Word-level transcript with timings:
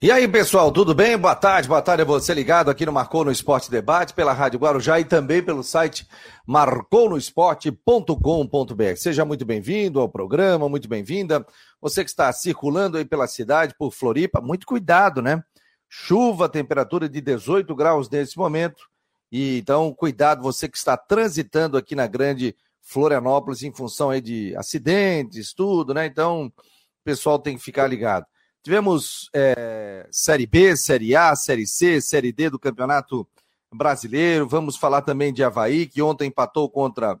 E 0.00 0.12
aí, 0.12 0.28
pessoal, 0.28 0.70
tudo 0.70 0.94
bem? 0.94 1.18
Boa 1.18 1.34
tarde, 1.34 1.66
boa 1.66 1.82
tarde 1.82 2.02
a 2.02 2.04
você 2.04 2.32
ligado 2.32 2.70
aqui 2.70 2.86
no 2.86 2.92
Marcou 2.92 3.24
no 3.24 3.32
Esporte 3.32 3.68
Debate, 3.68 4.14
pela 4.14 4.32
Rádio 4.32 4.60
Guarujá 4.60 5.00
e 5.00 5.04
também 5.04 5.42
pelo 5.42 5.64
site 5.64 6.06
marconosport.com.br. 6.46 8.96
Seja 8.96 9.24
muito 9.24 9.44
bem-vindo 9.44 9.98
ao 9.98 10.08
programa, 10.08 10.68
muito 10.68 10.88
bem-vinda. 10.88 11.44
Você 11.80 12.04
que 12.04 12.10
está 12.10 12.32
circulando 12.32 12.96
aí 12.96 13.04
pela 13.04 13.26
cidade, 13.26 13.74
por 13.76 13.90
Floripa, 13.90 14.40
muito 14.40 14.68
cuidado, 14.68 15.20
né? 15.20 15.42
Chuva, 15.88 16.48
temperatura 16.48 17.08
de 17.08 17.20
18 17.20 17.74
graus 17.74 18.08
nesse 18.08 18.38
momento. 18.38 18.84
E 19.32 19.58
então, 19.58 19.92
cuidado, 19.92 20.44
você 20.44 20.68
que 20.68 20.78
está 20.78 20.96
transitando 20.96 21.76
aqui 21.76 21.96
na 21.96 22.06
grande 22.06 22.54
Florianópolis 22.82 23.64
em 23.64 23.74
função 23.74 24.10
aí 24.10 24.20
de 24.20 24.54
acidentes, 24.54 25.52
tudo, 25.52 25.92
né? 25.92 26.06
Então, 26.06 26.46
o 26.46 26.52
pessoal 27.02 27.36
tem 27.36 27.56
que 27.56 27.64
ficar 27.64 27.88
ligado. 27.88 28.24
Tivemos 28.62 29.30
é, 29.34 30.06
Série 30.10 30.46
B, 30.46 30.76
Série 30.76 31.14
A, 31.14 31.34
Série 31.34 31.66
C, 31.66 32.00
Série 32.00 32.32
D 32.32 32.50
do 32.50 32.58
Campeonato 32.58 33.26
Brasileiro. 33.72 34.48
Vamos 34.48 34.76
falar 34.76 35.02
também 35.02 35.32
de 35.32 35.42
Havaí, 35.44 35.86
que 35.86 36.02
ontem 36.02 36.28
empatou 36.28 36.68
contra 36.68 37.18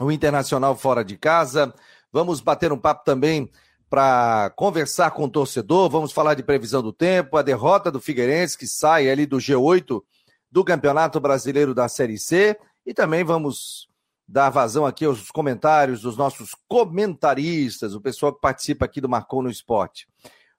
o 0.00 0.10
Internacional 0.10 0.76
fora 0.76 1.04
de 1.04 1.16
casa. 1.16 1.74
Vamos 2.12 2.40
bater 2.40 2.72
um 2.72 2.78
papo 2.78 3.04
também 3.04 3.50
para 3.90 4.50
conversar 4.56 5.10
com 5.10 5.24
o 5.24 5.30
torcedor. 5.30 5.90
Vamos 5.90 6.12
falar 6.12 6.34
de 6.34 6.42
previsão 6.42 6.82
do 6.82 6.92
tempo, 6.92 7.36
a 7.36 7.42
derrota 7.42 7.90
do 7.90 8.00
Figueirense, 8.00 8.56
que 8.56 8.66
sai 8.66 9.10
ali 9.10 9.26
do 9.26 9.36
G8 9.36 10.02
do 10.50 10.64
Campeonato 10.64 11.20
Brasileiro 11.20 11.74
da 11.74 11.88
Série 11.88 12.18
C. 12.18 12.58
E 12.86 12.94
também 12.94 13.22
vamos 13.22 13.88
dar 14.26 14.50
vazão 14.50 14.86
aqui 14.86 15.04
aos 15.04 15.30
comentários 15.30 16.02
dos 16.02 16.16
nossos 16.16 16.50
comentaristas, 16.68 17.94
o 17.94 18.00
pessoal 18.00 18.32
que 18.32 18.40
participa 18.40 18.84
aqui 18.84 19.00
do 19.00 19.08
Marcou 19.08 19.42
no 19.42 19.50
Esporte. 19.50 20.06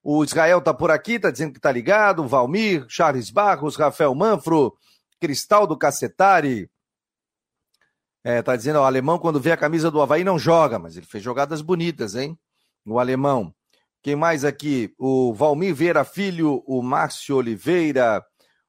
O 0.04 0.24
Israel 0.24 0.62
tá 0.62 0.74
por 0.74 0.92
aqui, 0.92 1.18
tá 1.18 1.32
dizendo 1.32 1.54
que 1.54 1.60
tá 1.60 1.72
ligado, 1.72 2.28
Valmir, 2.28 2.86
Charles 2.90 3.30
Barros, 3.30 3.78
Rafael 3.78 4.14
Manfro, 4.14 4.76
Cristal 5.20 5.66
do 5.66 5.78
Cacetari. 5.78 6.70
É, 8.24 8.42
tá 8.42 8.56
dizendo, 8.56 8.80
ó, 8.80 8.84
o 8.84 8.86
alemão 8.86 9.18
quando 9.18 9.40
vê 9.40 9.52
a 9.52 9.58
camisa 9.58 9.90
do 9.90 10.02
Havaí 10.02 10.24
não 10.24 10.38
joga, 10.38 10.78
mas 10.78 10.98
ele 10.98 11.06
fez 11.06 11.24
jogadas 11.24 11.62
bonitas, 11.62 12.16
hein? 12.16 12.38
O 12.86 13.00
alemão. 13.00 13.54
Quem 14.02 14.16
mais 14.18 14.44
aqui? 14.44 14.94
O 14.98 15.34
Valmir 15.34 15.74
Vieira 15.74 16.04
Filho, 16.04 16.62
o 16.68 16.82
Márcio 16.82 17.38
Oliveira, 17.38 18.22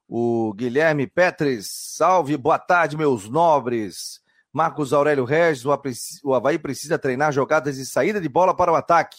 o 0.07 0.53
Guilherme 0.53 1.05
Petres. 1.05 1.67
Salve, 1.69 2.37
boa 2.37 2.57
tarde, 2.57 2.95
meus 2.95 3.27
nobres. 3.27 4.21
Marcos 4.55 4.93
Aurélio 4.93 5.25
Regis, 5.25 5.65
o 6.23 6.33
Havaí 6.33 6.57
precisa 6.57 6.97
treinar 6.97 7.33
jogadas 7.33 7.75
de 7.75 7.85
saída 7.85 8.21
de 8.21 8.29
bola 8.29 8.55
para 8.55 8.71
o 8.71 8.75
ataque. 8.75 9.17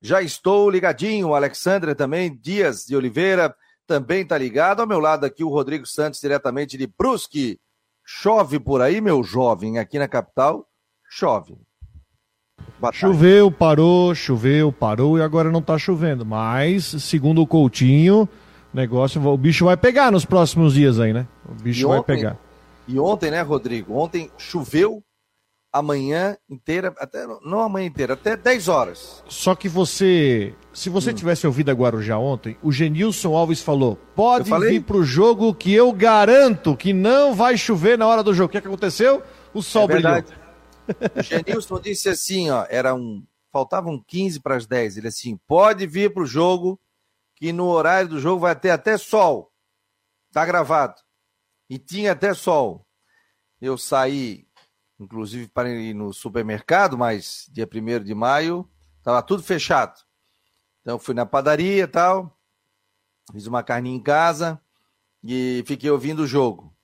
Já 0.00 0.22
estou 0.22 0.70
ligadinho, 0.70 1.34
Alexandre 1.34 1.96
também, 1.96 2.38
Dias 2.40 2.84
de 2.86 2.94
Oliveira 2.94 3.52
também 3.88 4.22
está 4.22 4.38
ligado. 4.38 4.78
Ao 4.78 4.86
meu 4.86 5.00
lado 5.00 5.26
aqui 5.26 5.42
o 5.42 5.48
Rodrigo 5.48 5.84
Santos, 5.84 6.20
diretamente 6.20 6.78
de 6.78 6.86
Brusque. 6.86 7.58
Chove 8.04 8.60
por 8.60 8.80
aí, 8.80 9.00
meu 9.00 9.24
jovem, 9.24 9.80
aqui 9.80 9.98
na 9.98 10.06
capital, 10.06 10.64
chove. 11.10 11.56
Choveu, 12.92 13.50
parou, 13.50 14.14
choveu, 14.14 14.72
parou 14.72 15.18
e 15.18 15.22
agora 15.22 15.50
não 15.50 15.58
está 15.58 15.76
chovendo. 15.76 16.24
Mas, 16.24 16.84
segundo 16.84 17.42
o 17.42 17.46
Coutinho, 17.48 18.28
negócio, 18.72 19.20
o 19.20 19.36
bicho 19.36 19.64
vai 19.64 19.76
pegar 19.76 20.12
nos 20.12 20.24
próximos 20.24 20.74
dias 20.74 21.00
aí, 21.00 21.12
né? 21.12 21.26
O 21.48 21.54
bicho 21.60 21.88
vai 21.88 22.00
pegar. 22.00 22.38
E 22.86 22.98
ontem, 22.98 23.30
né, 23.30 23.42
Rodrigo? 23.42 23.94
Ontem 23.94 24.30
choveu 24.36 25.02
a 25.72 25.80
manhã 25.80 26.36
inteira, 26.50 26.94
até 26.98 27.26
não 27.26 27.60
a 27.60 27.68
manhã 27.68 27.86
inteira, 27.86 28.12
até 28.12 28.36
10 28.36 28.68
horas. 28.68 29.24
Só 29.26 29.54
que 29.54 29.68
você, 29.68 30.54
se 30.72 30.90
você 30.90 31.10
hum. 31.10 31.14
tivesse 31.14 31.46
ouvido 31.46 31.70
a 31.70 31.74
Guarujá 31.74 32.18
ontem, 32.18 32.58
o 32.62 32.70
Genilson 32.70 33.34
Alves 33.34 33.62
falou: 33.62 33.96
pode 34.14 34.50
vir 34.50 34.82
pro 34.82 35.02
jogo 35.02 35.54
que 35.54 35.72
eu 35.72 35.90
garanto 35.92 36.76
que 36.76 36.92
não 36.92 37.34
vai 37.34 37.56
chover 37.56 37.96
na 37.96 38.06
hora 38.06 38.22
do 38.22 38.34
jogo. 38.34 38.48
O 38.48 38.50
que, 38.50 38.58
é 38.58 38.60
que 38.60 38.68
aconteceu? 38.68 39.22
O 39.54 39.62
sol 39.62 39.84
é 39.84 39.86
brilhou. 39.86 40.24
O 41.16 41.22
Genilson 41.22 41.80
disse 41.80 42.08
assim: 42.10 42.50
ó, 42.50 42.66
era 42.68 42.94
um, 42.94 43.24
faltavam 43.50 44.02
15 44.06 44.40
para 44.40 44.56
as 44.56 44.66
10. 44.66 44.98
Ele 44.98 45.08
assim: 45.08 45.38
pode 45.46 45.86
vir 45.86 46.12
pro 46.12 46.26
jogo 46.26 46.78
que 47.36 47.50
no 47.52 47.66
horário 47.68 48.10
do 48.10 48.20
jogo 48.20 48.40
vai 48.40 48.54
ter 48.54 48.70
até 48.70 48.98
sol. 48.98 49.50
Tá 50.32 50.44
gravado 50.44 50.96
e 51.72 51.78
tinha 51.78 52.12
até 52.12 52.34
sol. 52.34 52.86
Eu 53.58 53.78
saí, 53.78 54.46
inclusive, 55.00 55.48
para 55.48 55.70
ir 55.70 55.94
no 55.94 56.12
supermercado, 56.12 56.98
mas 56.98 57.48
dia 57.50 57.66
1 57.66 58.04
de 58.04 58.14
maio 58.14 58.70
estava 58.98 59.22
tudo 59.22 59.42
fechado. 59.42 59.98
Então 60.82 60.98
fui 60.98 61.14
na 61.14 61.24
padaria 61.24 61.84
e 61.84 61.86
tal, 61.86 62.38
fiz 63.32 63.46
uma 63.46 63.62
carninha 63.62 63.96
em 63.96 64.02
casa 64.02 64.60
e 65.24 65.64
fiquei 65.66 65.90
ouvindo 65.90 66.24
o 66.24 66.26
jogo. 66.26 66.76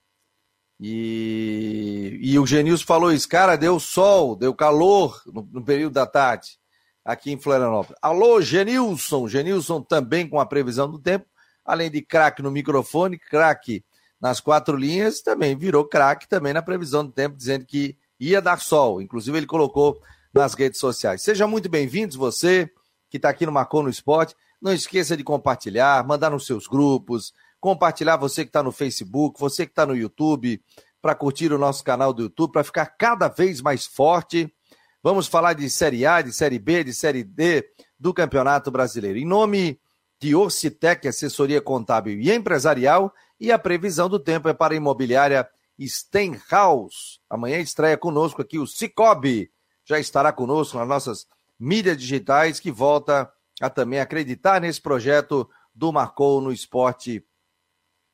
E, 0.79 2.17
e 2.19 2.39
o 2.39 2.47
Genilson 2.47 2.85
falou 2.85 3.13
isso, 3.13 3.29
cara, 3.29 3.55
deu 3.55 3.79
sol, 3.79 4.35
deu 4.35 4.55
calor 4.55 5.21
no, 5.27 5.47
no 5.51 5.63
período 5.63 5.93
da 5.93 6.07
tarde 6.07 6.57
aqui 7.05 7.31
em 7.31 7.39
Florianópolis. 7.39 7.99
Alô, 8.01 8.41
Genilson, 8.41 9.27
Genilson 9.27 9.83
também 9.83 10.27
com 10.27 10.39
a 10.39 10.47
previsão 10.47 10.89
do 10.89 10.97
tempo, 10.97 11.27
além 11.63 11.91
de 11.91 12.01
craque 12.01 12.41
no 12.41 12.49
microfone, 12.49 13.19
craque 13.19 13.85
nas 14.19 14.39
quatro 14.39 14.75
linhas, 14.75 15.21
também 15.21 15.55
virou 15.55 15.85
craque 15.85 16.27
também 16.27 16.53
na 16.53 16.61
previsão 16.61 17.05
do 17.05 17.11
tempo, 17.11 17.37
dizendo 17.37 17.65
que 17.65 17.97
ia 18.19 18.41
dar 18.41 18.59
sol. 18.59 19.01
Inclusive, 19.01 19.37
ele 19.37 19.45
colocou 19.45 20.01
nas 20.33 20.53
redes 20.53 20.79
sociais. 20.79 21.21
Seja 21.21 21.47
muito 21.47 21.69
bem-vindos, 21.69 22.15
você 22.15 22.69
que 23.09 23.17
está 23.17 23.29
aqui 23.29 23.45
no 23.45 23.51
Marcou 23.51 23.81
no 23.81 23.89
Esporte. 23.89 24.35
Não 24.61 24.73
esqueça 24.73 25.17
de 25.17 25.23
compartilhar, 25.23 26.05
mandar 26.05 26.29
nos 26.29 26.45
seus 26.45 26.67
grupos, 26.67 27.33
compartilhar 27.59 28.17
você 28.17 28.43
que 28.43 28.49
está 28.49 28.61
no 28.61 28.71
Facebook, 28.71 29.39
você 29.39 29.65
que 29.65 29.71
está 29.71 29.85
no 29.85 29.95
YouTube, 29.95 30.61
para 31.01 31.15
curtir 31.15 31.51
o 31.51 31.57
nosso 31.57 31.83
canal 31.83 32.13
do 32.13 32.23
YouTube, 32.23 32.51
para 32.51 32.63
ficar 32.63 32.85
cada 32.85 33.27
vez 33.27 33.61
mais 33.61 33.85
forte. 33.85 34.53
Vamos 35.01 35.27
falar 35.27 35.53
de 35.53 35.69
Série 35.69 36.05
A, 36.05 36.21
de 36.21 36.33
Série 36.33 36.59
B, 36.59 36.83
de 36.83 36.93
Série 36.93 37.23
D 37.23 37.65
do 37.97 38.13
Campeonato 38.13 38.69
Brasileiro. 38.69 39.17
Em 39.17 39.25
nome 39.25 39.79
de 40.19 40.35
Orcitec, 40.35 41.07
assessoria 41.07 41.61
contábil 41.61 42.19
e 42.19 42.31
empresarial, 42.31 43.13
e 43.39 43.51
a 43.51 43.59
previsão 43.59 44.09
do 44.09 44.19
tempo 44.19 44.49
é 44.49 44.53
para 44.53 44.73
a 44.73 44.77
imobiliária 44.77 45.49
Stenhouse. 45.79 47.19
Amanhã 47.29 47.59
estreia 47.59 47.97
conosco 47.97 48.41
aqui 48.41 48.59
o 48.59 48.67
Cicobi. 48.67 49.49
Já 49.85 49.99
estará 49.99 50.33
conosco 50.33 50.77
nas 50.77 50.87
nossas 50.87 51.27
mídias 51.57 51.97
digitais, 51.97 52.59
que 52.59 52.71
volta 52.71 53.31
a 53.61 53.69
também 53.69 53.99
acreditar 53.99 54.59
nesse 54.59 54.81
projeto 54.81 55.49
do 55.73 55.91
Marcou 55.91 56.41
no 56.41 56.51
Esporte 56.51 57.23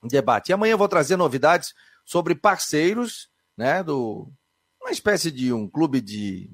Debate. 0.03 0.49
E 0.49 0.53
amanhã 0.53 0.73
eu 0.73 0.77
vou 0.77 0.87
trazer 0.87 1.17
novidades 1.17 1.73
sobre 2.05 2.35
parceiros, 2.35 3.29
né, 3.57 3.83
do 3.83 4.31
uma 4.79 4.91
espécie 4.91 5.31
de 5.31 5.51
um 5.51 5.67
clube 5.67 5.99
de, 5.99 6.51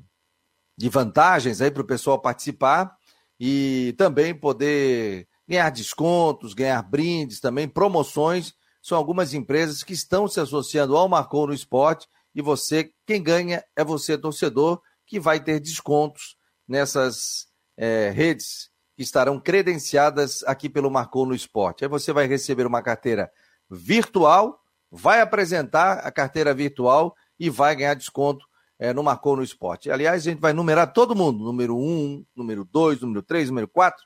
de 0.77 0.87
vantagens 0.87 1.59
aí 1.59 1.69
para 1.69 1.81
o 1.81 1.87
pessoal 1.87 2.17
participar 2.17 2.95
e 3.37 3.93
também 3.97 4.33
poder 4.33 5.27
ganhar 5.45 5.69
descontos, 5.69 6.53
ganhar 6.53 6.81
brindes, 6.81 7.41
também 7.41 7.67
promoções 7.67 8.53
são 8.81 8.97
algumas 8.97 9.33
empresas 9.33 9.83
que 9.83 9.93
estão 9.93 10.27
se 10.27 10.39
associando 10.39 10.97
ao 10.97 11.07
Marcou 11.07 11.45
no 11.47 11.53
Esporte 11.53 12.07
e 12.33 12.41
você, 12.41 12.91
quem 13.05 13.21
ganha 13.21 13.63
é 13.75 13.83
você, 13.83 14.17
torcedor, 14.17 14.81
que 15.05 15.19
vai 15.19 15.39
ter 15.39 15.59
descontos 15.59 16.35
nessas 16.67 17.47
é, 17.77 18.09
redes 18.09 18.69
que 18.95 19.03
estarão 19.03 19.39
credenciadas 19.39 20.43
aqui 20.43 20.69
pelo 20.69 20.89
Marcou 20.89 21.25
no 21.25 21.35
Esporte. 21.35 21.83
Aí 21.83 21.89
você 21.89 22.11
vai 22.11 22.27
receber 22.27 22.65
uma 22.65 22.81
carteira 22.81 23.31
virtual, 23.69 24.59
vai 24.89 25.21
apresentar 25.21 25.99
a 25.99 26.11
carteira 26.11 26.53
virtual 26.53 27.15
e 27.39 27.49
vai 27.49 27.75
ganhar 27.75 27.93
desconto 27.93 28.45
é, 28.79 28.93
no 28.93 29.03
Marcou 29.03 29.35
no 29.35 29.43
Esporte. 29.43 29.91
Aliás, 29.91 30.21
a 30.21 30.29
gente 30.31 30.39
vai 30.39 30.53
numerar 30.53 30.91
todo 30.91 31.15
mundo: 31.15 31.43
número 31.43 31.77
1, 31.77 32.25
número 32.35 32.65
2, 32.65 33.01
número 33.01 33.21
3, 33.21 33.49
número 33.49 33.67
4. 33.67 34.03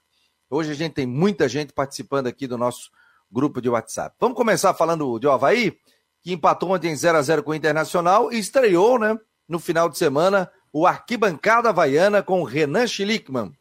Hoje 0.49 0.71
a 0.71 0.75
gente 0.75 0.93
tem 0.93 1.07
muita 1.07 1.47
gente 1.47 1.73
participando 1.73 2.27
aqui 2.27 2.45
do 2.45 2.57
nosso 2.57 2.89
grupo 3.31 3.61
de 3.61 3.69
WhatsApp. 3.69 4.15
Vamos 4.19 4.37
começar 4.37 4.73
falando 4.73 5.19
de 5.19 5.27
Havaí, 5.27 5.77
que 6.21 6.33
empatou 6.33 6.71
ontem 6.71 6.91
em 6.91 6.95
0 6.95 7.17
a 7.17 7.21
0 7.21 7.43
com 7.43 7.51
o 7.51 7.55
Internacional 7.55 8.31
e 8.31 8.39
estreou, 8.39 8.97
né, 8.97 9.17
no 9.47 9.59
final 9.59 9.89
de 9.89 9.97
semana, 9.97 10.51
o 10.73 10.85
Arquibancada 10.85 11.69
Havaiana 11.69 12.21
com 12.23 12.43
Renan 12.43 12.87
Schlickman. 12.87 13.51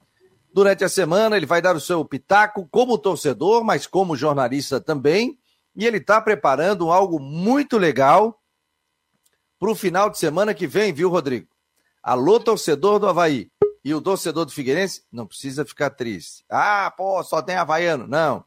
Durante 0.52 0.84
a 0.84 0.88
semana, 0.88 1.36
ele 1.36 1.46
vai 1.46 1.60
dar 1.60 1.76
o 1.76 1.80
seu 1.80 2.04
pitaco 2.04 2.68
como 2.70 2.96
torcedor, 2.96 3.64
mas 3.64 3.86
como 3.86 4.16
jornalista 4.16 4.80
também. 4.80 5.38
E 5.76 5.84
ele 5.84 5.98
está 5.98 6.20
preparando 6.20 6.92
algo 6.92 7.18
muito 7.18 7.76
legal 7.76 8.40
para 9.58 9.70
o 9.70 9.74
final 9.74 10.08
de 10.08 10.18
semana 10.18 10.54
que 10.54 10.66
vem, 10.66 10.92
viu, 10.92 11.08
Rodrigo? 11.08 11.48
Alô, 12.02 12.38
torcedor 12.38 12.98
do 12.98 13.08
Havaí. 13.08 13.50
E 13.84 13.92
o 13.94 14.00
torcedor 14.00 14.44
do 14.44 14.52
Figueirense 14.52 15.02
não 15.10 15.26
precisa 15.26 15.64
ficar 15.64 15.90
triste. 15.90 16.44
Ah, 16.48 16.92
pô, 16.96 17.22
só 17.22 17.42
tem 17.42 17.56
havaiano. 17.56 18.06
Não. 18.06 18.44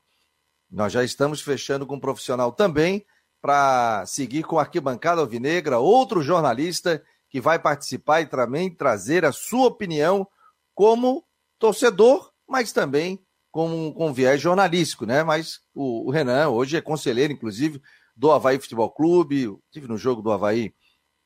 Nós 0.70 0.92
já 0.92 1.04
estamos 1.04 1.42
fechando 1.42 1.86
com 1.86 1.96
um 1.96 2.00
profissional 2.00 2.52
também 2.52 3.06
para 3.42 4.06
seguir 4.06 4.44
com 4.44 4.58
a 4.58 4.62
Arquibancada 4.62 5.22
Alvinegra, 5.22 5.80
outro 5.80 6.22
jornalista 6.22 7.02
que 7.30 7.40
vai 7.40 7.60
participar 7.60 8.22
e 8.22 8.26
também 8.26 8.74
trazer 8.74 9.26
a 9.26 9.32
sua 9.32 9.68
opinião 9.68 10.28
como 10.74 11.24
torcedor, 11.60 12.32
mas 12.48 12.72
também 12.72 13.22
com, 13.52 13.92
com 13.94 14.14
viés 14.14 14.40
jornalístico, 14.40 15.06
né? 15.06 15.24
Mas 15.24 15.62
o, 15.74 16.08
o, 16.08 16.12
Renan 16.12 16.50
hoje 16.50 16.78
é 16.78 16.82
conselheiro, 16.82 17.34
inclusive, 17.34 17.82
do 18.16 18.32
Havaí 18.32 18.60
Futebol 18.60 18.92
Clube. 18.92 19.58
Tive 19.72 19.88
no 19.88 19.98
jogo 19.98 20.22
do 20.22 20.32
Havaí, 20.32 20.74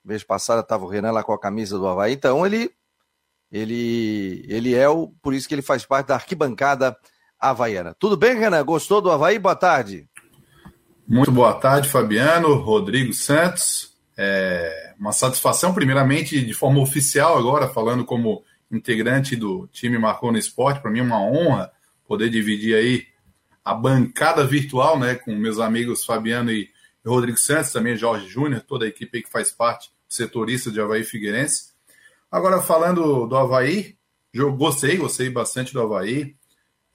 mês 0.04 0.24
passada 0.24 0.62
estava 0.62 0.86
o 0.86 0.88
Renan 0.88 1.12
lá 1.12 1.24
com 1.24 1.34
a 1.34 1.40
camisa 1.40 1.78
do 1.78 1.88
Havaí. 1.88 2.14
Então 2.14 2.46
ele, 2.46 2.72
ele, 3.52 4.46
ele 4.48 4.74
é 4.74 4.88
o. 4.88 5.10
Por 5.22 5.34
isso 5.34 5.48
que 5.48 5.54
ele 5.54 5.62
faz 5.62 5.86
parte 5.86 6.08
da 6.08 6.16
arquibancada 6.16 6.98
havaiana. 7.42 7.96
Tudo 7.98 8.16
bem, 8.16 8.38
Renan? 8.38 8.64
Gostou 8.64 9.02
do 9.02 9.10
Havaí? 9.10 9.40
Boa 9.40 9.56
tarde. 9.56 10.08
Muito 11.08 11.32
boa 11.32 11.54
tarde, 11.56 11.90
Fabiano, 11.90 12.54
Rodrigo 12.56 13.12
Santos. 13.12 13.92
É 14.16 14.94
uma 15.00 15.12
satisfação, 15.12 15.74
primeiramente, 15.74 16.46
de 16.46 16.54
forma 16.54 16.80
oficial 16.80 17.38
agora, 17.38 17.68
falando 17.68 18.06
como 18.06 18.44
integrante 18.72 19.36
do 19.36 19.68
time 19.74 19.98
Marcou 19.98 20.32
no 20.32 20.38
Esporte. 20.38 20.80
Para 20.80 20.92
mim 20.92 21.00
é 21.00 21.04
uma 21.04 21.22
honra 21.22 21.72
poder 22.08 22.30
dividir 22.30 22.76
aí 22.76 23.06
a 23.66 23.74
bancada 23.74 24.46
virtual, 24.46 25.00
né, 25.00 25.16
com 25.16 25.36
meus 25.36 25.60
amigos 25.60 26.06
Fabiano 26.06 26.52
e 26.52 26.70
Rodrigo 27.06 27.38
Santos, 27.38 27.72
também 27.72 27.96
Jorge 27.96 28.28
Júnior, 28.28 28.62
toda 28.62 28.86
a 28.86 28.88
equipe 28.88 29.24
que 29.24 29.30
faz 29.30 29.52
parte, 29.52 29.90
setorista 30.08 30.72
de 30.72 30.80
Havaí 30.80 31.04
Figueirense. 31.04 31.72
Agora, 32.32 32.62
falando 32.62 33.26
do 33.28 33.36
Havaí, 33.36 33.96
eu 34.34 34.54
gostei, 34.54 34.98
gostei 34.98 35.30
bastante 35.30 35.74
do 35.74 35.82
Havaí. 35.82 36.36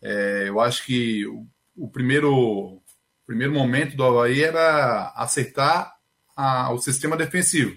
É, 0.08 0.44
eu 0.46 0.60
acho 0.60 0.86
que 0.86 1.26
o, 1.26 1.44
o, 1.76 1.88
primeiro, 1.88 2.32
o 2.32 2.80
primeiro 3.26 3.52
momento 3.52 3.96
do 3.96 4.04
Havaí 4.04 4.40
era 4.40 5.12
acertar 5.16 5.96
a, 6.36 6.72
o 6.72 6.78
sistema 6.78 7.16
defensivo. 7.16 7.76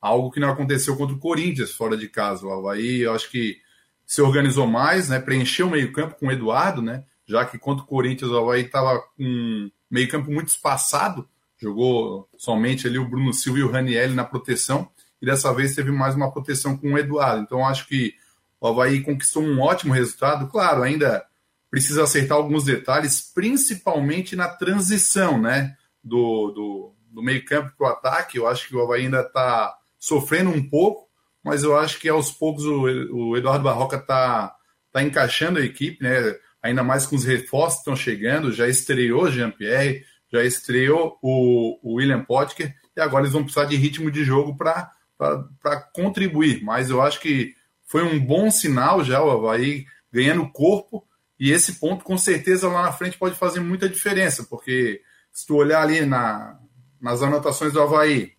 Algo 0.00 0.32
que 0.32 0.40
não 0.40 0.50
aconteceu 0.50 0.96
contra 0.96 1.14
o 1.14 1.20
Corinthians 1.20 1.70
fora 1.70 1.96
de 1.96 2.08
casa. 2.08 2.44
O 2.44 2.52
Havaí, 2.52 3.02
eu 3.02 3.14
acho 3.14 3.30
que 3.30 3.58
se 4.04 4.20
organizou 4.20 4.66
mais, 4.66 5.08
né? 5.08 5.20
Preencheu 5.20 5.68
o 5.68 5.70
meio-campo 5.70 6.16
com 6.16 6.26
o 6.26 6.32
Eduardo, 6.32 6.82
né? 6.82 7.04
Já 7.24 7.44
que 7.44 7.56
contra 7.56 7.84
o 7.84 7.86
Corinthians 7.86 8.32
o 8.32 8.38
Havaí 8.38 8.62
estava 8.62 9.00
com 9.16 9.70
meio-campo 9.88 10.32
muito 10.32 10.48
espaçado, 10.48 11.28
jogou 11.56 12.28
somente 12.36 12.88
ali 12.88 12.98
o 12.98 13.08
Bruno 13.08 13.32
Silva 13.32 13.60
e 13.60 13.62
o 13.62 13.70
Raniel 13.70 14.10
na 14.10 14.24
proteção, 14.24 14.90
e 15.20 15.26
dessa 15.26 15.54
vez 15.54 15.76
teve 15.76 15.92
mais 15.92 16.16
uma 16.16 16.32
proteção 16.32 16.76
com 16.76 16.94
o 16.94 16.98
Eduardo. 16.98 17.44
Então 17.44 17.64
acho 17.64 17.86
que 17.86 18.14
o 18.60 18.66
Havaí 18.66 19.00
conquistou 19.00 19.44
um 19.44 19.60
ótimo 19.60 19.94
resultado. 19.94 20.48
Claro, 20.48 20.82
ainda 20.82 21.24
precisa 21.72 22.02
acertar 22.02 22.36
alguns 22.36 22.64
detalhes, 22.64 23.32
principalmente 23.34 24.36
na 24.36 24.46
transição, 24.46 25.40
né? 25.40 25.74
Do, 26.04 26.50
do, 26.50 26.94
do 27.10 27.22
meio-campo 27.22 27.72
para 27.78 27.86
o 27.86 27.90
ataque. 27.90 28.36
Eu 28.36 28.46
acho 28.46 28.68
que 28.68 28.76
o 28.76 28.82
Havaí 28.82 29.06
ainda 29.06 29.22
está 29.22 29.74
sofrendo 29.98 30.50
um 30.50 30.68
pouco, 30.68 31.08
mas 31.42 31.62
eu 31.62 31.74
acho 31.74 31.98
que 31.98 32.10
aos 32.10 32.30
poucos 32.30 32.66
o, 32.66 32.82
o 33.30 33.36
Eduardo 33.38 33.64
Barroca 33.64 33.96
está 33.96 34.54
tá 34.92 35.02
encaixando 35.02 35.58
a 35.58 35.64
equipe, 35.64 36.02
né? 36.04 36.36
ainda 36.62 36.84
mais 36.84 37.06
com 37.06 37.16
os 37.16 37.24
reforços 37.24 37.76
que 37.76 37.80
estão 37.80 37.96
chegando. 37.96 38.52
Já 38.52 38.68
estreou 38.68 39.30
Jean-Pierre, 39.30 40.04
já 40.30 40.44
estreou 40.44 41.18
o, 41.22 41.78
o 41.82 41.94
William 41.94 42.22
Potker, 42.22 42.74
e 42.94 43.00
agora 43.00 43.22
eles 43.22 43.32
vão 43.32 43.44
precisar 43.44 43.64
de 43.64 43.76
ritmo 43.76 44.10
de 44.10 44.24
jogo 44.24 44.54
para 44.54 45.80
contribuir. 45.94 46.62
Mas 46.62 46.90
eu 46.90 47.00
acho 47.00 47.18
que 47.18 47.54
foi 47.86 48.02
um 48.02 48.20
bom 48.20 48.50
sinal 48.50 49.02
já 49.02 49.22
o 49.22 49.30
Havaí 49.30 49.86
ganhando 50.12 50.52
corpo, 50.52 51.08
e 51.42 51.50
esse 51.50 51.80
ponto 51.80 52.04
com 52.04 52.16
certeza 52.16 52.68
lá 52.68 52.82
na 52.82 52.92
frente 52.92 53.18
pode 53.18 53.34
fazer 53.34 53.58
muita 53.58 53.88
diferença, 53.88 54.44
porque 54.44 55.02
se 55.32 55.44
tu 55.44 55.56
olhar 55.56 55.82
ali 55.82 56.06
na, 56.06 56.56
nas 57.00 57.20
anotações 57.20 57.72
do 57.72 57.82
Havaí, 57.82 58.34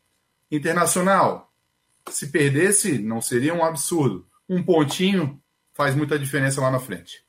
Internacional, 0.50 1.52
se 2.10 2.28
perdesse, 2.28 3.00
não 3.00 3.20
seria 3.20 3.54
um 3.54 3.66
absurdo. 3.66 4.26
Um 4.48 4.64
pontinho 4.64 5.38
faz 5.74 5.94
muita 5.94 6.18
diferença 6.18 6.62
lá 6.62 6.72
na 6.72 6.80
frente. 6.80 7.26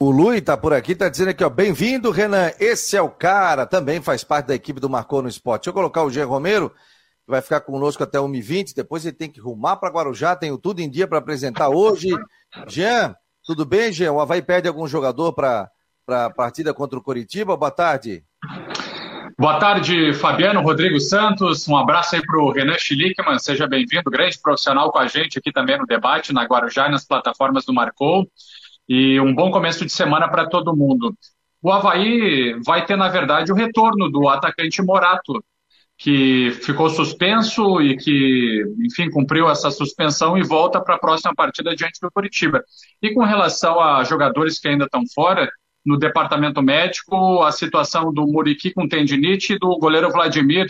O 0.00 0.10
Lui 0.10 0.38
está 0.38 0.56
por 0.56 0.72
aqui, 0.72 0.92
está 0.92 1.10
dizendo 1.10 1.28
aqui, 1.28 1.44
ó, 1.44 1.50
bem-vindo, 1.50 2.10
Renan, 2.10 2.50
esse 2.58 2.96
é 2.96 3.02
o 3.02 3.10
cara, 3.10 3.66
também 3.66 4.00
faz 4.00 4.24
parte 4.24 4.46
da 4.46 4.54
equipe 4.54 4.80
do 4.80 4.88
Marcou 4.88 5.20
no 5.20 5.28
Esporte. 5.28 5.64
Deixa 5.64 5.70
eu 5.70 5.74
colocar 5.74 6.02
o 6.02 6.10
G. 6.10 6.22
Romero, 6.22 6.70
que 6.70 7.30
vai 7.30 7.42
ficar 7.42 7.60
conosco 7.60 8.02
até 8.02 8.16
1h20, 8.18 8.72
depois 8.74 9.04
ele 9.04 9.16
tem 9.16 9.30
que 9.30 9.38
rumar 9.38 9.76
para 9.76 9.92
Guarujá, 9.92 10.34
tenho 10.34 10.56
tudo 10.56 10.80
em 10.80 10.88
dia 10.88 11.06
para 11.06 11.18
apresentar 11.18 11.68
hoje. 11.68 12.08
Jean, 12.66 13.14
tudo 13.44 13.64
bem, 13.64 13.92
Jean? 13.92 14.12
O 14.12 14.20
Havaí 14.20 14.42
perde 14.42 14.68
algum 14.68 14.86
jogador 14.86 15.32
para 15.32 15.70
a 16.08 16.30
partida 16.30 16.72
contra 16.72 16.98
o 16.98 17.02
Coritiba? 17.02 17.56
Boa 17.56 17.70
tarde. 17.70 18.24
Boa 19.38 19.58
tarde, 19.58 20.12
Fabiano, 20.14 20.60
Rodrigo 20.60 21.00
Santos. 21.00 21.66
Um 21.66 21.76
abraço 21.76 22.14
aí 22.14 22.22
para 22.24 22.38
o 22.38 22.52
Renan 22.52 22.78
Schlickman, 22.78 23.38
seja 23.38 23.66
bem-vindo, 23.66 24.10
grande 24.10 24.38
profissional 24.40 24.92
com 24.92 24.98
a 24.98 25.06
gente 25.06 25.38
aqui 25.38 25.50
também 25.50 25.78
no 25.78 25.86
debate, 25.86 26.32
na 26.32 26.44
Guarujá 26.44 26.86
e 26.86 26.90
nas 26.90 27.04
plataformas 27.04 27.64
do 27.64 27.72
Marcou. 27.72 28.26
E 28.88 29.18
um 29.20 29.34
bom 29.34 29.50
começo 29.50 29.84
de 29.84 29.92
semana 29.92 30.28
para 30.28 30.48
todo 30.48 30.76
mundo. 30.76 31.16
O 31.62 31.70
Havaí 31.70 32.60
vai 32.64 32.84
ter, 32.84 32.96
na 32.96 33.08
verdade, 33.08 33.52
o 33.52 33.54
retorno 33.54 34.10
do 34.10 34.28
atacante 34.28 34.82
Morato, 34.82 35.42
que 36.02 36.50
ficou 36.64 36.90
suspenso 36.90 37.80
e 37.80 37.96
que, 37.96 38.64
enfim, 38.80 39.08
cumpriu 39.08 39.48
essa 39.48 39.70
suspensão 39.70 40.36
e 40.36 40.42
volta 40.42 40.80
para 40.80 40.96
a 40.96 40.98
próxima 40.98 41.32
partida 41.32 41.76
diante 41.76 42.00
do 42.02 42.10
Curitiba. 42.10 42.60
E 43.00 43.14
com 43.14 43.22
relação 43.22 43.80
a 43.80 44.02
jogadores 44.02 44.58
que 44.58 44.66
ainda 44.66 44.86
estão 44.86 45.04
fora, 45.14 45.48
no 45.86 45.96
departamento 45.96 46.60
médico 46.60 47.44
a 47.44 47.52
situação 47.52 48.12
do 48.12 48.26
Muriqui 48.26 48.72
com 48.72 48.88
tendinite 48.88 49.52
e 49.52 49.58
do 49.60 49.78
goleiro 49.78 50.10
Vladimir, 50.10 50.66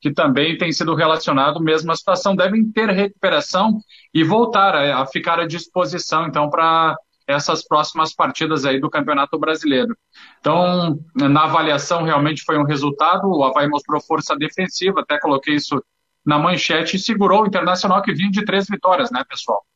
que 0.00 0.12
também 0.12 0.56
tem 0.56 0.70
sido 0.70 0.94
relacionado, 0.94 1.60
mesma 1.60 1.96
situação, 1.96 2.36
devem 2.36 2.70
ter 2.70 2.88
recuperação 2.88 3.80
e 4.14 4.22
voltar 4.22 4.72
a, 4.76 5.02
a 5.02 5.06
ficar 5.06 5.40
à 5.40 5.46
disposição, 5.48 6.28
então, 6.28 6.48
para 6.48 6.96
essas 7.26 7.66
próximas 7.66 8.14
partidas 8.14 8.64
aí 8.64 8.78
do 8.78 8.88
Campeonato 8.88 9.36
Brasileiro. 9.36 9.96
Então, 10.46 11.00
na 11.16 11.42
avaliação, 11.42 12.04
realmente 12.04 12.44
foi 12.44 12.56
um 12.56 12.62
resultado, 12.62 13.26
o 13.26 13.42
Havaí 13.42 13.68
mostrou 13.68 14.00
força 14.00 14.36
defensiva, 14.36 15.00
até 15.00 15.18
coloquei 15.18 15.56
isso 15.56 15.82
na 16.24 16.38
manchete, 16.38 16.94
e 16.94 17.00
segurou 17.00 17.42
o 17.42 17.46
Internacional, 17.48 18.00
que 18.00 18.14
vinha 18.14 18.30
de 18.30 18.44
três 18.44 18.68
vitórias, 18.68 19.10
né, 19.10 19.24
pessoal? 19.28 19.66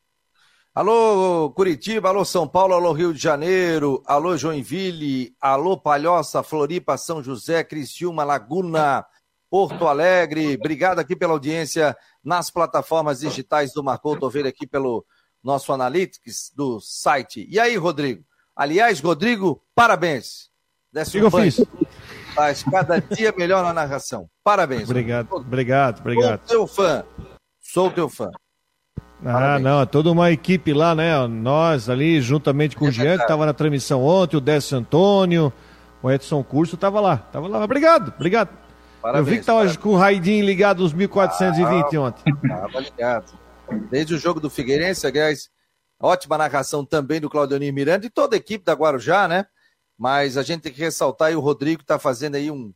Alô 0.73 1.51
Curitiba, 1.51 2.07
alô 2.07 2.23
São 2.23 2.47
Paulo, 2.47 2.73
alô 2.73 2.93
Rio 2.93 3.13
de 3.13 3.21
Janeiro, 3.21 4.01
alô 4.07 4.37
Joinville, 4.37 5.35
alô 5.41 5.75
Palhoça, 5.75 6.41
Floripa, 6.41 6.97
São 6.97 7.21
José, 7.21 7.65
Criciúma, 7.65 8.23
Laguna, 8.23 9.05
Porto 9.49 9.89
Alegre. 9.89 10.55
Obrigado 10.55 10.99
aqui 10.99 11.17
pela 11.17 11.33
audiência 11.33 11.97
nas 12.23 12.49
plataformas 12.49 13.19
digitais 13.19 13.73
do 13.73 13.83
Marcou. 13.83 14.17
Vendo 14.29 14.47
aqui 14.47 14.65
pelo 14.65 15.05
nosso 15.43 15.73
Analytics 15.73 16.53
do 16.55 16.79
site. 16.79 17.45
E 17.49 17.59
aí, 17.59 17.75
Rodrigo? 17.75 18.23
Aliás, 18.55 19.01
Rodrigo, 19.01 19.61
parabéns. 19.75 20.50
Desce 20.91 21.17
o 21.17 21.29
que 21.29 21.35
eu 21.35 21.41
fiz? 21.41 21.65
Faz 22.35 22.63
cada 22.63 22.99
dia 22.99 23.33
melhor 23.37 23.63
na 23.63 23.73
narração. 23.73 24.29
Parabéns. 24.43 24.89
Obrigado, 24.89 25.27
obrigado, 25.31 25.99
obrigado. 25.99 26.41
Sou 26.45 26.57
teu 26.57 26.67
fã. 26.67 27.03
Sou 27.59 27.91
teu 27.91 28.09
fã. 28.09 28.31
Ah, 29.23 29.33
Parabéns. 29.33 29.63
não, 29.63 29.81
é 29.81 29.85
toda 29.85 30.11
uma 30.11 30.31
equipe 30.31 30.73
lá, 30.73 30.95
né? 30.95 31.27
Nós 31.27 31.89
ali, 31.89 32.19
juntamente 32.21 32.75
com 32.75 32.85
é 32.85 32.89
o 32.89 32.91
Jean, 32.91 33.17
que 33.17 33.23
estava 33.23 33.45
na 33.45 33.53
transmissão 33.53 34.03
ontem, 34.03 34.35
o 34.35 34.41
Décio 34.41 34.77
Antônio, 34.77 35.53
o 36.01 36.09
Edson 36.09 36.43
Curso 36.43 36.75
estava 36.75 36.99
lá. 36.99 37.17
Tava 37.17 37.47
lá. 37.47 37.63
Obrigado, 37.63 38.13
obrigado. 38.15 38.49
Parabéns, 39.01 39.19
Eu 39.19 39.25
vi 39.25 39.35
que 39.35 39.41
estava 39.41 39.77
com 39.77 39.89
o 39.89 39.97
Raidinho 39.97 40.45
ligado 40.45 40.83
nos 40.83 40.93
1420 40.93 41.95
ah, 41.95 42.01
ontem. 42.01 42.35
Tava 42.47 42.79
ligado. 42.79 43.33
Desde 43.89 44.13
o 44.13 44.17
jogo 44.17 44.39
do 44.39 44.49
Figueirense, 44.49 45.07
aliás, 45.07 45.49
ótima 45.99 46.37
narração 46.37 46.85
também 46.85 47.21
do 47.21 47.29
Claudionir 47.29 47.73
Miranda 47.73 48.05
e 48.05 48.09
toda 48.09 48.35
a 48.35 48.37
equipe 48.37 48.65
da 48.65 48.73
Guarujá, 48.73 49.27
né? 49.27 49.45
Mas 50.01 50.35
a 50.35 50.41
gente 50.41 50.61
tem 50.61 50.73
que 50.73 50.79
ressaltar 50.79 51.27
aí 51.27 51.35
o 51.35 51.39
Rodrigo 51.39 51.83
está 51.83 51.99
fazendo 51.99 52.33
aí 52.33 52.49
um, 52.49 52.73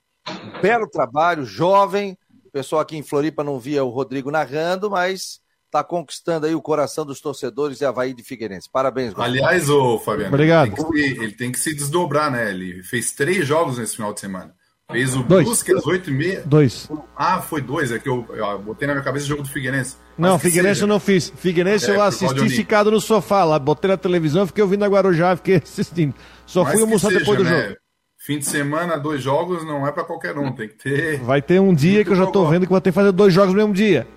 belo 0.62 0.88
trabalho, 0.88 1.44
jovem. 1.44 2.16
O 2.46 2.52
pessoal 2.52 2.84
aqui 2.84 2.96
em 2.96 3.02
Floripa 3.02 3.44
não 3.44 3.60
via 3.60 3.84
o 3.84 3.90
Rodrigo 3.90 4.30
narrando, 4.30 4.92
mas 4.92 5.40
está 5.66 5.84
conquistando 5.84 6.46
aí 6.46 6.54
o 6.54 6.62
coração 6.62 7.04
dos 7.04 7.20
torcedores 7.20 7.80
de 7.80 7.86
Havaí 7.86 8.14
de 8.14 8.22
Figueirense. 8.22 8.70
Parabéns, 8.72 9.08
Gustavo. 9.08 9.28
Aliás, 9.28 9.68
o 9.72 9.98
Fabiano, 9.98 10.36
Obrigado. 10.36 10.68
Ele 10.68 10.76
tem, 10.76 10.86
se, 10.86 11.20
ele 11.20 11.32
tem, 11.32 11.52
que 11.52 11.60
se 11.60 11.74
desdobrar, 11.74 12.30
né? 12.30 12.52
Ele 12.52 12.84
fez 12.84 13.12
três 13.12 13.48
jogos 13.48 13.80
nesse 13.80 13.96
final 13.96 14.14
de 14.14 14.20
semana. 14.20 14.54
Fez 14.92 15.16
o 15.16 15.24
dois. 15.24 15.46
Brusque 15.46 15.74
às 15.74 15.86
8 15.86 16.10
e 16.10 16.14
meia. 16.14 16.44
Dois. 16.46 16.90
Ah, 17.18 17.42
foi 17.42 17.60
dois. 17.62 17.92
É 17.92 17.98
que 17.98 18.08
eu, 18.08 18.26
eu 18.30 18.60
botei 18.60 18.88
na 18.88 18.94
minha 18.94 19.04
cabeça 19.04 19.26
o 19.26 19.30
jogo 19.30 19.42
do 19.42 19.50
Figueirense. 19.50 19.98
Não, 20.18 20.38
Figueirense 20.38 20.82
eu 20.82 20.88
não 20.88 21.00
fiz. 21.00 21.34
Figueirense 21.36 21.90
é, 21.90 21.96
eu 21.96 22.02
assisti 22.02 22.50
ficado 22.50 22.92
no 22.92 23.02
sofá 23.02 23.44
lá. 23.44 23.58
Botei 23.58 23.90
na 23.90 23.98
televisão, 23.98 24.46
fiquei 24.46 24.64
ouvindo 24.64 24.86
a 24.86 24.88
Guarujá, 24.88 25.36
fiquei 25.36 25.56
assistindo. 25.64 26.14
Só 26.46 26.64
Mas 26.64 26.74
fui 26.74 26.82
almoçar 26.82 27.08
seja, 27.08 27.20
depois 27.20 27.38
do 27.40 27.44
né? 27.44 27.62
jogo. 27.64 27.78
Fim 28.18 28.40
de 28.40 28.46
semana, 28.46 28.98
dois 28.98 29.22
jogos 29.22 29.66
não 29.66 29.86
é 29.88 29.92
para 29.92 30.04
qualquer 30.04 30.38
um. 30.38 30.52
Tem 30.52 30.68
que 30.68 30.76
ter. 30.76 31.20
Vai 31.20 31.42
ter 31.42 31.60
um 31.60 31.74
dia 31.74 32.04
que 32.04 32.12
eu 32.12 32.16
já 32.16 32.28
tô 32.28 32.46
vendo 32.48 32.64
que 32.64 32.72
vou 32.72 32.82
ter 32.82 32.92
que 32.92 32.96
fazer 32.96 33.12
dois 33.12 33.34
jogos 33.34 33.54
no 33.54 33.58
mesmo 33.58 33.74
dia. 33.74 34.08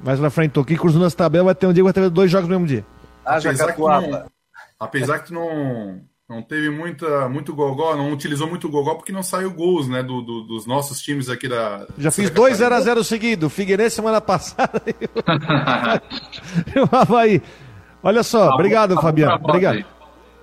Mais 0.00 0.20
pra 0.20 0.30
frente, 0.30 0.52
tô 0.52 0.60
aqui 0.60 0.76
cruzando 0.76 1.04
as 1.04 1.14
tabelas, 1.14 1.46
vai 1.46 1.54
ter 1.54 1.66
um 1.66 1.72
dia 1.72 1.82
que 1.82 1.84
vai 1.84 1.92
ter 1.92 2.08
dois 2.10 2.30
jogos 2.30 2.48
no 2.48 2.54
mesmo 2.54 2.66
dia. 2.66 2.84
Ah, 3.24 3.36
apesar, 3.36 3.72
que 3.72 3.80
não, 3.80 4.26
apesar 4.78 5.18
que 5.18 5.26
tu 5.26 5.34
não, 5.34 6.00
não 6.28 6.42
teve 6.42 6.68
muita, 6.68 7.26
muito 7.26 7.54
gogó, 7.54 7.96
não 7.96 8.12
utilizou 8.12 8.46
muito 8.46 8.68
gogó 8.68 8.94
porque 8.96 9.10
não 9.10 9.22
saiu 9.22 9.50
gols, 9.50 9.88
né, 9.88 10.02
do, 10.02 10.20
do 10.20 10.42
dos 10.42 10.66
nossos 10.66 11.00
times 11.00 11.30
aqui 11.30 11.48
da... 11.48 11.86
Já 11.96 12.10
fiz 12.10 12.28
2 12.28 12.58
0 12.58 12.74
a 12.74 12.80
0 12.80 13.02
seguido, 13.02 13.48
Figueirense 13.48 13.96
semana 13.96 14.20
passada 14.20 14.82
e 16.76 16.78
o 16.78 16.88
Havaí. 16.92 17.40
Olha 18.02 18.22
só, 18.22 18.48
tá 18.48 18.54
obrigado, 18.54 18.94
tá 18.94 19.00
Fabiano, 19.00 19.40
obrigado. 19.42 19.82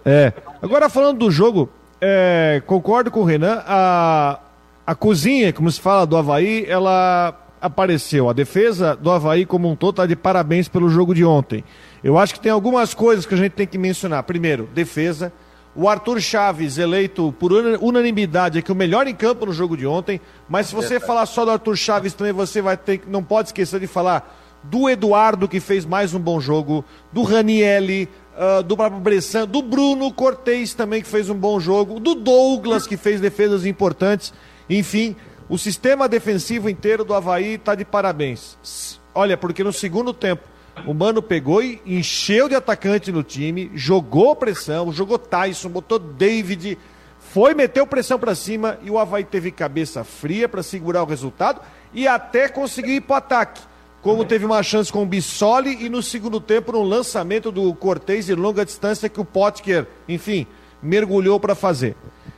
É. 0.04 0.34
Agora 0.60 0.90
falando 0.90 1.20
do 1.20 1.30
jogo, 1.30 1.70
é, 2.02 2.64
concordo 2.66 3.12
com 3.12 3.20
o 3.20 3.24
Renan, 3.24 3.62
a, 3.68 4.40
a 4.88 4.96
cozinha, 4.96 5.54
como 5.54 5.72
se 5.72 5.80
fala, 5.80 6.08
do 6.08 6.18
Havaí, 6.18 6.66
ela 6.68 7.40
apareceu. 7.62 8.28
A 8.28 8.34
defesa 8.34 8.96
do 8.96 9.12
Havaí 9.12 9.46
como 9.46 9.70
um 9.70 9.76
todo 9.76 9.92
está 9.92 10.08
de 10.08 10.16
parabéns 10.16 10.68
pelo 10.68 10.90
jogo 10.90 11.14
de 11.14 11.24
ontem. 11.24 11.64
Eu 12.04 12.18
acho 12.18 12.34
que 12.34 12.40
tem 12.40 12.52
algumas 12.52 12.96
coisas 12.96 13.24
que 13.24 13.36
a 13.36 13.38
gente 13.38 13.52
tem 13.52 13.68
que 13.68 13.78
mencionar. 13.78 14.24
Primeiro, 14.24 14.68
defesa. 14.74 15.32
O 15.76 15.90
Arthur 15.90 16.22
Chaves, 16.22 16.78
eleito 16.78 17.34
por 17.38 17.52
unanimidade 17.52 18.60
aqui 18.60 18.72
o 18.72 18.76
melhor 18.76 19.08
em 19.08 19.14
campo 19.14 19.46
no 19.46 19.52
jogo 19.52 19.76
de 19.76 19.86
ontem. 19.86 20.22
Mas 20.48 20.68
se 20.68 20.76
você 20.76 21.00
falar 21.00 21.26
só 21.26 21.44
do 21.44 21.52
Arthur 21.52 21.76
Chaves 21.76 22.14
também, 22.14 22.32
você 22.32 22.62
vai 22.62 22.78
ter 22.78 23.02
não 23.08 23.22
pode 23.22 23.50
esquecer 23.50 23.80
de 23.80 23.88
falar 23.88 24.42
do 24.64 24.90
Eduardo, 24.90 25.48
que 25.48 25.60
fez 25.60 25.86
mais 25.86 26.14
um 26.14 26.20
bom 26.20 26.40
jogo, 26.40 26.84
do 27.12 27.24
Ranielli, 27.24 28.10
uh, 28.36 28.64
do 28.64 28.76
próprio 28.76 29.02
Bressan, 29.02 29.46
do 29.46 29.62
Bruno 29.62 30.12
Cortez 30.12 30.74
também, 30.74 31.02
que 31.02 31.08
fez 31.08 31.30
um 31.30 31.36
bom 31.36 31.60
jogo, 31.60 32.00
do 32.00 32.16
Douglas, 32.16 32.88
que 32.88 32.98
fez 32.98 33.22
defesas 33.22 33.66
importantes. 33.66 34.34
Enfim, 34.70 35.16
o 35.48 35.58
sistema 35.58 36.08
defensivo 36.08 36.70
inteiro 36.70 37.04
do 37.04 37.14
Havaí 37.14 37.56
está 37.56 37.76
de 37.76 37.86
parabéns. 37.86 39.00
Olha, 39.14 39.38
porque 39.38 39.64
no 39.64 39.72
segundo 39.72 40.14
tempo 40.14 40.55
o 40.86 40.94
Mano 40.94 41.22
pegou 41.22 41.64
e 41.64 41.82
encheu 41.86 42.50
de 42.50 42.56
atacante 42.56 43.12
no 43.12 43.24
time, 43.24 43.72
jogou 43.74 44.36
pressão, 44.36 44.92
jogou 44.92 45.18
Tyson, 45.18 45.70
botou 45.70 45.98
David, 45.98 46.78
foi, 47.20 47.54
meteu 47.54 47.88
pressão 47.88 48.20
para 48.20 48.36
cima 48.36 48.78
e 48.84 48.90
o 48.90 49.00
Havaí 49.00 49.24
teve 49.24 49.52
cabeça 49.52 50.04
fria 50.04 50.48
para 50.48 50.64
segurar 50.64 51.04
o 51.04 51.08
resultado 51.08 51.62
e 51.94 52.08
até 52.08 52.48
conseguiu 52.48 52.96
ir 52.96 53.02
para 53.02 53.18
ataque. 53.18 53.62
Como 54.02 54.24
teve 54.24 54.46
uma 54.46 54.62
chance 54.62 54.92
com 54.92 55.02
o 55.02 55.06
Bissoli 55.06 55.84
e 55.84 55.90
no 55.90 56.04
segundo 56.04 56.40
tempo 56.40 56.72
no 56.72 56.84
lançamento 56.84 57.52
do 57.52 57.74
Cortez 57.74 58.28
de 58.28 58.36
longa 58.36 58.64
distância 58.64 59.10
que 59.10 59.20
o 59.20 59.26
Potker, 59.26 59.88
enfim, 60.08 60.46
mergulhou 60.82 61.40
para 61.40 61.56
fazer. 61.56 61.96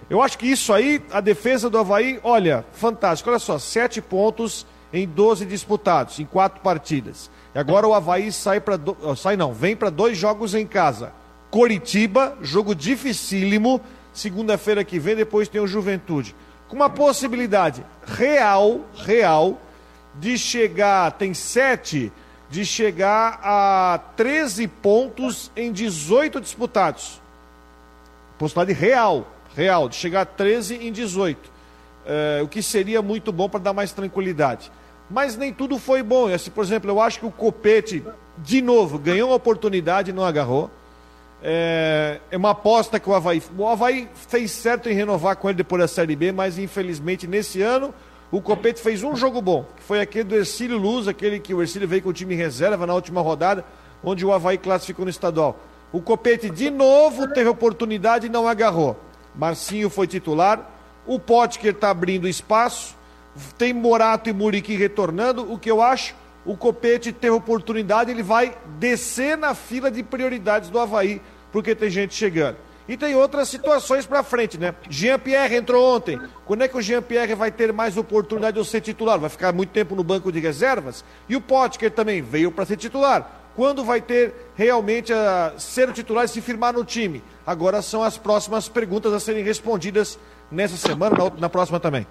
Eu 0.09 0.21
acho 0.21 0.37
que 0.37 0.47
isso 0.47 0.71
aí, 0.71 1.01
a 1.11 1.19
defesa 1.19 1.69
do 1.69 1.77
Havaí, 1.77 2.19
olha, 2.23 2.65
fantástico. 2.71 3.29
Olha 3.29 3.39
só, 3.39 3.59
sete 3.59 4.01
pontos 4.01 4.65
em 4.91 5.07
12 5.07 5.45
disputados, 5.45 6.19
em 6.19 6.25
quatro 6.25 6.61
partidas. 6.61 7.29
E 7.53 7.59
agora 7.59 7.87
o 7.87 7.93
Havaí 7.93 8.31
sai 8.31 8.59
para. 8.59 8.77
Do... 8.77 9.15
Sai 9.15 9.35
não, 9.35 9.53
vem 9.53 9.75
para 9.75 9.89
dois 9.89 10.17
jogos 10.17 10.53
em 10.53 10.65
casa. 10.65 11.11
Coritiba, 11.49 12.37
jogo 12.41 12.73
dificílimo. 12.73 13.81
Segunda-feira 14.13 14.83
que 14.83 14.99
vem, 14.99 15.15
depois 15.15 15.47
tem 15.47 15.61
o 15.61 15.67
Juventude. 15.67 16.35
Com 16.67 16.75
uma 16.75 16.89
possibilidade 16.89 17.85
real, 18.05 18.81
real, 18.95 19.61
de 20.15 20.37
chegar, 20.37 21.11
tem 21.11 21.33
sete, 21.33 22.11
de 22.49 22.65
chegar 22.65 23.39
a 23.43 23.99
13 24.15 24.67
pontos 24.67 25.51
em 25.55 25.71
18 25.71 26.41
disputados. 26.41 27.21
Possibilidade 28.37 28.79
real, 28.79 29.27
real, 29.55 29.87
de 29.87 29.95
chegar 29.95 30.21
a 30.21 30.25
13 30.25 30.75
em 30.75 30.91
18. 30.91 31.57
É, 32.05 32.41
o 32.41 32.47
que 32.47 32.63
seria 32.63 33.01
muito 33.01 33.31
bom 33.31 33.47
para 33.47 33.59
dar 33.59 33.73
mais 33.73 33.91
tranquilidade 33.91 34.71
mas 35.09 35.37
nem 35.37 35.53
tudo 35.53 35.77
foi 35.77 36.03
bom. 36.03 36.29
Esse, 36.29 36.49
por 36.49 36.63
exemplo, 36.63 36.89
eu 36.89 37.01
acho 37.01 37.19
que 37.19 37.25
o 37.25 37.31
Copete, 37.31 38.03
de 38.37 38.61
novo, 38.61 38.99
ganhou 38.99 39.29
uma 39.29 39.35
oportunidade 39.35 40.11
e 40.11 40.13
não 40.13 40.23
agarrou. 40.23 40.69
É, 41.41 42.19
é, 42.31 42.37
uma 42.37 42.49
aposta 42.51 42.99
que 42.99 43.09
o 43.09 43.13
Havaí. 43.13 43.41
O 43.57 43.67
Havaí 43.67 44.09
fez 44.27 44.51
certo 44.51 44.89
em 44.89 44.93
renovar 44.93 45.35
com 45.37 45.47
ele 45.49 45.57
depois 45.57 45.81
da 45.81 45.87
Série 45.87 46.15
B, 46.15 46.31
mas 46.31 46.57
infelizmente 46.57 47.27
nesse 47.27 47.61
ano 47.61 47.93
o 48.31 48.41
Copete 48.41 48.81
fez 48.81 49.03
um 49.03 49.15
jogo 49.15 49.41
bom, 49.41 49.65
que 49.77 49.83
foi 49.83 50.01
aquele 50.01 50.25
do 50.25 50.35
Ercílio 50.35 50.77
Luz, 50.77 51.07
aquele 51.07 51.39
que 51.39 51.53
o 51.53 51.61
Ercílio 51.61 51.87
veio 51.87 52.01
com 52.01 52.09
o 52.09 52.13
time 52.13 52.35
reserva 52.35 52.85
na 52.85 52.93
última 52.93 53.21
rodada, 53.21 53.63
onde 54.03 54.25
o 54.25 54.33
Havaí 54.33 54.57
classificou 54.57 55.05
no 55.05 55.11
estadual. 55.11 55.57
O 55.93 56.01
Copete 56.01 56.49
de 56.49 56.69
novo 56.69 57.29
teve 57.29 57.47
oportunidade 57.47 58.25
e 58.25 58.29
não 58.29 58.45
agarrou. 58.45 58.99
Marcinho 59.33 59.89
foi 59.89 60.07
titular. 60.07 60.69
O 61.05 61.17
Potker 61.17 61.71
está 61.71 61.89
abrindo 61.89 62.27
espaço 62.27 62.96
tem 63.57 63.73
Morato 63.73 64.29
e 64.29 64.33
Muriqui 64.33 64.75
retornando, 64.75 65.51
o 65.51 65.57
que 65.57 65.69
eu 65.69 65.81
acho, 65.81 66.15
o 66.45 66.55
Copete 66.55 67.11
teve 67.11 67.35
oportunidade, 67.35 68.09
ele 68.09 68.23
vai 68.23 68.57
descer 68.79 69.37
na 69.37 69.53
fila 69.53 69.91
de 69.91 70.01
prioridades 70.01 70.69
do 70.69 70.79
Havaí, 70.79 71.21
porque 71.51 71.75
tem 71.75 71.89
gente 71.89 72.13
chegando. 72.13 72.57
E 72.87 72.95
tem 72.95 73.15
outras 73.15 73.49
situações 73.49 74.05
para 74.05 74.23
frente, 74.23 74.57
né? 74.57 74.73
Jean-Pierre 74.89 75.57
entrou 75.57 75.93
ontem. 75.93 76.17
Quando 76.45 76.61
é 76.61 76.69
que 76.69 76.77
o 76.77 76.81
Jean-Pierre 76.81 77.35
vai 77.35 77.51
ter 77.51 77.73
mais 77.73 77.97
oportunidade 77.97 78.57
de 78.57 78.65
ser 78.65 78.79
titular? 78.79 79.19
Vai 79.19 79.29
ficar 79.29 79.51
muito 79.51 79.71
tempo 79.71 79.93
no 79.93 80.05
banco 80.05 80.31
de 80.31 80.39
reservas? 80.39 81.03
E 81.27 81.35
o 81.35 81.41
Potker 81.41 81.91
também 81.91 82.21
veio 82.21 82.49
para 82.49 82.65
ser 82.65 82.77
titular. 82.77 83.29
Quando 83.57 83.83
vai 83.83 83.99
ter 83.99 84.51
realmente 84.55 85.11
a 85.11 85.53
ser 85.57 85.89
o 85.89 85.93
titular 85.93 86.25
e 86.25 86.27
se 86.29 86.39
firmar 86.39 86.73
no 86.73 86.85
time? 86.85 87.21
Agora 87.45 87.81
são 87.81 88.03
as 88.03 88.17
próximas 88.17 88.69
perguntas 88.69 89.11
a 89.11 89.19
serem 89.19 89.43
respondidas 89.43 90.17
nessa 90.49 90.77
semana, 90.77 91.17
na, 91.17 91.41
na 91.41 91.49
próxima 91.49 91.79
também. 91.79 92.07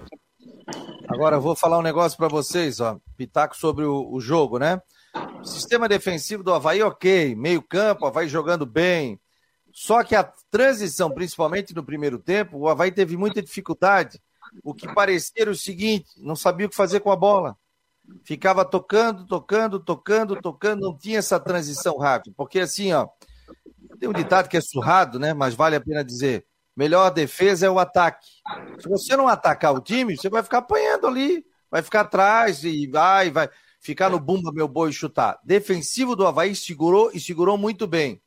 Agora 1.07 1.37
eu 1.37 1.41
vou 1.41 1.55
falar 1.55 1.79
um 1.79 1.83
negócio 1.83 2.17
para 2.17 2.27
vocês, 2.27 2.79
ó. 2.79 2.99
Pitaco 3.15 3.55
sobre 3.55 3.85
o, 3.85 4.11
o, 4.11 4.19
jogo, 4.19 4.59
né? 4.59 4.81
Sistema 5.43 5.87
defensivo 5.87 6.43
do 6.43 6.53
Havaí, 6.53 6.81
ok. 6.83 7.35
Meio 7.35 7.61
campo, 7.61 8.05
Havaí 8.05 8.27
jogando 8.27 8.65
bem. 8.65 9.19
Só 9.71 10.03
que 10.03 10.15
a 10.15 10.23
transição, 10.51 11.09
principalmente 11.09 11.73
no 11.73 11.83
primeiro 11.83 12.19
tempo, 12.19 12.57
o 12.57 12.67
Havaí 12.67 12.91
teve 12.91 13.15
muita 13.15 13.41
dificuldade. 13.41 14.19
O 14.63 14.73
que 14.73 14.93
parecia 14.93 15.49
o 15.49 15.55
seguinte: 15.55 16.09
não 16.17 16.35
sabia 16.35 16.67
o 16.67 16.69
que 16.69 16.75
fazer 16.75 16.99
com 16.99 17.11
a 17.11 17.15
bola. 17.15 17.55
Ficava 18.23 18.65
tocando, 18.65 19.25
tocando, 19.25 19.79
tocando, 19.79 20.41
tocando, 20.41 20.81
não 20.81 20.97
tinha 20.97 21.19
essa 21.19 21.39
transição 21.39 21.97
rápida. 21.97 22.33
Porque 22.37 22.59
assim, 22.59 22.91
ó, 22.93 23.07
tem 23.99 24.09
um 24.09 24.13
ditado 24.13 24.49
que 24.49 24.57
é 24.57 24.61
surrado, 24.61 25.19
né? 25.19 25.33
Mas 25.33 25.55
vale 25.55 25.75
a 25.75 25.81
pena 25.81 26.03
dizer 26.03 26.45
melhor 26.77 27.09
defesa 27.09 27.65
é 27.65 27.69
o 27.69 27.79
ataque. 27.79 28.27
Se 28.79 28.87
você 28.87 29.17
não 29.17 29.27
atacar 29.27 29.73
o 29.73 29.81
time, 29.81 30.15
você 30.15 30.29
vai 30.29 30.43
ficar 30.43 30.59
apanhando 30.59 31.07
ali, 31.07 31.43
vai 31.71 31.81
ficar 31.81 32.01
atrás 32.01 32.63
e 32.63 32.85
vai, 32.85 33.31
vai 33.31 33.49
ficar 33.81 34.11
no 34.11 34.19
bumba 34.19 34.51
meu 34.53 34.67
boi 34.67 34.93
chutar. 34.93 35.39
Defensivo 35.43 36.15
do 36.15 36.27
Havaí 36.27 36.55
segurou 36.55 37.09
e 37.11 37.19
segurou 37.19 37.57
muito 37.57 37.87
bem. 37.87 38.21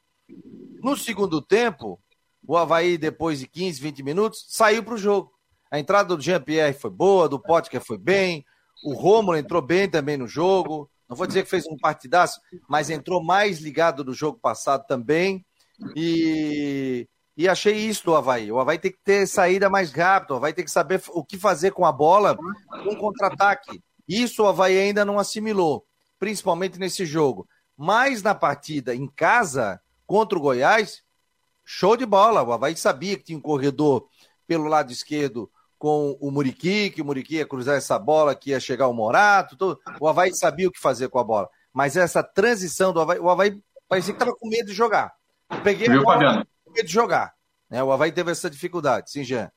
No 0.82 0.96
segundo 0.96 1.40
tempo, 1.40 2.00
o 2.44 2.56
Havaí, 2.56 2.98
depois 2.98 3.38
de 3.38 3.46
15, 3.46 3.80
20 3.80 4.02
minutos, 4.02 4.44
saiu 4.48 4.82
para 4.82 4.94
o 4.94 4.98
jogo. 4.98 5.32
A 5.70 5.78
entrada 5.78 6.16
do 6.16 6.22
Jean-Pierre 6.22 6.74
foi 6.74 6.90
boa, 6.90 7.28
do 7.28 7.38
Potker 7.38 7.80
foi 7.80 7.98
bem, 7.98 8.44
o 8.84 8.94
Romulo 8.94 9.36
entrou 9.36 9.62
bem 9.62 9.88
também 9.88 10.16
no 10.16 10.26
jogo. 10.26 10.90
Não 11.08 11.16
vou 11.16 11.26
dizer 11.26 11.44
que 11.44 11.50
fez 11.50 11.66
um 11.66 11.76
partidaço, 11.76 12.40
mas 12.68 12.90
entrou 12.90 13.22
mais 13.22 13.60
ligado 13.60 14.02
do 14.02 14.12
jogo 14.12 14.38
passado 14.40 14.84
também. 14.86 15.44
E 15.94 17.08
e 17.36 17.48
achei 17.48 17.74
isso 17.76 18.04
do 18.04 18.14
Havaí. 18.14 18.50
O 18.50 18.58
Havaí 18.58 18.78
tem 18.78 18.90
que 18.90 19.00
ter 19.02 19.26
saída 19.26 19.70
mais 19.70 19.92
rápida, 19.92 20.34
o 20.34 20.36
Havaí 20.36 20.52
tem 20.52 20.64
que 20.64 20.70
saber 20.70 21.02
o 21.08 21.24
que 21.24 21.38
fazer 21.38 21.72
com 21.72 21.86
a 21.86 21.92
bola 21.92 22.36
com 22.84 22.96
contra-ataque. 22.96 23.82
Isso 24.08 24.42
o 24.42 24.46
Havaí 24.46 24.78
ainda 24.78 25.04
não 25.04 25.18
assimilou, 25.18 25.86
principalmente 26.18 26.78
nesse 26.78 27.06
jogo. 27.06 27.48
Mas 27.76 28.22
na 28.22 28.34
partida 28.34 28.94
em 28.94 29.06
casa, 29.06 29.80
contra 30.06 30.36
o 30.36 30.42
Goiás, 30.42 31.02
show 31.64 31.96
de 31.96 32.04
bola. 32.04 32.42
O 32.42 32.52
Havaí 32.52 32.76
sabia 32.76 33.16
que 33.16 33.24
tinha 33.24 33.38
um 33.38 33.42
corredor 33.42 34.06
pelo 34.46 34.64
lado 34.64 34.92
esquerdo 34.92 35.50
com 35.78 36.18
o 36.20 36.30
Muriqui, 36.30 36.90
que 36.90 37.00
o 37.00 37.04
Muriqui 37.04 37.36
ia 37.36 37.46
cruzar 37.46 37.76
essa 37.76 37.98
bola, 37.98 38.34
que 38.34 38.50
ia 38.50 38.60
chegar 38.60 38.88
o 38.88 38.92
Morato. 38.92 39.56
Todo... 39.56 39.80
O 39.98 40.06
Havaí 40.06 40.34
sabia 40.34 40.68
o 40.68 40.70
que 40.70 40.78
fazer 40.78 41.08
com 41.08 41.18
a 41.18 41.24
bola. 41.24 41.48
Mas 41.72 41.96
essa 41.96 42.22
transição 42.22 42.92
do 42.92 43.00
Havaí, 43.00 43.18
o 43.18 43.30
Havaí 43.30 43.58
parecia 43.88 44.12
que 44.12 44.20
estava 44.20 44.36
com 44.36 44.48
medo 44.48 44.66
de 44.66 44.74
jogar. 44.74 45.14
peguei 45.62 45.88
Viu, 45.88 46.00
a 46.00 46.02
bola, 46.02 46.14
Fabiano? 46.16 46.46
De 46.74 46.92
jogar. 46.92 47.32
Né? 47.70 47.82
O 47.82 47.92
Havaí 47.92 48.12
teve 48.12 48.30
essa 48.30 48.50
dificuldade, 48.50 49.10
sim, 49.10 49.24
Jean. 49.24 49.50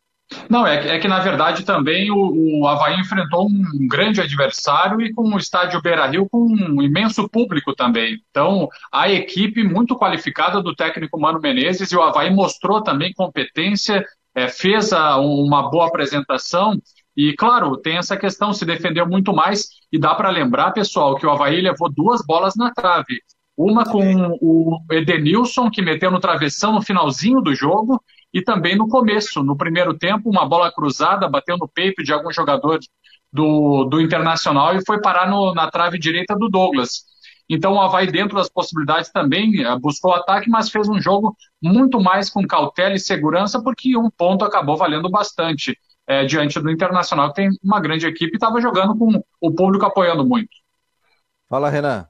Não, 0.50 0.66
é 0.66 0.82
que, 0.82 0.88
é 0.88 1.00
que 1.00 1.08
na 1.08 1.20
verdade 1.20 1.64
também 1.64 2.10
o, 2.10 2.62
o 2.62 2.68
Havaí 2.68 3.00
enfrentou 3.00 3.46
um 3.46 3.88
grande 3.88 4.22
adversário 4.22 5.02
e 5.02 5.14
com 5.14 5.24
o 5.24 5.38
estádio 5.38 5.82
Beira 5.82 6.08
Rio 6.08 6.28
com 6.30 6.46
um 6.46 6.82
imenso 6.82 7.28
público 7.30 7.76
também. 7.76 8.18
Então, 8.30 8.68
a 8.92 9.10
equipe 9.10 9.64
muito 9.64 9.96
qualificada 9.96 10.62
do 10.62 10.76
técnico 10.76 11.20
Mano 11.20 11.40
Menezes 11.40 11.92
e 11.92 11.96
o 11.96 12.02
Havaí 12.02 12.34
mostrou 12.34 12.82
também 12.82 13.14
competência, 13.14 14.04
é, 14.34 14.48
fez 14.48 14.94
a, 14.94 15.18
uma 15.18 15.70
boa 15.70 15.88
apresentação 15.88 16.80
e, 17.16 17.34
claro, 17.34 17.78
tem 17.78 17.98
essa 17.98 18.18
questão, 18.18 18.54
se 18.54 18.66
defendeu 18.66 19.08
muito 19.08 19.34
mais 19.34 19.68
e 19.92 20.00
dá 20.00 20.16
para 20.16 20.30
lembrar, 20.30 20.72
pessoal, 20.72 21.16
que 21.16 21.26
o 21.26 21.30
Havaí 21.30 21.62
levou 21.62 21.92
duas 21.92 22.26
bolas 22.26 22.56
na 22.56 22.72
trave. 22.74 23.22
Uma 23.56 23.84
com 23.84 24.38
o 24.42 24.80
Edenilson, 24.92 25.70
que 25.70 25.82
meteu 25.82 26.10
no 26.10 26.20
travessão 26.20 26.74
no 26.74 26.82
finalzinho 26.82 27.40
do 27.40 27.54
jogo, 27.54 28.02
e 28.34 28.42
também 28.42 28.76
no 28.76 28.88
começo, 28.88 29.44
no 29.44 29.56
primeiro 29.56 29.94
tempo, 29.96 30.30
uma 30.30 30.48
bola 30.48 30.72
cruzada 30.72 31.30
bateu 31.30 31.56
no 31.58 31.68
peito 31.68 32.04
de 32.04 32.12
algum 32.12 32.32
jogador 32.32 32.80
do, 33.32 33.84
do 33.86 34.02
Internacional 34.02 34.76
e 34.76 34.86
foi 34.86 35.00
parar 35.00 35.30
no, 35.30 35.54
na 35.54 35.70
trave 35.70 36.00
direita 36.00 36.36
do 36.36 36.50
Douglas. 36.50 37.04
Então 37.48 37.74
o 37.74 37.82
Havaí, 37.82 38.12
dentro 38.12 38.38
das 38.38 38.50
possibilidades, 38.50 39.12
também 39.12 39.64
eh, 39.64 39.80
buscou 39.80 40.14
ataque, 40.14 40.50
mas 40.50 40.70
fez 40.70 40.88
um 40.88 41.00
jogo 41.00 41.36
muito 41.62 42.00
mais 42.00 42.30
com 42.30 42.48
cautela 42.48 42.96
e 42.96 43.00
segurança, 43.00 43.62
porque 43.62 43.98
um 43.98 44.10
ponto 44.10 44.46
acabou 44.46 44.78
valendo 44.78 45.10
bastante 45.10 45.78
é, 46.08 46.26
diante 46.26 46.60
do 46.60 46.72
Internacional, 46.72 47.30
que 47.30 47.36
tem 47.36 47.50
uma 47.64 47.80
grande 47.80 48.08
equipe 48.08 48.34
e 48.34 48.36
estava 48.36 48.62
jogando 48.62 48.98
com 48.98 49.24
o 49.42 49.52
público 49.52 49.86
apoiando 49.86 50.26
muito. 50.26 50.50
Fala, 51.50 51.70
Renan. 51.70 52.08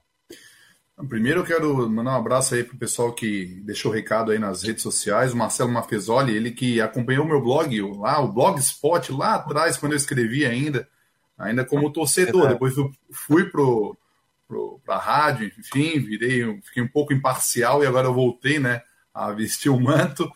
Primeiro 1.08 1.40
eu 1.40 1.44
quero 1.44 1.90
mandar 1.90 2.12
um 2.12 2.20
abraço 2.20 2.54
aí 2.54 2.62
pro 2.62 2.78
pessoal 2.78 3.12
que 3.12 3.46
deixou 3.64 3.90
recado 3.90 4.30
aí 4.30 4.38
nas 4.38 4.62
redes 4.62 4.82
sociais, 4.82 5.32
o 5.32 5.36
Marcelo 5.36 5.70
Mafezoli, 5.70 6.34
ele 6.34 6.52
que 6.52 6.80
acompanhou 6.80 7.26
meu 7.26 7.42
blog 7.42 7.80
lá, 7.98 8.20
o 8.20 8.32
Blogspot 8.32 9.10
lá 9.12 9.34
atrás, 9.34 9.76
quando 9.76 9.92
eu 9.92 9.96
escrevi 9.96 10.46
ainda, 10.46 10.88
ainda 11.36 11.64
como 11.64 11.92
torcedor. 11.92 12.48
Depois 12.48 12.76
eu 12.76 12.92
fui 13.10 13.44
pro, 13.46 13.96
pro, 14.46 14.80
pra 14.84 14.96
rádio, 14.96 15.50
enfim, 15.58 15.98
virei, 15.98 16.60
fiquei 16.62 16.82
um 16.82 16.88
pouco 16.88 17.12
imparcial 17.12 17.82
e 17.82 17.86
agora 17.86 18.06
eu 18.06 18.14
voltei, 18.14 18.60
né, 18.60 18.80
a 19.12 19.32
vestir 19.32 19.70
o 19.70 19.80
manto. 19.80 20.30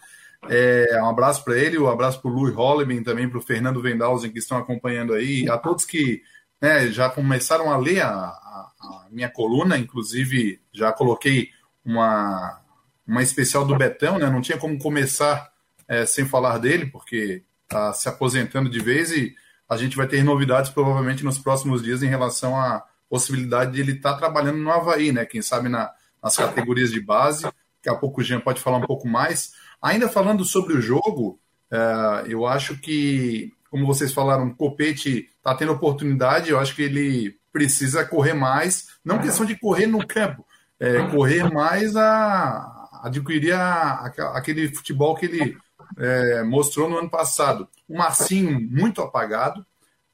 É, 0.49 1.01
um 1.01 1.09
abraço 1.09 1.45
para 1.45 1.57
ele, 1.57 1.79
um 1.79 1.89
abraço 1.89 2.21
para 2.21 2.31
o 2.31 2.35
Louis 2.35 2.55
Holliman, 2.55 3.03
também 3.05 3.29
para 3.29 3.39
o 3.39 3.43
Fernando 3.43 3.81
Vendalzen 3.81 4.33
que 4.33 4.41
estão 4.41 4.59
acompanhando 4.59 5.13
aí, 5.13 5.49
a 5.49 5.57
todos 5.57 5.85
que 5.85 6.21
né, 6.61 6.89
já 6.89 7.09
começaram 7.09 7.71
a 7.71 7.77
ler 7.77 8.03
a, 8.03 8.11
a, 8.11 8.73
a, 8.81 9.07
minha 9.11 9.29
coluna, 9.29 9.79
inclusive 9.79 10.61
já 10.73 10.93
coloquei 10.93 11.51
uma, 11.85 12.61
uma 13.07 13.23
especial 13.23 13.65
do 13.65 13.77
Betão, 13.77 14.19
né, 14.19 14.29
não 14.29 14.41
tinha 14.41 14.59
como 14.59 14.79
começar 14.79 15.51
é, 15.87 16.05
sem 16.05 16.27
falar 16.27 16.59
dele, 16.59 16.87
porque 16.87 17.43
está 17.65 17.93
se 17.93 18.09
aposentando 18.09 18.69
de 18.69 18.81
vez 18.81 19.11
e 19.11 19.35
a 19.69 19.77
gente 19.77 19.97
vai 19.97 20.07
ter 20.07 20.23
novidades 20.25 20.71
provavelmente 20.71 21.25
nos 21.25 21.39
próximos 21.39 21.83
dias 21.83 22.03
em 22.03 22.09
relação 22.09 22.59
à 22.59 22.85
possibilidade 23.09 23.73
de 23.73 23.81
ele 23.81 23.93
estar 23.93 24.13
tá 24.13 24.19
trabalhando 24.19 24.59
no 24.59 24.71
Havaí, 24.71 25.13
né, 25.13 25.25
quem 25.25 25.43
sabe 25.43 25.69
na, 25.69 25.91
nas 26.23 26.37
categorias 26.37 26.91
de 26.91 27.01
base, 27.01 27.43
daqui 27.43 27.89
a 27.89 27.95
pouco 27.95 28.21
o 28.21 28.25
Jean 28.25 28.41
pode 28.41 28.61
falar 28.61 28.79
um 28.79 28.87
pouco 28.87 29.07
mais, 29.07 29.53
Ainda 29.81 30.09
falando 30.09 30.45
sobre 30.45 30.75
o 30.75 30.81
jogo, 30.81 31.41
uh, 31.73 32.27
eu 32.27 32.47
acho 32.47 32.77
que, 32.79 33.53
como 33.71 33.87
vocês 33.87 34.13
falaram, 34.13 34.47
o 34.47 34.55
Copete 34.55 35.31
está 35.37 35.55
tendo 35.55 35.73
oportunidade, 35.73 36.51
eu 36.51 36.59
acho 36.59 36.75
que 36.75 36.83
ele 36.83 37.39
precisa 37.53 38.05
correr 38.05 38.35
mais, 38.35 38.89
não 39.05 39.19
questão 39.19 39.45
de 39.45 39.57
correr 39.57 39.87
no 39.87 40.07
campo, 40.07 40.45
é, 40.79 41.03
correr 41.09 41.51
mais 41.53 41.97
a 41.97 43.01
adquirir 43.03 43.53
a, 43.53 44.13
aquele 44.35 44.69
futebol 44.69 45.15
que 45.15 45.27
ele 45.27 45.57
é, 45.97 46.43
mostrou 46.43 46.89
no 46.89 46.99
ano 46.99 47.11
passado. 47.11 47.69
O 47.89 47.97
Marcinho 47.97 48.61
muito 48.61 49.01
apagado, 49.01 49.65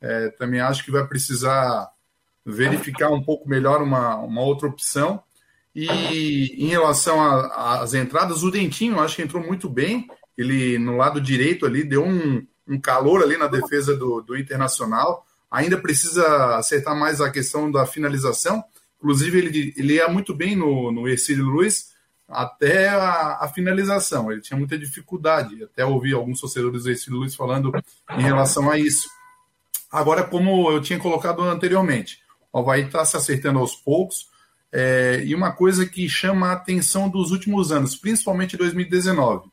é, 0.00 0.28
também 0.30 0.60
acho 0.60 0.84
que 0.84 0.90
vai 0.90 1.06
precisar 1.06 1.88
verificar 2.44 3.10
um 3.10 3.22
pouco 3.22 3.48
melhor 3.48 3.82
uma, 3.82 4.16
uma 4.16 4.42
outra 4.42 4.68
opção. 4.68 5.22
E 5.74 6.54
em 6.62 6.68
relação 6.68 7.20
às 7.52 7.94
entradas, 7.94 8.42
o 8.42 8.50
Dentinho 8.50 9.00
acho 9.00 9.16
que 9.16 9.22
entrou 9.22 9.42
muito 9.42 9.68
bem. 9.68 10.06
Ele 10.36 10.78
no 10.78 10.96
lado 10.96 11.20
direito 11.20 11.66
ali 11.66 11.82
deu 11.82 12.04
um, 12.04 12.46
um 12.66 12.80
calor 12.80 13.22
ali 13.22 13.36
na 13.36 13.46
defesa 13.46 13.96
do, 13.96 14.20
do 14.20 14.36
Internacional. 14.36 15.26
Ainda 15.50 15.78
precisa 15.78 16.56
acertar 16.56 16.96
mais 16.96 17.20
a 17.20 17.30
questão 17.30 17.70
da 17.70 17.86
finalização. 17.86 18.64
Inclusive, 18.98 19.38
ele, 19.38 19.74
ele 19.76 19.94
ia 19.94 20.08
muito 20.08 20.34
bem 20.34 20.56
no, 20.56 20.90
no 20.90 21.08
Ercílio 21.08 21.44
Luiz 21.44 21.92
até 22.28 22.88
a, 22.88 23.38
a, 23.40 23.48
finalização. 23.48 24.32
Ele 24.32 24.40
tinha 24.40 24.58
muita 24.58 24.78
dificuldade. 24.78 25.62
Até 25.62 25.84
ouvi 25.84 26.12
alguns 26.12 26.40
torcedores 26.40 26.84
do 26.84 26.90
Ercílio 26.90 27.18
Luiz 27.20 27.34
falando 27.34 27.72
em 28.16 28.22
relação 28.22 28.70
a 28.70 28.78
isso. 28.78 29.08
Agora, 29.92 30.24
como 30.24 30.70
eu 30.72 30.80
tinha 30.80 30.98
colocado 30.98 31.42
anteriormente, 31.42 32.18
o 32.52 32.58
Havaí 32.58 32.82
está 32.82 33.04
se 33.04 33.16
acertando 33.16 33.58
aos 33.58 33.76
poucos. 33.76 34.28
É, 34.72 35.22
e 35.24 35.34
uma 35.34 35.52
coisa 35.52 35.86
que 35.86 36.08
chama 36.08 36.48
a 36.48 36.52
atenção 36.54 37.08
dos 37.08 37.30
últimos 37.30 37.70
anos, 37.70 37.94
principalmente 37.94 38.56
2019. 38.56 39.48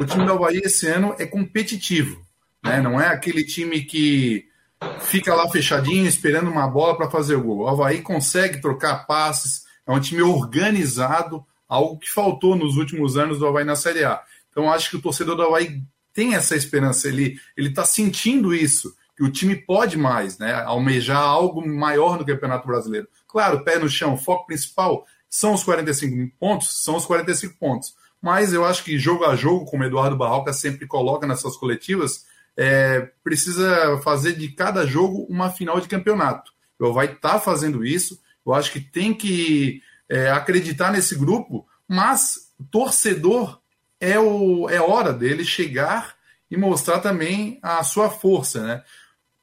O 0.00 0.04
time 0.06 0.24
do 0.24 0.32
Havaí 0.32 0.58
esse 0.64 0.86
ano 0.86 1.14
é 1.18 1.26
competitivo, 1.26 2.24
né? 2.62 2.80
não 2.80 3.00
é 3.00 3.08
aquele 3.08 3.44
time 3.44 3.82
que 3.82 4.46
fica 5.00 5.34
lá 5.34 5.48
fechadinho 5.48 6.06
esperando 6.06 6.50
uma 6.50 6.66
bola 6.66 6.96
para 6.96 7.10
fazer 7.10 7.36
o 7.36 7.42
gol. 7.42 7.58
O 7.60 7.68
Havaí 7.68 8.02
consegue 8.02 8.60
trocar 8.60 9.06
passes, 9.06 9.64
é 9.86 9.92
um 9.92 10.00
time 10.00 10.22
organizado, 10.22 11.44
algo 11.68 11.98
que 11.98 12.10
faltou 12.10 12.56
nos 12.56 12.76
últimos 12.76 13.16
anos 13.16 13.38
do 13.38 13.46
Havaí 13.46 13.64
na 13.64 13.76
Série 13.76 14.04
A. 14.04 14.20
Então 14.50 14.70
acho 14.70 14.90
que 14.90 14.96
o 14.96 15.02
torcedor 15.02 15.36
do 15.36 15.42
Havaí 15.42 15.82
tem 16.12 16.34
essa 16.34 16.54
esperança, 16.54 17.08
ele 17.08 17.38
está 17.56 17.84
sentindo 17.84 18.54
isso, 18.54 18.94
que 19.16 19.24
o 19.24 19.30
time 19.30 19.56
pode 19.56 19.96
mais, 19.96 20.38
né? 20.38 20.52
almejar 20.64 21.22
algo 21.22 21.66
maior 21.66 22.18
no 22.18 22.26
Campeonato 22.26 22.66
Brasileiro. 22.66 23.08
Claro, 23.26 23.64
pé 23.64 23.78
no 23.78 23.88
chão, 23.88 24.16
foco 24.16 24.46
principal 24.46 25.06
são 25.28 25.54
os 25.54 25.64
45 25.64 26.36
pontos, 26.38 26.82
são 26.84 26.96
os 26.96 27.06
45 27.06 27.56
pontos. 27.58 27.94
Mas 28.20 28.52
eu 28.52 28.64
acho 28.64 28.84
que 28.84 28.98
jogo 28.98 29.24
a 29.24 29.34
jogo, 29.34 29.64
como 29.64 29.82
Eduardo 29.82 30.16
Barroca 30.16 30.52
sempre 30.52 30.86
coloca 30.86 31.26
nessas 31.26 31.56
coletivas, 31.56 32.26
é, 32.56 33.10
precisa 33.22 33.98
fazer 34.02 34.34
de 34.34 34.48
cada 34.48 34.86
jogo 34.86 35.26
uma 35.28 35.50
final 35.50 35.80
de 35.80 35.88
campeonato. 35.88 36.52
Eu 36.78 36.92
vai 36.92 37.06
estar 37.06 37.34
tá 37.34 37.40
fazendo 37.40 37.84
isso. 37.84 38.20
Eu 38.44 38.52
acho 38.52 38.72
que 38.72 38.80
tem 38.80 39.14
que 39.14 39.80
é, 40.08 40.30
acreditar 40.30 40.92
nesse 40.92 41.14
grupo, 41.14 41.66
mas 41.88 42.52
torcedor 42.70 43.60
é, 44.00 44.18
o, 44.18 44.68
é 44.68 44.80
hora 44.80 45.12
dele 45.12 45.44
chegar 45.44 46.16
e 46.50 46.56
mostrar 46.56 46.98
também 46.98 47.58
a 47.62 47.82
sua 47.84 48.10
força. 48.10 48.62
Né? 48.62 48.82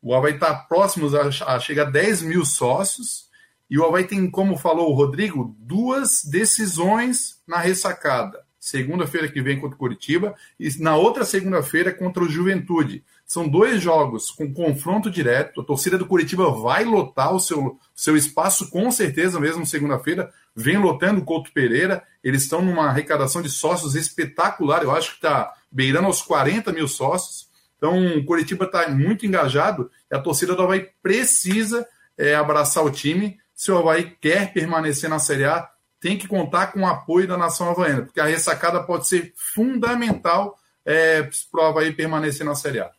O 0.02 0.14
Havaí 0.14 0.34
está 0.34 0.54
próximo 0.54 1.08
a, 1.16 1.56
a 1.56 1.60
chegar 1.60 1.88
a 1.88 1.92
10 1.92 2.24
mil 2.24 2.46
sócios. 2.46 3.30
E 3.70 3.80
o 3.80 3.86
Havaí 3.86 4.06
tem, 4.06 4.30
como 4.30 4.58
falou 4.58 4.90
o 4.90 4.96
Rodrigo, 4.96 5.56
duas 5.60 6.24
decisões 6.24 7.42
na 7.48 7.58
ressacada. 7.58 8.44
Segunda-feira 8.60 9.30
que 9.30 9.42
vem 9.42 9.60
contra 9.60 9.76
o 9.76 9.80
Curitiba 9.80 10.36
e 10.60 10.70
na 10.80 10.98
outra 10.98 11.24
segunda-feira 11.24 11.94
contra 11.94 12.22
o 12.22 12.30
Juventude. 12.30 13.04
São 13.26 13.48
dois 13.48 13.82
jogos 13.82 14.32
com 14.32 14.54
confronto 14.54 15.10
direto. 15.10 15.62
A 15.62 15.64
torcida 15.64 15.98
do 15.98 16.06
Curitiba 16.06 16.52
vai 16.52 16.84
lotar 16.84 17.34
o 17.34 17.40
seu, 17.40 17.80
seu 17.96 18.18
espaço, 18.18 18.70
com 18.70 18.92
certeza, 18.92 19.40
mesmo 19.40 19.66
segunda-feira. 19.66 20.30
Vem 20.54 20.78
lotando 20.78 21.22
o 21.22 21.24
Couto 21.24 21.54
Pereira. 21.54 22.04
Eles 22.22 22.44
estão 22.44 22.62
numa 22.62 22.88
arrecadação 22.88 23.42
de 23.42 23.50
sócios 23.50 23.96
espetacular. 23.96 24.84
Eu 24.84 24.92
acho 24.92 25.12
que 25.12 25.16
está 25.16 25.54
beirando 25.72 26.08
aos 26.08 26.22
40 26.22 26.74
mil 26.74 26.88
sócios. 26.88 27.48
Então, 27.78 28.18
o 28.18 28.26
Curitiba 28.26 28.66
está 28.66 28.90
muito 28.90 29.26
engajado 29.26 29.90
e 30.12 30.16
a 30.16 30.20
torcida 30.20 30.54
do 30.54 30.64
Havaí 30.64 30.90
precisa 31.02 31.88
é, 32.18 32.36
abraçar 32.36 32.84
o 32.84 32.92
time 32.92 33.40
se 33.54 33.72
o 33.72 33.78
Havaí 33.78 34.16
quer 34.20 34.52
permanecer 34.52 35.10
na 35.10 35.20
Série 35.20 35.46
A, 35.46 35.70
tem 36.00 36.18
que 36.18 36.28
contar 36.28 36.68
com 36.68 36.82
o 36.82 36.86
apoio 36.86 37.28
da 37.28 37.38
nação 37.38 37.70
havaiana, 37.70 38.04
porque 38.04 38.20
a 38.20 38.26
ressacada 38.26 38.82
pode 38.82 39.08
ser 39.08 39.34
fundamental 39.36 40.58
é, 40.86 41.30
para 41.52 41.62
o 41.62 41.66
Havaí 41.66 41.92
permanecer 41.92 42.46
na 42.46 42.56
Série 42.56 42.80
A. 42.80 42.90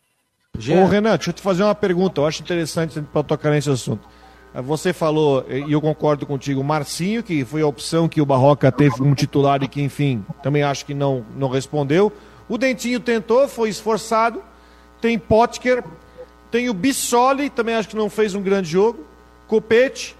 Ô, 0.55 0.85
Renan, 0.85 1.15
deixa 1.15 1.29
eu 1.29 1.33
te 1.33 1.41
fazer 1.41 1.63
uma 1.63 1.73
pergunta, 1.73 2.21
eu 2.21 2.27
acho 2.27 2.41
interessante 2.41 3.01
para 3.01 3.23
tocar 3.23 3.51
nesse 3.51 3.69
assunto. 3.69 4.07
Você 4.53 4.91
falou, 4.91 5.45
e 5.49 5.71
eu 5.71 5.79
concordo 5.79 6.25
contigo, 6.25 6.61
Marcinho, 6.61 7.23
que 7.23 7.45
foi 7.45 7.61
a 7.61 7.67
opção 7.67 8.09
que 8.09 8.19
o 8.19 8.25
Barroca 8.25 8.69
teve 8.69 9.01
um 9.01 9.15
titular 9.15 9.63
e 9.63 9.67
que, 9.67 9.81
enfim, 9.81 10.25
também 10.43 10.61
acho 10.61 10.85
que 10.85 10.93
não, 10.93 11.25
não 11.37 11.47
respondeu. 11.47 12.11
O 12.49 12.57
Dentinho 12.57 12.99
tentou, 12.99 13.47
foi 13.47 13.69
esforçado. 13.69 14.43
Tem 14.99 15.17
Potker, 15.17 15.81
tem 16.51 16.69
o 16.69 16.73
Bissoli, 16.73 17.49
também 17.49 17.75
acho 17.75 17.87
que 17.87 17.95
não 17.95 18.09
fez 18.09 18.35
um 18.35 18.41
grande 18.41 18.69
jogo. 18.69 19.05
Copete, 19.47 20.17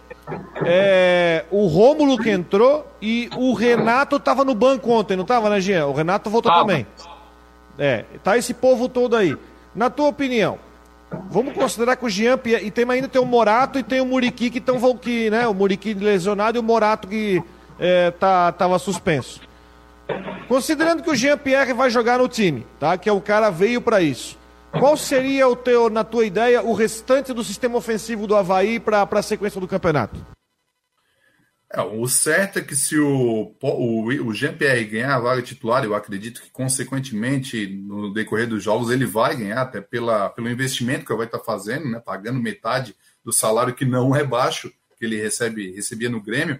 é, 0.65 1.45
o 1.51 1.67
Rômulo 1.67 2.17
que 2.17 2.29
entrou 2.29 2.85
e 3.01 3.29
o 3.35 3.53
Renato 3.53 4.15
estava 4.15 4.43
no 4.43 4.53
banco 4.53 4.91
ontem, 4.91 5.15
não 5.15 5.23
estava, 5.23 5.49
né, 5.49 5.59
Jean? 5.59 5.87
O 5.87 5.93
Renato 5.93 6.29
voltou 6.29 6.51
também. 6.53 6.85
É, 7.77 8.05
tá 8.23 8.37
esse 8.37 8.53
povo 8.53 8.87
todo 8.87 9.15
aí. 9.15 9.35
Na 9.73 9.89
tua 9.89 10.07
opinião, 10.07 10.59
vamos 11.29 11.53
considerar 11.53 11.95
que 11.95 12.05
o 12.05 12.09
Jean 12.09 12.39
e 12.61 12.69
tem 12.69 12.89
ainda 12.89 13.07
tem 13.07 13.21
o 13.21 13.25
Morato 13.25 13.79
e 13.79 13.83
tem 13.83 14.01
o 14.01 14.05
Muriqui 14.05 14.49
que 14.49 14.57
estão 14.59 14.79
que, 14.97 15.29
né, 15.29 15.47
o 15.47 15.53
Muriqui 15.53 15.93
lesionado 15.93 16.57
e 16.57 16.59
o 16.59 16.63
Morato 16.63 17.07
que 17.07 17.41
é, 17.79 18.11
tá 18.11 18.51
tava 18.51 18.77
suspenso. 18.77 19.41
Considerando 20.47 21.01
que 21.01 21.09
o 21.09 21.15
Jean 21.15 21.37
Pierre 21.37 21.73
vai 21.73 21.89
jogar 21.89 22.19
no 22.19 22.27
time, 22.27 22.65
tá? 22.79 22.97
Que 22.97 23.07
é 23.07 23.13
o 23.13 23.21
cara 23.21 23.49
veio 23.49 23.81
para 23.81 24.01
isso. 24.01 24.37
Qual 24.71 24.95
seria 24.95 25.47
o 25.47 25.55
teu, 25.55 25.89
na 25.89 26.03
tua 26.03 26.25
ideia, 26.25 26.63
o 26.63 26.73
restante 26.73 27.33
do 27.33 27.43
sistema 27.43 27.77
ofensivo 27.77 28.25
do 28.25 28.35
Havaí 28.35 28.79
para 28.79 29.03
a 29.03 29.21
sequência 29.21 29.59
do 29.59 29.67
campeonato? 29.67 30.25
É, 31.73 31.81
o 31.81 32.05
certo 32.07 32.59
é 32.59 32.61
que 32.61 32.75
se 32.75 32.97
o, 32.97 33.55
o, 33.61 34.05
o 34.25 34.33
Jean-Pierre 34.33 34.85
ganhar 34.85 35.15
a 35.15 35.19
vaga 35.19 35.41
titular, 35.41 35.83
eu 35.83 35.95
acredito 35.95 36.41
que, 36.41 36.49
consequentemente, 36.49 37.65
no 37.67 38.13
decorrer 38.13 38.47
dos 38.47 38.61
jogos, 38.61 38.89
ele 38.91 39.05
vai 39.05 39.37
ganhar, 39.37 39.61
até 39.61 39.79
pela, 39.79 40.29
pelo 40.29 40.49
investimento 40.49 41.05
que 41.05 41.15
vai 41.15 41.25
estar 41.25 41.39
fazendo, 41.39 41.89
né, 41.89 41.99
pagando 41.99 42.41
metade 42.41 42.93
do 43.23 43.31
salário 43.31 43.73
que 43.73 43.85
não 43.85 44.13
é 44.13 44.23
baixo, 44.23 44.69
que 44.97 45.05
ele 45.05 45.21
recebe, 45.21 45.71
recebia 45.71 46.09
no 46.09 46.21
Grêmio. 46.21 46.59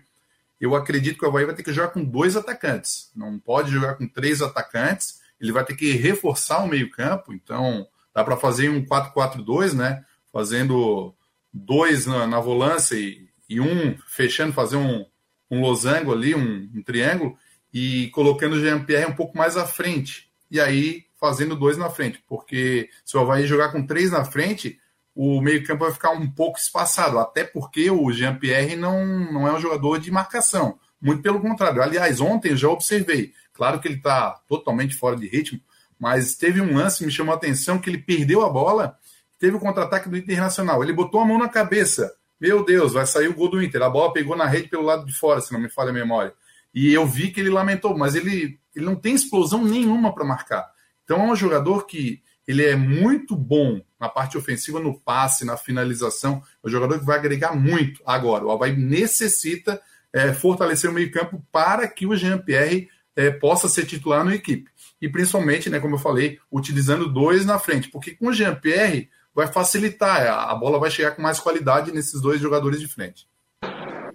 Eu 0.60 0.76
acredito 0.76 1.18
que 1.18 1.26
o 1.26 1.28
Havaí 1.28 1.44
vai 1.44 1.56
ter 1.56 1.64
que 1.64 1.74
jogar 1.74 1.90
com 1.90 2.04
dois 2.04 2.38
atacantes. 2.38 3.12
Não 3.16 3.38
pode 3.38 3.72
jogar 3.72 3.96
com 3.96 4.08
três 4.08 4.42
atacantes. 4.42 5.20
Ele 5.40 5.52
vai 5.52 5.66
ter 5.66 5.76
que 5.76 5.94
reforçar 5.94 6.64
o 6.64 6.68
meio-campo. 6.68 7.34
Então, 7.34 7.88
Dá 8.14 8.24
para 8.24 8.38
fazer 8.38 8.70
um 8.70 8.84
4-4-2, 8.84 9.74
né? 9.74 10.04
Fazendo 10.32 11.14
dois 11.54 12.06
na, 12.06 12.28
na 12.28 12.40
volância 12.40 12.96
e, 12.96 13.28
e, 13.50 13.60
um 13.60 13.98
fechando, 14.08 14.54
fazer 14.54 14.78
um, 14.78 15.06
um 15.50 15.62
losango 15.62 16.14
ali, 16.14 16.34
um, 16.34 16.70
um 16.74 16.84
triângulo, 16.84 17.38
e 17.74 18.10
colocando 18.10 18.54
o 18.54 18.60
Jean-Pierre 18.60 19.10
um 19.10 19.16
pouco 19.16 19.38
mais 19.38 19.58
à 19.58 19.66
frente. 19.66 20.30
E 20.50 20.60
aí 20.60 21.06
fazendo 21.20 21.56
dois 21.56 21.78
na 21.78 21.88
frente, 21.88 22.24
porque 22.28 22.90
se 23.06 23.16
o 23.16 23.20
Havaí 23.20 23.46
jogar 23.46 23.72
com 23.72 23.86
três 23.86 24.10
na 24.10 24.26
frente, 24.26 24.80
o 25.14 25.40
meio-campo 25.40 25.84
vai 25.84 25.94
ficar 25.94 26.12
um 26.12 26.30
pouco 26.30 26.58
espaçado, 26.58 27.20
até 27.20 27.44
porque 27.44 27.92
o 27.92 28.12
Jean-Pierre 28.12 28.76
não, 28.76 29.06
não 29.32 29.48
é 29.48 29.54
um 29.54 29.60
jogador 29.60 30.00
de 30.00 30.10
marcação. 30.10 30.80
Muito 31.00 31.22
pelo 31.22 31.40
contrário. 31.40 31.82
Aliás, 31.82 32.20
ontem 32.20 32.50
eu 32.50 32.58
já 32.58 32.70
observei. 32.70 33.34
Claro 33.54 33.80
que 33.80 33.88
ele 33.88 33.98
está 33.98 34.32
totalmente 34.48 34.96
fora 34.96 35.16
de 35.16 35.28
ritmo, 35.28 35.60
mas 36.02 36.34
teve 36.34 36.60
um 36.60 36.76
lance 36.76 36.98
que 36.98 37.06
me 37.06 37.12
chamou 37.12 37.32
a 37.32 37.38
atenção 37.38 37.78
que 37.78 37.88
ele 37.88 38.00
perdeu 38.00 38.44
a 38.44 38.50
bola, 38.50 38.98
teve 39.38 39.56
o 39.56 39.60
contra-ataque 39.60 40.10
do 40.10 40.18
Internacional. 40.18 40.82
Ele 40.82 40.92
botou 40.92 41.22
a 41.22 41.26
mão 41.26 41.38
na 41.38 41.48
cabeça. 41.48 42.12
Meu 42.40 42.66
Deus, 42.66 42.94
vai 42.94 43.06
sair 43.06 43.28
o 43.28 43.36
gol 43.36 43.52
do 43.52 43.62
Inter. 43.62 43.84
A 43.84 43.90
bola 43.90 44.12
pegou 44.12 44.36
na 44.36 44.48
rede 44.48 44.68
pelo 44.68 44.82
lado 44.82 45.06
de 45.06 45.14
fora, 45.14 45.40
se 45.42 45.54
não 45.54 45.60
me 45.60 45.70
falha 45.70 45.92
a 45.92 45.94
memória. 45.94 46.34
E 46.74 46.92
eu 46.92 47.06
vi 47.06 47.30
que 47.30 47.40
ele 47.40 47.52
lamentou, 47.52 47.96
mas 47.96 48.16
ele, 48.16 48.60
ele 48.76 48.84
não 48.84 48.96
tem 48.96 49.14
explosão 49.14 49.64
nenhuma 49.64 50.12
para 50.12 50.26
marcar. 50.26 50.68
Então 51.04 51.22
é 51.22 51.32
um 51.32 51.36
jogador 51.36 51.86
que 51.86 52.24
ele 52.48 52.66
é 52.66 52.76
muito 52.76 53.36
bom 53.36 53.80
na 54.00 54.10
parte 54.10 54.40
ofensiva, 54.40 54.80
no 54.80 55.00
passe, 55.00 55.46
na 55.46 55.56
finalização. 55.56 56.42
É 56.64 56.68
um 56.68 56.72
jogador 56.72 56.98
que 56.98 57.06
vai 57.06 57.20
agregar 57.20 57.56
muito. 57.56 58.02
Agora, 58.08 58.44
o 58.44 58.50
Havaí 58.50 58.76
necessita 58.76 59.80
é, 60.12 60.34
fortalecer 60.34 60.90
o 60.90 60.94
meio-campo 60.94 61.46
para 61.52 61.88
que 61.88 62.08
o 62.08 62.16
Jean-Pierre 62.16 62.90
é, 63.16 63.32
possa 63.32 63.68
ser 63.68 63.86
titular 63.86 64.24
na 64.24 64.36
equipe. 64.36 64.70
E 65.02 65.10
principalmente, 65.10 65.70
né, 65.70 65.80
como 65.80 65.96
eu 65.96 66.00
falei, 66.00 66.40
utilizando 66.52 67.12
dois 67.12 67.46
na 67.46 67.58
frente, 67.60 67.90
porque 67.90 68.12
com 68.12 68.28
o 68.28 68.34
Jean-Pierre 68.34 69.10
vai 69.34 69.48
facilitar, 69.48 70.28
a 70.50 70.54
bola 70.56 70.80
vai 70.80 70.92
chegar 70.92 71.12
com 71.12 71.22
mais 71.22 71.40
qualidade 71.40 71.92
nesses 71.92 72.22
dois 72.22 72.40
jogadores 72.40 72.80
de 72.80 72.88
frente. 72.88 73.28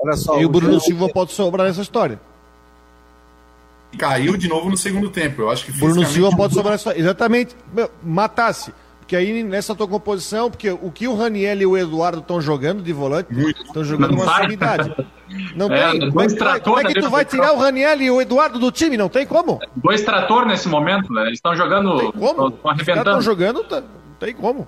Olha 0.00 0.16
só, 0.16 0.40
e 0.40 0.44
o 0.44 0.48
Bruno 0.48 0.78
Silva 0.80 1.08
pode 1.08 1.32
sobrar 1.32 1.66
nessa 1.66 1.82
história 1.82 2.20
caiu 3.96 4.36
de 4.36 4.48
novo 4.48 4.68
no 4.68 4.76
segundo 4.76 5.10
tempo. 5.10 5.42
Eu 5.42 5.50
acho 5.50 5.64
que 5.64 5.72
Bruno 5.72 6.04
Silva 6.06 6.36
pode 6.36 6.54
sobrar 6.54 6.78
só. 6.78 6.92
Exatamente. 6.92 7.56
Matasse. 8.02 8.72
Porque 9.06 9.14
aí 9.14 9.44
nessa 9.44 9.72
tua 9.72 9.86
composição, 9.86 10.50
porque 10.50 10.68
o 10.68 10.90
que 10.90 11.06
o 11.06 11.14
Raniel 11.14 11.60
e 11.62 11.66
o 11.66 11.78
Eduardo 11.78 12.18
estão 12.18 12.40
jogando 12.40 12.82
de 12.82 12.92
volante, 12.92 13.28
estão 13.64 13.84
jogando 13.84 14.16
não 14.16 14.24
uma 14.24 14.42
sumidade. 14.42 14.92
Não 15.54 15.72
é, 15.72 15.92
tem. 15.92 16.10
Dois 16.10 16.36
como, 16.36 16.60
como 16.60 16.80
é 16.80 16.84
que 16.86 17.00
tu 17.00 17.08
vai 17.08 17.24
tirar 17.24 17.52
o 17.52 17.56
Raniel 17.56 18.02
e 18.02 18.10
o 18.10 18.20
Eduardo 18.20 18.58
do 18.58 18.72
time? 18.72 18.96
Não 18.96 19.08
tem 19.08 19.24
como. 19.24 19.60
Dois 19.76 20.02
trator 20.02 20.44
nesse 20.44 20.68
momento, 20.68 21.12
né? 21.12 21.22
Eles 21.22 21.34
estão 21.34 21.54
jogando. 21.54 21.90
Não 21.90 21.98
tem 21.98 22.10
como. 22.10 22.48
Estão 22.48 22.70
arrebentando. 22.70 22.98
Estão 22.98 23.22
jogando, 23.22 23.62
tá, 23.62 23.80
não 23.80 24.14
tem 24.18 24.34
como. 24.34 24.66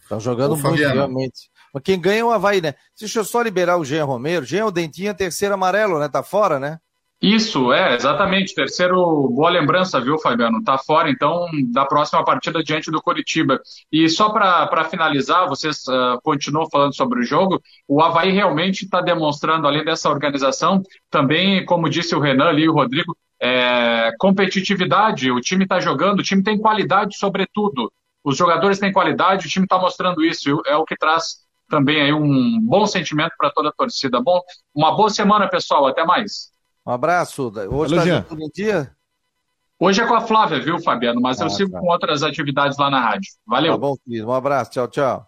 Estão 0.00 0.20
jogando 0.20 0.52
Ô, 0.54 0.56
muito, 0.56 0.76
realmente. 0.78 1.50
Mas 1.74 1.82
quem 1.82 2.00
ganha 2.00 2.20
é 2.20 2.24
o 2.24 2.30
Havaí, 2.30 2.62
né? 2.62 2.74
Deixa 2.98 3.18
eu 3.18 3.24
só 3.26 3.42
liberar 3.42 3.76
o 3.76 3.84
Jean 3.84 4.06
Romero. 4.06 4.46
Jean, 4.46 4.64
o 4.64 4.72
Dentinho 4.72 5.10
é 5.10 5.14
terceiro 5.14 5.52
amarelo, 5.52 5.98
né? 5.98 6.08
Tá 6.08 6.22
fora, 6.22 6.58
né? 6.58 6.78
Isso, 7.20 7.72
é, 7.72 7.94
exatamente. 7.94 8.54
Terceiro, 8.54 9.28
boa 9.30 9.48
lembrança, 9.48 10.00
viu, 10.00 10.18
Fabiano? 10.18 10.62
Tá 10.62 10.76
fora, 10.76 11.10
então, 11.10 11.46
da 11.72 11.86
próxima 11.86 12.22
partida 12.24 12.62
diante 12.62 12.90
do 12.90 13.00
Coritiba. 13.00 13.58
E 13.90 14.08
só 14.08 14.30
para 14.30 14.84
finalizar, 14.84 15.48
vocês 15.48 15.82
uh, 15.88 16.20
continuam 16.22 16.68
falando 16.70 16.94
sobre 16.94 17.20
o 17.20 17.22
jogo, 17.22 17.60
o 17.88 18.02
Havaí 18.02 18.32
realmente 18.32 18.84
está 18.84 19.00
demonstrando, 19.00 19.66
além 19.66 19.82
dessa 19.84 20.10
organização, 20.10 20.82
também, 21.10 21.64
como 21.64 21.88
disse 21.88 22.14
o 22.14 22.20
Renan 22.20 22.48
ali 22.48 22.68
o 22.68 22.74
Rodrigo, 22.74 23.16
é, 23.40 24.12
competitividade. 24.18 25.30
O 25.30 25.40
time 25.40 25.64
está 25.64 25.80
jogando, 25.80 26.20
o 26.20 26.22
time 26.22 26.42
tem 26.42 26.58
qualidade, 26.58 27.16
sobretudo. 27.16 27.90
Os 28.22 28.36
jogadores 28.36 28.78
têm 28.78 28.92
qualidade, 28.92 29.46
o 29.46 29.50
time 29.50 29.64
está 29.64 29.78
mostrando 29.78 30.22
isso. 30.24 30.60
É 30.66 30.76
o 30.76 30.84
que 30.84 30.96
traz 30.96 31.36
também 31.68 32.00
aí 32.02 32.12
um 32.12 32.60
bom 32.60 32.86
sentimento 32.86 33.32
para 33.38 33.50
toda 33.50 33.70
a 33.70 33.72
torcida. 33.72 34.20
Bom, 34.20 34.40
uma 34.74 34.94
boa 34.94 35.08
semana, 35.08 35.48
pessoal. 35.48 35.86
Até 35.86 36.04
mais. 36.04 36.54
Um 36.86 36.92
abraço. 36.92 37.52
Hoje 37.70 37.96
está 37.96 38.22
tudo 38.22 38.42
em 38.42 38.50
dia? 38.54 38.94
Hoje 39.78 40.00
é 40.00 40.06
com 40.06 40.14
a 40.14 40.20
Flávia, 40.20 40.60
viu, 40.60 40.78
Fabiano? 40.78 41.20
Mas 41.20 41.40
ah, 41.40 41.46
eu 41.46 41.50
sigo 41.50 41.72
tá. 41.72 41.80
com 41.80 41.86
outras 41.86 42.22
atividades 42.22 42.78
lá 42.78 42.88
na 42.88 43.00
rádio. 43.00 43.30
Valeu. 43.44 43.72
Tá 43.72 43.78
bom, 43.78 43.96
querido. 43.96 44.28
Um 44.28 44.32
abraço. 44.32 44.70
Tchau, 44.70 44.88
tchau. 44.88 45.26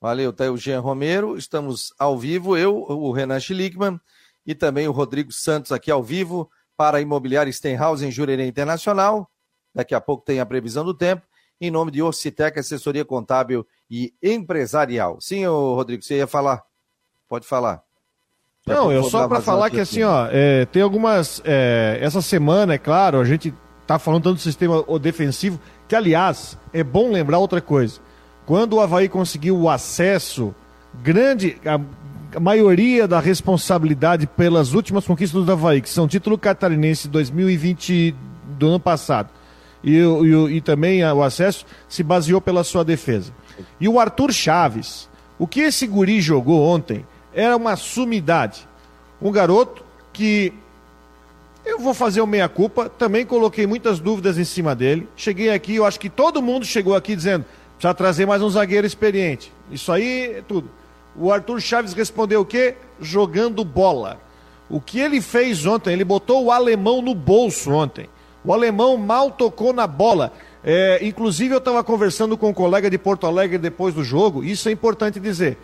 Valeu. 0.00 0.32
Tá 0.32 0.44
aí 0.44 0.50
o 0.50 0.56
Jean 0.56 0.80
Romero. 0.80 1.38
Estamos 1.38 1.94
ao 1.98 2.18
vivo, 2.18 2.56
eu, 2.56 2.76
o 2.76 3.12
Renan 3.12 3.38
Schlickman 3.38 4.00
e 4.44 4.54
também 4.54 4.88
o 4.88 4.92
Rodrigo 4.92 5.32
Santos 5.32 5.72
aqui 5.72 5.90
ao 5.90 6.02
vivo 6.02 6.50
para 6.76 6.98
a 6.98 7.00
Imobiliária 7.00 7.52
Stenhouse 7.52 8.04
em 8.04 8.10
Jurerê 8.10 8.46
Internacional. 8.46 9.30
Daqui 9.72 9.94
a 9.94 10.00
pouco 10.00 10.24
tem 10.24 10.40
a 10.40 10.46
previsão 10.46 10.84
do 10.84 10.92
tempo. 10.92 11.22
Em 11.60 11.70
nome 11.70 11.90
de 11.90 12.02
Orcitec, 12.02 12.58
assessoria 12.58 13.04
contábil 13.04 13.66
e 13.88 14.12
empresarial. 14.22 15.20
Sim, 15.20 15.46
Rodrigo, 15.46 16.02
você 16.02 16.16
ia 16.16 16.26
falar? 16.26 16.62
Pode 17.28 17.46
falar. 17.46 17.85
Não, 18.66 18.90
eu 18.90 19.04
só 19.04 19.28
para 19.28 19.40
falar 19.40 19.70
que 19.70 19.78
assim, 19.78 20.02
ó, 20.02 20.26
é, 20.28 20.66
tem 20.66 20.82
algumas. 20.82 21.40
É, 21.44 21.98
essa 22.00 22.20
semana, 22.20 22.74
é 22.74 22.78
claro, 22.78 23.20
a 23.20 23.24
gente 23.24 23.54
tá 23.86 23.96
falando 23.96 24.24
tanto 24.24 24.34
do 24.34 24.40
sistema 24.40 24.84
defensivo, 25.00 25.60
que 25.86 25.94
aliás, 25.94 26.58
é 26.72 26.82
bom 26.82 27.12
lembrar 27.12 27.38
outra 27.38 27.60
coisa. 27.60 28.00
Quando 28.44 28.74
o 28.74 28.80
Havaí 28.80 29.08
conseguiu 29.08 29.56
o 29.56 29.70
acesso, 29.70 30.52
grande. 31.02 31.56
A, 31.64 31.80
a 32.34 32.40
maioria 32.40 33.08
da 33.08 33.18
responsabilidade 33.20 34.26
pelas 34.26 34.74
últimas 34.74 35.06
conquistas 35.06 35.44
do 35.44 35.52
Havaí, 35.52 35.80
que 35.80 35.88
são 35.88 36.08
título 36.08 36.36
catarinense 36.36 37.08
2020 37.08 38.14
do 38.58 38.68
ano 38.68 38.80
passado, 38.80 39.30
e, 39.82 39.96
e, 39.96 40.56
e 40.56 40.60
também 40.60 41.04
o 41.04 41.22
acesso, 41.22 41.64
se 41.88 42.02
baseou 42.02 42.40
pela 42.40 42.64
sua 42.64 42.84
defesa. 42.84 43.32
E 43.80 43.88
o 43.88 43.98
Arthur 43.98 44.32
Chaves, 44.32 45.08
o 45.38 45.46
que 45.46 45.60
esse 45.60 45.86
guri 45.86 46.20
jogou 46.20 46.62
ontem 46.66 47.06
era 47.36 47.54
uma 47.54 47.76
sumidade. 47.76 48.66
Um 49.20 49.30
garoto 49.30 49.84
que 50.12 50.52
eu 51.64 51.78
vou 51.78 51.92
fazer 51.92 52.22
o 52.22 52.26
meia-culpa, 52.26 52.88
também 52.88 53.26
coloquei 53.26 53.66
muitas 53.66 54.00
dúvidas 54.00 54.38
em 54.38 54.44
cima 54.44 54.74
dele. 54.74 55.06
Cheguei 55.14 55.50
aqui, 55.50 55.76
eu 55.76 55.84
acho 55.84 56.00
que 56.00 56.08
todo 56.08 56.40
mundo 56.40 56.64
chegou 56.64 56.96
aqui 56.96 57.14
dizendo: 57.14 57.44
precisa 57.76 57.92
trazer 57.92 58.24
mais 58.24 58.40
um 58.40 58.48
zagueiro 58.48 58.86
experiente. 58.86 59.52
Isso 59.70 59.92
aí 59.92 60.36
é 60.36 60.42
tudo. 60.48 60.70
O 61.14 61.30
Arthur 61.30 61.60
Chaves 61.60 61.92
respondeu 61.92 62.40
o 62.40 62.44
quê? 62.44 62.74
Jogando 63.00 63.64
bola. 63.64 64.18
O 64.70 64.80
que 64.80 64.98
ele 64.98 65.20
fez 65.20 65.66
ontem? 65.66 65.92
Ele 65.92 66.04
botou 66.04 66.44
o 66.44 66.50
alemão 66.50 67.02
no 67.02 67.14
bolso 67.14 67.70
ontem. 67.70 68.08
O 68.44 68.52
alemão 68.52 68.96
mal 68.96 69.30
tocou 69.30 69.72
na 69.72 69.86
bola. 69.86 70.32
É, 70.64 70.98
inclusive, 71.02 71.54
eu 71.54 71.58
estava 71.58 71.84
conversando 71.84 72.36
com 72.36 72.48
um 72.48 72.54
colega 72.54 72.88
de 72.88 72.98
Porto 72.98 73.26
Alegre 73.26 73.58
depois 73.58 73.94
do 73.94 74.02
jogo, 74.02 74.42
isso 74.42 74.68
é 74.68 74.72
importante 74.72 75.20
dizer. 75.20 75.58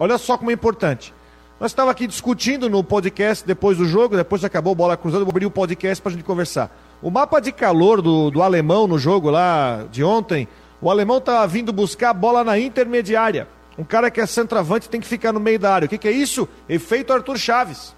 Olha 0.00 0.16
só 0.16 0.38
como 0.38 0.50
é 0.50 0.54
importante. 0.54 1.12
Nós 1.60 1.72
estávamos 1.72 1.92
aqui 1.92 2.06
discutindo 2.06 2.70
no 2.70 2.82
podcast 2.82 3.46
depois 3.46 3.76
do 3.76 3.84
jogo, 3.84 4.16
depois 4.16 4.40
que 4.40 4.46
acabou 4.46 4.72
a 4.72 4.74
bola 4.74 4.96
cruzada, 4.96 5.20
eu 5.20 5.26
vou 5.26 5.30
abrir 5.30 5.44
o 5.44 5.50
podcast 5.50 6.00
para 6.00 6.10
a 6.10 6.14
gente 6.14 6.24
conversar. 6.24 6.74
O 7.02 7.10
mapa 7.10 7.38
de 7.38 7.52
calor 7.52 8.00
do, 8.00 8.30
do 8.30 8.42
alemão 8.42 8.86
no 8.86 8.98
jogo 8.98 9.28
lá 9.28 9.84
de 9.92 10.02
ontem, 10.02 10.48
o 10.80 10.90
alemão 10.90 11.18
estava 11.18 11.46
vindo 11.46 11.70
buscar 11.70 12.10
a 12.10 12.14
bola 12.14 12.42
na 12.42 12.58
intermediária. 12.58 13.46
Um 13.76 13.84
cara 13.84 14.10
que 14.10 14.22
é 14.22 14.24
centroavante 14.24 14.88
tem 14.88 15.02
que 15.02 15.06
ficar 15.06 15.34
no 15.34 15.40
meio 15.40 15.58
da 15.58 15.74
área. 15.74 15.84
O 15.84 15.88
que, 15.88 15.98
que 15.98 16.08
é 16.08 16.12
isso? 16.12 16.48
Efeito 16.66 17.12
Arthur 17.12 17.36
Chaves. 17.36 17.94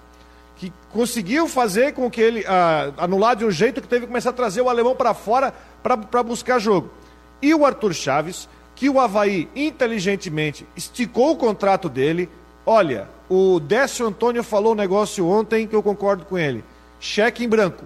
Que 0.57 0.73
conseguiu 0.91 1.47
fazer 1.47 1.95
com 1.95 2.11
que 2.11 2.21
ele 2.21 2.45
ah, 2.49 2.91
anular 2.99 3.37
de 3.37 3.45
um 3.45 3.51
jeito 3.53 3.81
que 3.81 3.87
teve 3.87 4.03
que 4.03 4.07
começar 4.09 4.31
a 4.31 4.33
trazer 4.33 4.61
o 4.61 4.69
alemão 4.69 4.97
para 4.97 5.15
fora 5.15 5.55
para 5.81 6.23
buscar 6.25 6.59
jogo. 6.59 6.91
E 7.41 7.55
o 7.55 7.65
Arthur 7.65 7.95
Chaves 7.95 8.49
que 8.75 8.89
o 8.89 8.99
Havaí 8.99 9.49
inteligentemente 9.55 10.67
esticou 10.77 11.33
o 11.33 11.37
contrato 11.37 11.89
dele. 11.89 12.29
Olha, 12.65 13.09
o 13.29 13.61
Décio 13.61 14.07
Antônio 14.07 14.43
falou 14.43 14.73
um 14.73 14.77
negócio 14.77 15.27
ontem 15.27 15.67
que 15.67 15.75
eu 15.75 15.83
concordo 15.83 16.25
com 16.25 16.39
ele. 16.39 16.65
Cheque 17.01 17.45
em 17.45 17.49
branco. 17.49 17.85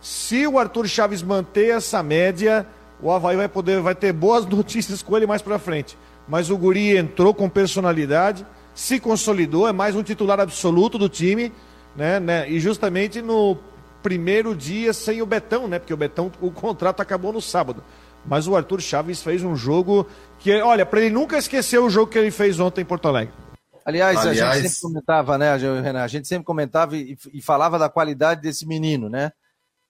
Se 0.00 0.46
o 0.46 0.58
Arthur 0.58 0.88
Chaves 0.88 1.22
manter 1.22 1.76
essa 1.76 2.02
média, 2.02 2.66
o 3.00 3.10
Havaí 3.10 3.36
vai 3.36 3.48
poder 3.48 3.80
vai 3.80 3.94
ter 3.94 4.12
boas 4.12 4.44
notícias 4.46 5.02
com 5.02 5.16
ele 5.16 5.26
mais 5.26 5.42
para 5.42 5.58
frente. 5.58 5.96
Mas 6.28 6.50
o 6.50 6.56
Guri 6.56 6.96
entrou 6.96 7.34
com 7.34 7.48
personalidade, 7.48 8.46
se 8.74 9.00
consolidou, 9.00 9.68
é 9.68 9.72
mais 9.72 9.94
um 9.94 10.02
titular 10.02 10.40
absoluto 10.40 10.96
do 10.96 11.08
time, 11.08 11.52
né, 11.96 12.20
né? 12.20 12.50
E 12.50 12.60
justamente 12.60 13.20
no 13.20 13.58
primeiro 14.02 14.54
dia 14.54 14.92
sem 14.92 15.22
o 15.22 15.26
Betão, 15.26 15.68
né? 15.68 15.78
Porque 15.78 15.94
o 15.94 15.96
Betão, 15.96 16.30
o 16.40 16.50
contrato 16.50 17.00
acabou 17.00 17.32
no 17.32 17.40
sábado. 17.40 17.82
Mas 18.24 18.46
o 18.46 18.56
Arthur 18.56 18.80
Chaves 18.80 19.22
fez 19.22 19.42
um 19.42 19.56
jogo 19.56 20.06
que, 20.38 20.60
olha, 20.60 20.86
para 20.86 21.00
ele 21.00 21.10
nunca 21.10 21.36
esquecer 21.36 21.78
o 21.78 21.90
jogo 21.90 22.10
que 22.10 22.18
ele 22.18 22.30
fez 22.30 22.60
ontem 22.60 22.82
em 22.82 22.84
Porto 22.84 23.08
Alegre. 23.08 23.34
Aliás, 23.84 24.18
Aliás... 24.18 24.40
a 24.40 24.54
gente 24.54 24.68
sempre 24.68 24.80
comentava, 24.80 25.38
né, 25.38 25.56
Renan? 25.56 26.02
A 26.02 26.08
gente 26.08 26.28
sempre 26.28 26.44
comentava 26.44 26.96
e, 26.96 27.16
e 27.32 27.42
falava 27.42 27.78
da 27.78 27.88
qualidade 27.88 28.40
desse 28.40 28.66
menino, 28.66 29.08
né? 29.08 29.32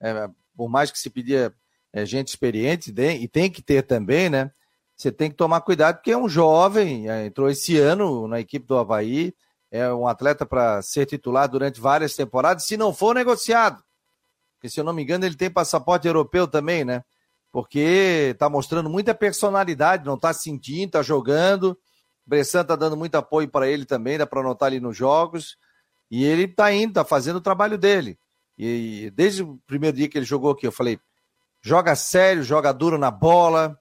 É, 0.00 0.28
por 0.56 0.68
mais 0.68 0.90
que 0.90 0.98
se 0.98 1.10
pedia 1.10 1.52
é, 1.92 2.06
gente 2.06 2.28
experiente, 2.28 2.92
e 2.96 3.28
tem 3.28 3.50
que 3.50 3.62
ter 3.62 3.82
também, 3.82 4.30
né? 4.30 4.50
Você 4.96 5.12
tem 5.12 5.30
que 5.30 5.36
tomar 5.36 5.60
cuidado, 5.60 5.96
porque 5.96 6.12
é 6.12 6.16
um 6.16 6.28
jovem, 6.28 7.10
é, 7.10 7.26
entrou 7.26 7.50
esse 7.50 7.78
ano 7.78 8.26
na 8.26 8.40
equipe 8.40 8.66
do 8.66 8.78
Havaí, 8.78 9.34
é 9.70 9.92
um 9.92 10.06
atleta 10.06 10.46
para 10.46 10.80
ser 10.82 11.06
titular 11.06 11.48
durante 11.48 11.80
várias 11.80 12.14
temporadas, 12.14 12.64
se 12.64 12.76
não 12.76 12.94
for 12.94 13.14
negociado. 13.14 13.82
Porque, 14.54 14.68
se 14.68 14.78
eu 14.78 14.84
não 14.84 14.92
me 14.92 15.02
engano, 15.02 15.24
ele 15.24 15.34
tem 15.34 15.50
passaporte 15.50 16.06
europeu 16.06 16.46
também, 16.46 16.84
né? 16.84 17.02
Porque 17.52 18.30
está 18.32 18.48
mostrando 18.48 18.88
muita 18.88 19.14
personalidade, 19.14 20.06
não 20.06 20.14
está 20.14 20.32
sentindo, 20.32 20.86
está 20.86 21.02
jogando. 21.02 21.78
Bressan 22.26 22.62
está 22.62 22.74
dando 22.74 22.96
muito 22.96 23.14
apoio 23.16 23.46
para 23.46 23.68
ele 23.68 23.84
também, 23.84 24.16
dá 24.16 24.26
para 24.26 24.40
anotar 24.40 24.68
ali 24.68 24.80
nos 24.80 24.96
jogos. 24.96 25.58
E 26.10 26.24
ele 26.24 26.44
está 26.44 26.72
indo, 26.72 26.90
está 26.90 27.04
fazendo 27.04 27.36
o 27.36 27.42
trabalho 27.42 27.76
dele. 27.76 28.18
E 28.56 29.12
desde 29.14 29.42
o 29.42 29.60
primeiro 29.66 29.96
dia 29.96 30.08
que 30.08 30.16
ele 30.16 30.24
jogou 30.24 30.52
aqui, 30.52 30.66
eu 30.66 30.72
falei: 30.72 30.98
joga 31.60 31.94
sério, 31.94 32.42
joga 32.42 32.72
duro 32.72 32.96
na 32.96 33.10
bola, 33.10 33.78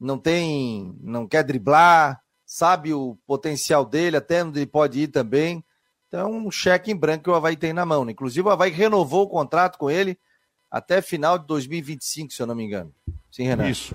não 0.00 0.18
tem, 0.18 0.96
não 1.00 1.28
quer 1.28 1.44
driblar, 1.44 2.22
sabe 2.46 2.94
o 2.94 3.18
potencial 3.26 3.84
dele, 3.84 4.16
até 4.16 4.42
onde 4.42 4.60
ele 4.60 4.66
pode 4.66 5.00
ir 5.00 5.08
também. 5.08 5.62
Então, 6.08 6.30
um 6.30 6.50
cheque 6.50 6.90
em 6.90 6.96
branco 6.96 7.24
que 7.24 7.30
o 7.30 7.34
Havaí 7.34 7.56
tem 7.56 7.72
na 7.72 7.86
mão. 7.86 8.04
Né? 8.04 8.12
Inclusive, 8.12 8.46
o 8.46 8.50
Havaí 8.50 8.70
renovou 8.70 9.24
o 9.24 9.28
contrato 9.28 9.78
com 9.78 9.90
ele 9.90 10.18
até 10.70 11.02
final 11.02 11.38
de 11.38 11.46
2025, 11.46 12.32
se 12.32 12.40
eu 12.40 12.46
não 12.46 12.54
me 12.54 12.64
engano. 12.64 12.94
Sim, 13.32 13.44
Renan? 13.44 13.70
Isso. 13.70 13.94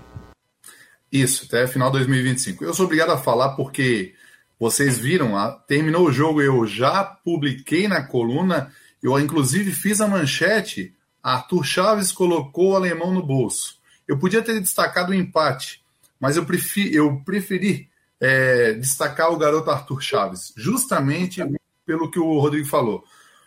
Isso, 1.10 1.46
até 1.46 1.66
final 1.66 1.90
de 1.90 1.98
2025. 1.98 2.64
Eu 2.64 2.74
sou 2.74 2.84
obrigado 2.84 3.10
a 3.10 3.16
falar 3.16 3.50
porque 3.50 4.14
vocês 4.58 4.98
viram, 4.98 5.34
terminou 5.68 6.06
o 6.06 6.12
jogo, 6.12 6.42
eu 6.42 6.66
já 6.66 7.04
publiquei 7.04 7.86
na 7.86 8.02
coluna, 8.02 8.72
eu 9.00 9.18
inclusive 9.18 9.72
fiz 9.72 10.00
a 10.00 10.08
manchete, 10.08 10.92
Arthur 11.22 11.64
Chaves 11.64 12.10
colocou 12.10 12.72
o 12.72 12.76
alemão 12.76 13.14
no 13.14 13.24
bolso. 13.24 13.78
Eu 14.06 14.18
podia 14.18 14.42
ter 14.42 14.60
destacado 14.60 15.10
o 15.10 15.14
empate, 15.14 15.82
mas 16.18 16.36
eu 16.36 16.44
preferi, 16.44 16.94
eu 16.94 17.22
preferi 17.24 17.88
é, 18.20 18.72
destacar 18.72 19.32
o 19.32 19.38
garoto 19.38 19.70
Arthur 19.70 20.02
Chaves, 20.02 20.52
justamente 20.56 21.40
pelo 21.86 22.10
que 22.10 22.18
o 22.18 22.40
Rodrigo 22.40 22.66
falou. 22.66 23.04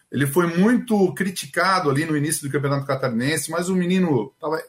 Ele 0.09 0.25
foi 0.25 0.47
muito 0.47 1.13
criticado 1.13 1.89
ali 1.89 2.05
no 2.05 2.15
início 2.15 2.43
do 2.43 2.51
Campeonato 2.51 2.87
Catarinense, 2.87 3.51
mas 3.51 3.67
o 3.69 3.75
menino 3.75 4.33
tava... 4.39 4.61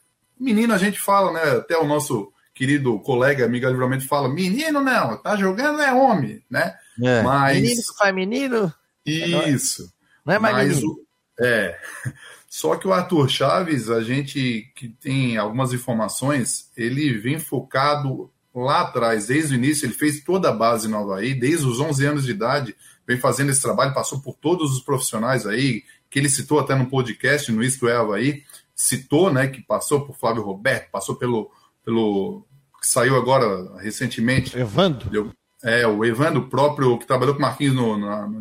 Menino 0.42 0.74
a 0.74 0.78
gente 0.78 0.98
fala, 0.98 1.32
né? 1.32 1.58
Até 1.58 1.78
o 1.78 1.86
nosso 1.86 2.32
querido 2.54 2.98
colega 3.00 3.48
Miguel 3.48 3.70
Livramento 3.70 4.06
fala: 4.06 4.28
menino 4.28 4.80
não, 4.80 5.16
tá 5.16 5.36
jogando 5.36 5.80
é 5.80 5.92
homem, 5.92 6.42
né? 6.50 6.74
É. 7.02 7.22
Mas... 7.22 7.60
Menino 7.60 7.82
que 7.82 7.96
faz 7.96 8.14
menino? 8.14 8.74
Isso. 9.06 9.92
Não 10.24 10.34
é 10.34 10.38
mais 10.38 10.56
Mas 10.56 10.68
menino. 10.76 10.92
O... 10.92 11.44
É. 11.44 11.78
Só 12.48 12.76
que 12.76 12.86
o 12.86 12.92
Arthur 12.92 13.30
Chaves, 13.30 13.88
a 13.88 14.02
gente 14.02 14.70
que 14.74 14.88
tem 14.88 15.38
algumas 15.38 15.72
informações, 15.72 16.70
ele 16.76 17.16
vem 17.16 17.38
focado 17.38 18.30
lá 18.54 18.82
atrás, 18.82 19.28
desde 19.28 19.54
o 19.54 19.56
início, 19.56 19.86
ele 19.86 19.94
fez 19.94 20.22
toda 20.22 20.50
a 20.50 20.52
base 20.52 20.86
no 20.86 20.98
Havaí, 20.98 21.32
desde 21.34 21.66
os 21.66 21.80
11 21.80 22.04
anos 22.04 22.24
de 22.24 22.32
idade, 22.32 22.76
vem 23.06 23.16
fazendo 23.16 23.50
esse 23.50 23.62
trabalho, 23.62 23.94
passou 23.94 24.20
por 24.20 24.34
todos 24.34 24.70
os 24.70 24.82
profissionais 24.82 25.46
aí, 25.46 25.82
que 26.10 26.18
ele 26.18 26.28
citou 26.28 26.60
até 26.60 26.74
no 26.74 26.90
podcast, 26.90 27.50
no 27.50 27.62
Isto 27.62 27.88
é 27.88 27.96
Havaí, 27.96 28.42
citou, 28.82 29.32
né, 29.32 29.46
que 29.46 29.62
passou 29.62 30.06
por 30.06 30.16
Flávio 30.16 30.42
Roberto, 30.42 30.90
passou 30.90 31.16
pelo, 31.16 31.50
pelo 31.84 32.44
que 32.80 32.86
saiu 32.86 33.16
agora 33.16 33.76
recentemente. 33.80 34.58
Evandro? 34.58 35.32
é, 35.62 35.86
o 35.86 36.04
Evandro 36.04 36.48
próprio, 36.48 36.98
que 36.98 37.06
trabalhou 37.06 37.34
com 37.34 37.38
o 37.38 37.42
Marquinhos 37.42 37.74
no, 37.74 37.96
na, 37.96 38.26
na 38.26 38.40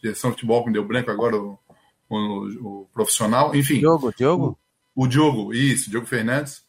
direção 0.00 0.30
de 0.30 0.36
futebol, 0.36 0.64
que 0.64 0.72
deu 0.72 0.84
branco 0.84 1.10
agora, 1.10 1.36
o, 1.36 1.58
o, 2.08 2.82
o 2.82 2.88
profissional, 2.92 3.54
enfim. 3.54 3.78
Diogo, 3.78 4.12
Diogo? 4.16 4.58
O, 4.94 5.04
o 5.04 5.06
Diogo, 5.06 5.52
isso, 5.52 5.90
Diogo 5.90 6.06
Fernandes. 6.06 6.62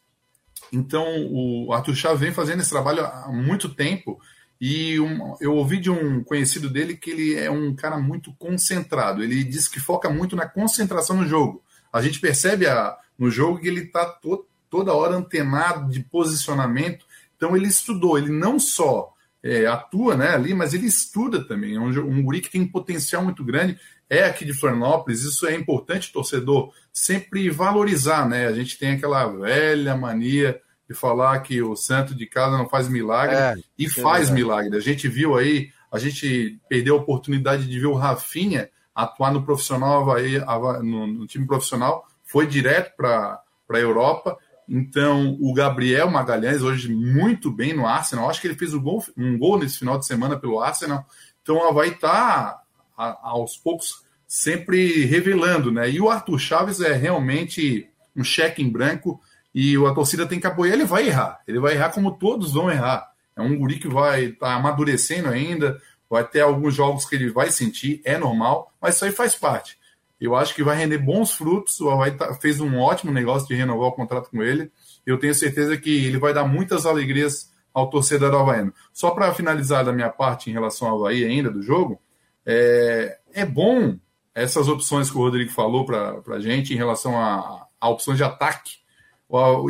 Então, 0.72 1.04
o 1.30 1.72
Arthur 1.72 1.94
Chaves 1.94 2.20
vem 2.20 2.32
fazendo 2.32 2.60
esse 2.60 2.70
trabalho 2.70 3.04
há 3.04 3.30
muito 3.32 3.68
tempo 3.68 4.20
e 4.60 4.98
um, 4.98 5.36
eu 5.40 5.54
ouvi 5.54 5.78
de 5.78 5.90
um 5.90 6.22
conhecido 6.24 6.68
dele 6.68 6.96
que 6.96 7.10
ele 7.10 7.34
é 7.34 7.50
um 7.50 7.74
cara 7.74 7.98
muito 7.98 8.34
concentrado. 8.34 9.22
Ele 9.22 9.44
diz 9.44 9.68
que 9.68 9.80
foca 9.80 10.10
muito 10.10 10.34
na 10.34 10.46
concentração 10.46 11.16
no 11.16 11.26
jogo. 11.26 11.62
A 11.92 12.02
gente 12.02 12.20
percebe 12.20 12.66
a, 12.66 12.96
no 13.18 13.30
jogo 13.30 13.60
que 13.60 13.68
ele 13.68 13.82
está 13.82 14.04
to, 14.04 14.46
toda 14.68 14.94
hora 14.94 15.16
antenado 15.16 15.90
de 15.90 16.00
posicionamento. 16.00 17.04
Então, 17.36 17.56
ele 17.56 17.66
estudou. 17.66 18.18
Ele 18.18 18.30
não 18.30 18.58
só 18.58 19.12
é, 19.42 19.66
atua 19.66 20.16
né, 20.16 20.30
ali, 20.34 20.54
mas 20.54 20.74
ele 20.74 20.86
estuda 20.86 21.46
também. 21.46 21.76
É 21.76 21.80
um, 21.80 21.88
um 21.88 22.22
guri 22.22 22.40
que 22.40 22.50
tem 22.50 22.66
potencial 22.66 23.22
muito 23.22 23.44
grande. 23.44 23.78
É 24.08 24.24
aqui 24.24 24.44
de 24.44 24.54
Florianópolis, 24.54 25.22
isso 25.22 25.46
é 25.46 25.54
importante, 25.54 26.12
torcedor, 26.12 26.72
sempre 26.92 27.50
valorizar, 27.50 28.28
né? 28.28 28.46
A 28.46 28.52
gente 28.52 28.78
tem 28.78 28.92
aquela 28.92 29.26
velha 29.26 29.96
mania 29.96 30.60
de 30.88 30.94
falar 30.94 31.40
que 31.40 31.60
o 31.60 31.74
santo 31.74 32.14
de 32.14 32.24
casa 32.26 32.56
não 32.56 32.68
faz 32.68 32.88
milagre 32.88 33.34
é, 33.34 33.56
e 33.76 33.88
faz 33.88 34.30
é 34.30 34.32
milagre. 34.32 34.76
A 34.76 34.80
gente 34.80 35.08
viu 35.08 35.36
aí, 35.36 35.70
a 35.90 35.98
gente 35.98 36.58
perdeu 36.68 36.94
a 36.94 37.00
oportunidade 37.00 37.66
de 37.66 37.80
ver 37.80 37.86
o 37.86 37.94
Rafinha 37.94 38.70
atuar 38.94 39.32
no 39.32 39.44
profissional 39.44 40.02
Havaí, 40.02 40.38
no, 40.82 41.06
no 41.06 41.26
time 41.26 41.46
profissional, 41.46 42.06
foi 42.26 42.46
direto 42.46 42.94
para 42.94 43.40
a 43.70 43.78
Europa 43.78 44.36
então, 44.68 45.36
o 45.40 45.54
Gabriel 45.54 46.10
Magalhães, 46.10 46.62
hoje 46.62 46.92
muito 46.92 47.50
bem 47.50 47.72
no 47.72 47.86
Arsenal, 47.86 48.28
acho 48.28 48.40
que 48.40 48.48
ele 48.48 48.58
fez 48.58 48.74
um 48.74 48.82
gol, 48.82 49.04
um 49.16 49.38
gol 49.38 49.58
nesse 49.58 49.78
final 49.78 49.98
de 49.98 50.06
semana 50.06 50.36
pelo 50.36 50.60
Arsenal. 50.60 51.06
Então, 51.42 51.56
ela 51.58 51.72
vai 51.72 51.88
estar, 51.88 52.62
tá, 52.96 53.18
aos 53.22 53.56
poucos, 53.56 54.02
sempre 54.26 55.04
revelando, 55.04 55.70
né? 55.70 55.88
E 55.88 56.00
o 56.00 56.10
Arthur 56.10 56.38
Chaves 56.38 56.80
é 56.80 56.92
realmente 56.92 57.88
um 58.14 58.24
cheque 58.24 58.60
em 58.60 58.68
branco 58.68 59.20
e 59.54 59.76
a 59.76 59.94
torcida 59.94 60.26
tem 60.26 60.40
que 60.40 60.46
apoiar. 60.48 60.72
Ele 60.72 60.84
vai 60.84 61.06
errar, 61.06 61.40
ele 61.46 61.60
vai 61.60 61.74
errar 61.74 61.90
como 61.90 62.18
todos 62.18 62.52
vão 62.52 62.70
errar. 62.70 63.08
É 63.36 63.42
um 63.42 63.56
guri 63.56 63.78
que 63.78 63.88
vai 63.88 64.24
estar 64.24 64.48
tá 64.48 64.54
amadurecendo 64.54 65.28
ainda, 65.28 65.80
vai 66.10 66.24
ter 66.24 66.40
alguns 66.40 66.74
jogos 66.74 67.04
que 67.04 67.14
ele 67.14 67.30
vai 67.30 67.52
sentir, 67.52 68.00
é 68.04 68.18
normal, 68.18 68.72
mas 68.80 68.96
isso 68.96 69.04
aí 69.04 69.12
faz 69.12 69.36
parte. 69.36 69.78
Eu 70.20 70.34
acho 70.34 70.54
que 70.54 70.62
vai 70.62 70.76
render 70.76 70.98
bons 70.98 71.32
frutos. 71.32 71.80
O 71.80 71.90
Havaí 71.90 72.12
tá, 72.12 72.34
fez 72.34 72.60
um 72.60 72.78
ótimo 72.78 73.12
negócio 73.12 73.46
de 73.46 73.54
renovar 73.54 73.88
o 73.88 73.92
contrato 73.92 74.30
com 74.30 74.42
ele. 74.42 74.70
Eu 75.04 75.18
tenho 75.18 75.34
certeza 75.34 75.76
que 75.76 76.06
ele 76.06 76.18
vai 76.18 76.32
dar 76.32 76.44
muitas 76.44 76.86
alegrias 76.86 77.52
ao 77.72 77.90
torcedor 77.90 78.34
havaiano. 78.34 78.72
Só 78.92 79.10
para 79.10 79.34
finalizar 79.34 79.84
da 79.84 79.92
minha 79.92 80.08
parte 80.08 80.48
em 80.48 80.52
relação 80.52 80.88
ao 80.88 80.98
Havaí 80.98 81.24
ainda 81.24 81.50
do 81.50 81.62
jogo, 81.62 82.00
é, 82.44 83.18
é 83.34 83.44
bom 83.44 83.98
essas 84.34 84.68
opções 84.68 85.10
que 85.10 85.16
o 85.16 85.20
Rodrigo 85.20 85.50
falou 85.50 85.84
para 85.84 86.20
a 86.28 86.40
gente 86.40 86.72
em 86.72 86.76
relação 86.76 87.18
a, 87.18 87.66
a 87.80 87.88
opções 87.88 88.16
de 88.16 88.24
ataque. 88.24 88.76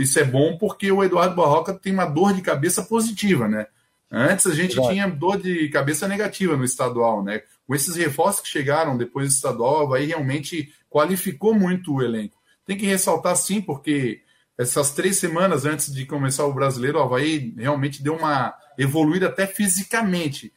Isso 0.00 0.18
é 0.18 0.24
bom 0.24 0.56
porque 0.58 0.90
o 0.92 1.02
Eduardo 1.02 1.34
Barroca 1.34 1.72
tem 1.72 1.92
uma 1.92 2.04
dor 2.04 2.32
de 2.32 2.42
cabeça 2.42 2.82
positiva, 2.82 3.48
né? 3.48 3.66
Antes 4.10 4.46
a 4.46 4.54
gente 4.54 4.74
tinha 4.88 5.08
dor 5.08 5.40
de 5.40 5.68
cabeça 5.70 6.06
negativa 6.06 6.56
no 6.56 6.64
estadual, 6.64 7.22
né? 7.22 7.42
Com 7.66 7.74
esses 7.74 7.96
reforços 7.96 8.40
que 8.40 8.48
chegaram 8.48 8.96
depois 8.96 9.28
do 9.28 9.34
estadual, 9.34 9.92
aí 9.92 10.06
realmente 10.06 10.72
qualificou 10.88 11.54
muito 11.54 11.94
o 11.94 12.02
elenco. 12.02 12.36
Tem 12.64 12.76
que 12.76 12.86
ressaltar 12.86 13.36
sim, 13.36 13.60
porque 13.60 14.22
essas 14.58 14.92
três 14.92 15.16
semanas 15.16 15.64
antes 15.66 15.92
de 15.92 16.06
começar 16.06 16.46
o 16.46 16.54
brasileiro, 16.54 16.98
o 16.98 17.02
Havaí 17.02 17.54
realmente 17.56 18.02
deu 18.02 18.16
uma 18.16 18.54
evoluída 18.78 19.26
até 19.26 19.46
fisicamente. 19.46 20.52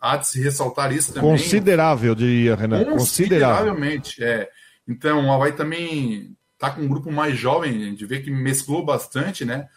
Há 0.00 0.16
de 0.16 0.26
se 0.26 0.42
ressaltar 0.42 0.92
isso 0.92 1.12
também. 1.12 1.30
Considerável, 1.30 2.14
diria, 2.14 2.56
Renan. 2.56 2.84
Consideravelmente, 2.84 4.24
é. 4.24 4.48
Então, 4.88 5.26
o 5.26 5.32
Havaí 5.32 5.52
também 5.52 6.34
está 6.54 6.70
com 6.70 6.82
um 6.82 6.88
grupo 6.88 7.12
mais 7.12 7.36
jovem, 7.36 7.70
a 7.70 7.90
gente 7.90 8.06
vê 8.06 8.20
que 8.20 8.30
mesclou 8.30 8.84
bastante, 8.84 9.44
né? 9.44 9.68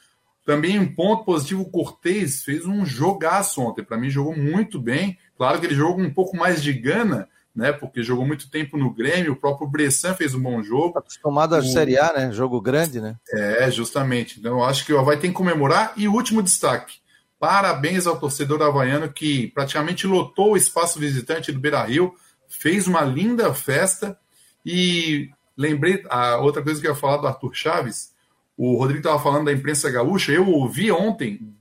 Também 0.46 0.80
um 0.80 0.88
ponto 0.88 1.26
positivo, 1.26 1.62
o 1.62 1.70
Cortez 1.70 2.44
fez 2.44 2.66
um 2.66 2.86
jogaço 2.86 3.62
ontem. 3.62 3.84
Para 3.84 3.98
mim, 3.98 4.10
jogou 4.10 4.36
muito 4.36 4.80
bem. 4.80 5.18
Claro 5.38 5.60
que 5.60 5.66
ele 5.66 5.76
jogou 5.76 6.04
um 6.04 6.14
pouco 6.14 6.36
mais 6.36 6.62
de 6.62 6.74
gana, 6.74 7.30
né? 7.56 7.72
Porque 7.72 8.04
jogou 8.04 8.26
muito 8.26 8.50
tempo 8.50 8.78
no 8.78 8.94
Grêmio. 8.94 9.34
O 9.34 9.36
próprio 9.36 9.68
Bressan 9.68 10.14
fez 10.14 10.34
um 10.34 10.42
bom 10.42 10.62
jogo. 10.64 10.94
Tá 10.94 11.00
acostumado 11.00 11.56
a 11.56 11.60
o... 11.60 11.64
Série 11.64 11.98
A, 11.98 12.14
né? 12.14 12.32
Jogo 12.32 12.60
grande, 12.60 13.00
né? 13.00 13.16
É, 13.32 13.70
justamente. 13.72 14.40
Então, 14.40 14.60
eu 14.60 14.64
acho 14.64 14.86
que 14.86 14.94
o 14.94 15.00
Havaí 15.00 15.18
tem 15.18 15.32
que 15.32 15.38
comemorar. 15.38 15.94
E 15.96 16.08
o 16.08 16.14
último 16.14 16.42
destaque. 16.42 16.96
Parabéns 17.40 18.08
ao 18.08 18.20
torcedor 18.20 18.62
havaiano 18.64 19.12
que 19.14 19.48
praticamente 19.50 20.08
lotou 20.08 20.54
o 20.54 20.58
espaço 20.58 21.00
visitante 21.00 21.52
do 21.52 21.60
Beira 21.60 21.84
Rio, 21.84 22.16
fez 22.50 22.88
uma 22.88 23.02
linda 23.02 23.54
festa. 23.54 24.18
E 24.66 25.30
lembrei, 25.56 26.04
a 26.10 26.38
outra 26.38 26.64
coisa 26.64 26.82
que 26.82 26.88
eu 26.88 26.92
ia 26.92 26.98
falar 26.98 27.18
do 27.18 27.28
Arthur 27.28 27.54
Chaves 27.54 28.18
o 28.58 28.76
Rodrigo 28.76 29.00
estava 29.00 29.22
falando 29.22 29.46
da 29.46 29.54
imprensa 29.54 29.90
gaúcha. 29.92 30.32
Eu 30.32 30.50
ouvi 30.50 30.92
ontem 30.92 31.56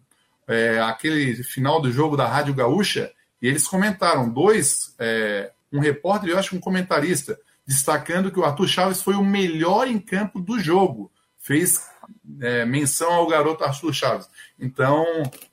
é, 0.48 0.80
aquele 0.80 1.42
final 1.44 1.80
do 1.80 1.92
jogo 1.92 2.16
da 2.16 2.26
Rádio 2.26 2.54
Gaúcha 2.54 3.12
e 3.40 3.48
eles 3.48 3.66
comentaram 3.66 4.28
dois, 4.28 4.94
é, 4.98 5.50
um 5.72 5.78
repórter 5.78 6.28
e 6.28 6.32
eu 6.32 6.38
acho 6.38 6.56
um 6.56 6.60
comentarista, 6.60 7.38
destacando 7.66 8.30
que 8.30 8.38
o 8.38 8.44
Arthur 8.44 8.68
Chaves 8.68 9.02
foi 9.02 9.14
o 9.14 9.24
melhor 9.24 9.88
em 9.88 9.98
campo 9.98 10.40
do 10.40 10.58
jogo. 10.58 11.10
Fez 11.38 11.86
é, 12.40 12.64
menção 12.64 13.12
ao 13.12 13.26
garoto 13.26 13.64
Arthur 13.64 13.92
Chaves. 13.92 14.28
Então, 14.58 15.04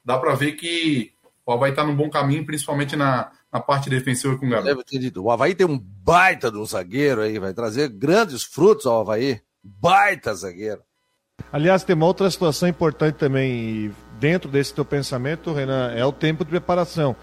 dá 0.04 0.18
para 0.18 0.36
ver 0.36 0.54
que 0.54 1.14
o 1.46 1.52
Havaí 1.52 1.72
está 1.72 1.84
num 1.84 1.96
bom 1.96 2.10
caminho, 2.10 2.46
principalmente 2.46 2.96
na, 2.96 3.32
na 3.52 3.60
parte 3.60 3.90
defensiva 3.90 4.38
com 4.38 4.46
o 4.46 4.50
garoto. 4.50 4.68
Deve 4.68 4.84
ter 4.84 5.00
dito. 5.00 5.22
O 5.22 5.30
Havaí 5.30 5.54
tem 5.54 5.68
um 5.68 5.78
baita 5.78 6.50
de 6.52 6.58
um 6.58 6.66
zagueiro 6.66 7.22
aí, 7.22 7.38
vai 7.38 7.54
trazer 7.54 7.90
grandes 7.90 8.44
frutos 8.44 8.86
ao 8.86 9.02
Havaí. 9.02 9.42
Baita 9.64 10.34
zagueiro. 10.34 10.82
Aliás, 11.52 11.84
tem 11.84 11.96
uma 11.96 12.06
outra 12.06 12.30
situação 12.30 12.70
importante 12.70 13.16
também 13.16 13.94
dentro 14.20 14.50
desse 14.50 14.74
teu 14.74 14.86
pensamento, 14.86 15.54
Renan, 15.54 15.92
é 15.92 16.06
o 16.06 16.12
tempo 16.12 16.44
de 16.44 16.50
preparação. 16.50 17.16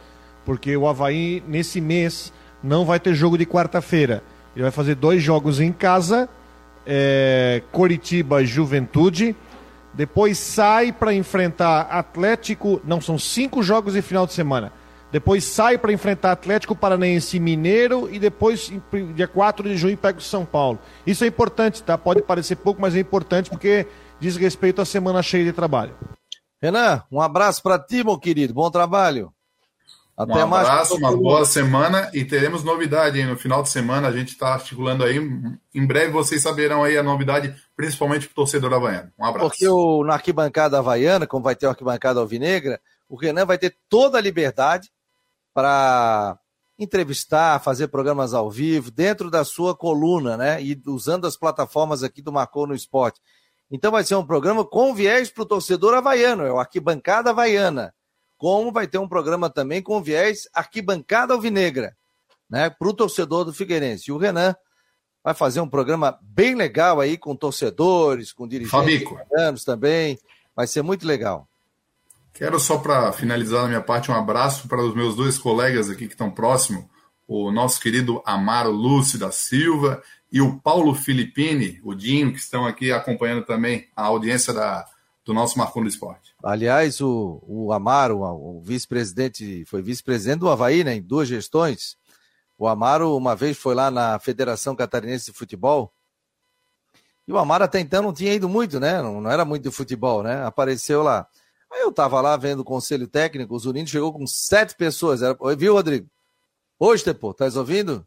Porque 0.51 0.77
o 0.77 0.89
Havaí, 0.89 1.41
nesse 1.47 1.81
mês, 1.81 2.33
não 2.61 2.85
vai 2.85 2.99
ter 2.99 3.15
jogo 3.15 3.39
de 3.39 3.47
quarta-feira. 3.47 4.21
Ele 4.53 4.65
vai 4.65 4.73
fazer 4.73 4.97
dois 4.97 5.23
jogos 5.23 5.61
em 5.61 5.71
casa, 5.71 6.29
é, 6.85 7.63
Coritiba 7.71 8.45
Juventude. 8.45 9.37
Depois 9.95 10.37
sai 10.39 10.91
para 10.91 11.15
enfrentar 11.15 11.83
Atlético. 11.83 12.81
Não, 12.85 13.01
são 13.01 13.17
cinco 13.17 13.63
jogos 13.63 13.95
em 13.95 14.03
final 14.03 14.27
de 14.27 14.33
semana. 14.33 14.73
Depois 15.13 15.45
sai 15.45 15.79
para 15.79 15.93
enfrentar 15.93 16.33
Atlético 16.33 16.75
Paranaense 16.75 17.39
Mineiro 17.39 18.13
e 18.13 18.19
depois, 18.19 18.73
dia 19.15 19.29
4 19.29 19.69
de 19.69 19.77
junho, 19.77 19.97
pega 19.97 20.19
o 20.19 20.21
São 20.21 20.45
Paulo. 20.45 20.81
Isso 21.07 21.23
é 21.23 21.29
importante, 21.29 21.81
tá? 21.81 21.97
Pode 21.97 22.23
parecer 22.23 22.57
pouco, 22.57 22.81
mas 22.81 22.97
é 22.97 22.99
importante 22.99 23.49
porque 23.49 23.87
diz 24.19 24.35
respeito 24.37 24.83
à 24.83 24.85
semana 24.85 25.23
cheia 25.23 25.45
de 25.45 25.53
trabalho. 25.53 25.95
Renan, 26.61 27.05
um 27.09 27.21
abraço 27.21 27.63
para 27.63 27.79
ti, 27.79 28.03
meu 28.03 28.19
querido. 28.19 28.53
Bom 28.53 28.69
trabalho. 28.69 29.33
Até 30.21 30.45
um 30.45 30.55
abraço, 30.55 31.01
mais. 31.01 31.15
uma 31.15 31.17
boa 31.17 31.47
semana 31.47 32.11
e 32.13 32.27
teremos 32.27 32.63
novidade 32.63 33.19
hein? 33.19 33.27
no 33.27 33.39
final 33.39 33.63
de 33.63 33.71
semana. 33.71 34.09
A 34.09 34.13
gente 34.13 34.29
está 34.29 34.53
articulando 34.53 35.03
aí. 35.03 35.17
Em 35.75 35.87
breve 35.87 36.13
vocês 36.13 36.43
saberão 36.43 36.85
aí 36.85 36.99
a 36.99 37.03
novidade, 37.03 37.55
principalmente 37.75 38.27
para 38.27 38.33
o 38.33 38.35
torcedor 38.35 38.75
havaiano. 38.75 39.11
Um 39.19 39.25
abraço. 39.25 39.49
Porque 39.49 39.67
o, 39.67 40.05
na 40.05 40.13
arquibancada 40.13 40.79
havaiana, 40.79 41.27
como 41.27 41.43
vai 41.43 41.57
ter 41.57 41.65
uma 41.65 41.73
arquibancada 41.73 42.21
alvinegra, 42.21 42.79
o 43.09 43.17
Renan 43.17 43.47
vai 43.47 43.57
ter 43.57 43.75
toda 43.89 44.19
a 44.19 44.21
liberdade 44.21 44.91
para 45.55 46.39
entrevistar, 46.79 47.59
fazer 47.59 47.89
programas 47.89 48.35
ao 48.35 48.51
vivo, 48.51 48.91
dentro 48.91 49.31
da 49.31 49.43
sua 49.43 49.75
coluna, 49.75 50.37
né? 50.37 50.63
E 50.63 50.79
usando 50.87 51.27
as 51.27 51.37
plataformas 51.37 52.03
aqui 52.03 52.21
do 52.21 52.31
Marcou 52.31 52.67
no 52.67 52.75
Esporte. 52.75 53.23
Então 53.71 53.91
vai 53.91 54.05
ser 54.05 54.17
um 54.17 54.27
programa 54.27 54.67
com 54.67 54.95
viés 54.95 55.31
para 55.31 55.45
o 55.45 55.47
torcedor 55.47 55.95
havaiano, 55.95 56.45
é 56.45 56.53
o 56.53 56.59
Arquibancada 56.59 57.31
Havaiana 57.31 57.95
como 58.41 58.73
vai 58.73 58.87
ter 58.87 58.97
um 58.97 59.07
programa 59.07 59.51
também 59.51 59.83
com 59.83 60.03
viés 60.03 60.49
arquibancada 60.55 61.35
alvinegra, 61.35 61.95
né, 62.49 62.71
para 62.71 62.89
o 62.89 62.95
torcedor 62.95 63.45
do 63.45 63.53
Figueirense. 63.53 64.05
E 64.09 64.13
o 64.13 64.17
Renan 64.17 64.57
vai 65.23 65.35
fazer 65.35 65.61
um 65.61 65.69
programa 65.69 66.19
bem 66.23 66.55
legal 66.55 67.01
aí 67.01 67.19
com 67.19 67.37
torcedores, 67.37 68.33
com 68.33 68.49
dirigentes 68.49 69.07
anos 69.37 69.63
também. 69.63 70.19
Vai 70.57 70.67
ser 70.67 70.81
muito 70.81 71.07
legal. 71.07 71.47
Quero 72.33 72.59
só 72.59 72.79
para 72.79 73.13
finalizar 73.13 73.67
a 73.67 73.69
minha 73.69 73.83
parte 73.83 74.11
um 74.11 74.15
abraço 74.15 74.67
para 74.69 74.83
os 74.83 74.95
meus 74.95 75.15
dois 75.15 75.37
colegas 75.37 75.91
aqui 75.91 76.07
que 76.07 76.15
estão 76.15 76.31
próximos, 76.31 76.87
o 77.29 77.53
nosso 77.53 77.79
querido 77.79 78.23
Amaro 78.25 78.71
Lúcio 78.71 79.19
da 79.19 79.31
Silva 79.31 80.03
e 80.33 80.41
o 80.41 80.59
Paulo 80.61 80.95
Filippini, 80.95 81.79
o 81.85 81.95
Dinho, 81.95 82.33
que 82.33 82.39
estão 82.39 82.65
aqui 82.65 82.91
acompanhando 82.91 83.45
também 83.45 83.87
a 83.95 84.05
audiência 84.05 84.55
da, 84.55 84.87
do 85.31 85.35
nosso 85.35 85.57
Marcon 85.57 85.83
do 85.83 85.89
Esporte. 85.89 86.35
Aliás, 86.43 87.01
o, 87.01 87.41
o 87.47 87.73
Amaro, 87.73 88.21
o 88.21 88.61
vice-presidente, 88.61 89.65
foi 89.65 89.81
vice-presidente 89.81 90.41
do 90.41 90.51
Havaí, 90.51 90.83
né, 90.83 90.97
em 90.97 91.03
duas 91.03 91.29
gestões. 91.29 91.97
O 92.59 92.67
Amaro, 92.67 93.17
uma 93.17 93.37
vez, 93.37 93.57
foi 93.57 93.75
lá 93.75 93.93
na 93.93 94.19
Federação 94.19 94.75
Catarinense 94.75 95.27
de 95.27 95.33
Futebol. 95.33 95.93
E 97.29 97.33
o 97.33 97.39
Amaro 97.39 97.63
até 97.63 97.79
então 97.79 98.03
não 98.03 98.13
tinha 98.13 98.35
ido 98.35 98.49
muito, 98.49 98.81
né? 98.81 99.01
Não, 99.01 99.21
não 99.21 99.31
era 99.31 99.45
muito 99.45 99.63
de 99.63 99.71
futebol, 99.71 100.25
né? 100.25 100.45
Apareceu 100.45 101.01
lá. 101.01 101.29
Aí 101.73 101.83
eu 101.83 101.93
tava 101.93 102.21
lá 102.21 102.37
vendo 102.37 102.61
o 102.61 102.65
conselho 102.65 103.07
técnico, 103.07 103.55
o 103.55 103.59
Zunino 103.59 103.87
chegou 103.87 104.13
com 104.13 104.27
sete 104.27 104.75
pessoas. 104.75 105.23
Era... 105.23 105.39
Viu, 105.57 105.75
Rodrigo? 105.75 106.09
Hoje, 106.77 107.15
pô, 107.15 107.33
tá 107.33 107.47
ouvindo? 107.57 108.05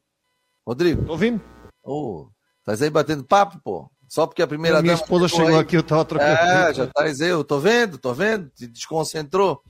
Rodrigo? 0.68 1.06
Tô 1.06 1.14
ouvindo. 1.14 1.42
Ô, 1.82 2.24
oh, 2.24 2.30
tá 2.66 2.74
aí 2.74 2.90
batendo 2.90 3.24
papo, 3.24 3.62
pô. 3.64 3.90
Só 4.13 4.28
porque 4.28 4.43
a 4.43 4.47
primeira 4.47 4.80
Minha 4.80 4.93
esposa 4.93 5.28
chegou 5.28 5.47
aí. 5.47 5.56
aqui, 5.56 5.76
eu 5.76 5.82
tava 5.82 6.06
trocando. 6.06 6.32
É, 6.32 6.71
já 6.71 6.86
tá 6.86 7.04
dizendo, 7.04 7.32
eu 7.32 7.43
tô 7.43 7.60
vendo, 7.60 7.97
tô 7.97 8.13
vendo, 8.13 8.52
se 8.54 8.67
desconcentrou. 8.67 9.63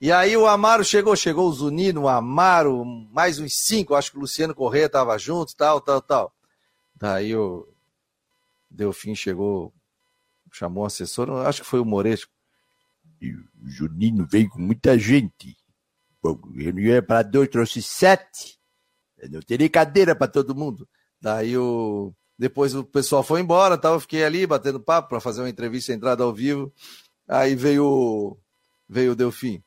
E 0.00 0.12
aí 0.12 0.36
o 0.36 0.46
Amaro 0.46 0.84
chegou, 0.84 1.16
chegou 1.16 1.48
o 1.48 1.52
Zunino, 1.52 2.02
o 2.02 2.08
Amaro, 2.08 2.84
mais 2.84 3.40
uns 3.40 3.56
cinco, 3.56 3.96
acho 3.96 4.12
que 4.12 4.16
o 4.16 4.20
Luciano 4.20 4.54
Corrêa 4.54 4.88
tava 4.88 5.18
junto, 5.18 5.56
tal, 5.56 5.80
tal, 5.80 6.00
tal. 6.00 6.32
Daí 6.94 7.34
o 7.34 7.66
Delfim 8.70 9.16
chegou, 9.16 9.74
chamou 10.52 10.84
o 10.84 10.86
assessor, 10.86 11.28
acho 11.44 11.62
que 11.62 11.68
foi 11.68 11.80
o 11.80 11.84
Moresco. 11.84 12.30
E 13.20 13.32
o 13.32 13.44
Junino 13.64 14.24
veio 14.24 14.48
com 14.50 14.60
muita 14.60 14.96
gente. 14.96 15.56
Bom, 16.22 16.38
eu 16.54 16.72
não 16.72 16.78
ia 16.78 17.02
para 17.02 17.22
dois, 17.22 17.48
trouxe 17.48 17.82
sete. 17.82 18.56
Eu 19.18 19.30
não 19.30 19.40
teria 19.40 19.68
cadeira 19.68 20.14
para 20.14 20.30
todo 20.30 20.54
mundo. 20.54 20.88
Daí 21.20 21.58
o 21.58 22.14
depois 22.38 22.74
o 22.74 22.84
pessoal 22.84 23.22
foi 23.22 23.40
embora, 23.40 23.78
tal, 23.78 23.94
eu 23.94 24.00
fiquei 24.00 24.24
ali 24.24 24.46
batendo 24.46 24.80
papo 24.80 25.08
para 25.08 25.20
fazer 25.20 25.40
uma 25.40 25.48
entrevista 25.48 25.92
entrada 25.92 26.24
ao 26.24 26.32
vivo. 26.32 26.72
Aí 27.28 27.54
veio 27.54 28.36
veio 28.88 29.12
o 29.12 29.16
Delfim. 29.16 29.62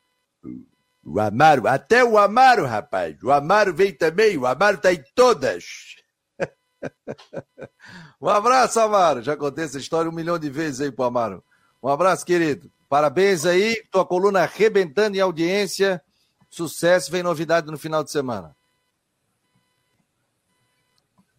O 1.04 1.20
Amaro, 1.20 1.68
até 1.68 2.04
o 2.04 2.18
Amaro, 2.18 2.66
rapaz. 2.66 3.22
O 3.24 3.32
Amaro 3.32 3.74
veio 3.74 3.98
também, 3.98 4.38
o 4.38 4.46
Amaro 4.46 4.78
tá 4.78 4.92
em 4.92 5.02
todas. 5.16 5.96
um 8.22 8.28
abraço, 8.28 8.80
Amaro. 8.80 9.22
Já 9.22 9.38
contei 9.38 9.64
essa 9.64 9.80
história 9.80 10.12
um 10.12 10.14
milhão 10.14 10.38
de 10.38 10.50
vezes 10.50 10.82
aí 10.82 10.92
pro 10.92 11.06
Amaro. 11.06 11.44
Um 11.82 11.88
abraço, 11.88 12.26
querido. 12.26 12.70
Parabéns 12.90 13.46
aí, 13.46 13.82
tua 13.90 14.06
coluna 14.06 14.42
arrebentando 14.42 15.16
em 15.16 15.22
audiência. 15.22 16.02
Sucesso, 16.50 17.12
vem 17.12 17.24
novidade 17.24 17.68
no 17.68 17.78
final 17.78 18.04
de 18.04 18.12
semana. 18.12 18.56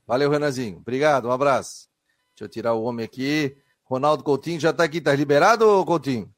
Valeu, 0.09 0.31
Renanzinho. 0.31 0.79
Obrigado, 0.79 1.29
um 1.29 1.31
abraço. 1.31 1.87
Deixa 2.31 2.45
eu 2.45 2.49
tirar 2.49 2.73
o 2.73 2.83
homem 2.83 3.05
aqui. 3.05 3.55
Ronaldo 3.85 4.25
Coutinho 4.25 4.59
já 4.59 4.71
está 4.71 4.83
aqui. 4.83 5.03
Tá 5.03 5.15
liberado, 5.15 5.85
Coutinho? 5.85 6.33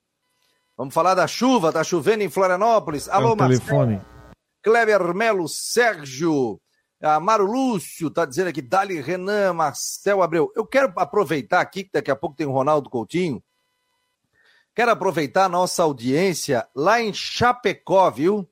Vamos 0.77 0.93
falar 0.93 1.15
da 1.15 1.29
chuva. 1.29 1.73
Tá 1.73 1.85
chovendo 1.85 2.25
em 2.25 2.29
Florianópolis. 2.29 3.09
Alô, 3.09 3.35
é 3.35 3.37
telefone. 3.37 4.03
Kleber 4.61 5.15
Melo, 5.15 5.47
Sérgio. 5.49 6.61
Amaro 7.01 7.47
Lúcio 7.47 8.11
tá 8.11 8.25
dizendo 8.25 8.49
aqui, 8.49 8.61
Dali 8.61 9.01
Renan, 9.01 9.53
Marcel 9.53 10.21
Abreu. 10.21 10.53
Eu 10.57 10.67
quero 10.67 10.93
aproveitar 10.97 11.61
aqui, 11.61 11.85
que 11.85 11.91
daqui 11.93 12.11
a 12.11 12.17
pouco 12.17 12.35
tem 12.35 12.49
o 12.49 12.53
Ronaldo 12.53 12.91
Coutinho. 12.91 13.41
Quero 14.75 14.91
aproveitar 14.91 15.45
a 15.45 15.49
nossa 15.49 15.85
audiência 15.85 16.69
lá 16.75 17.01
em 17.01 17.15
Chapecó, 17.15 18.11
viu? 18.11 18.50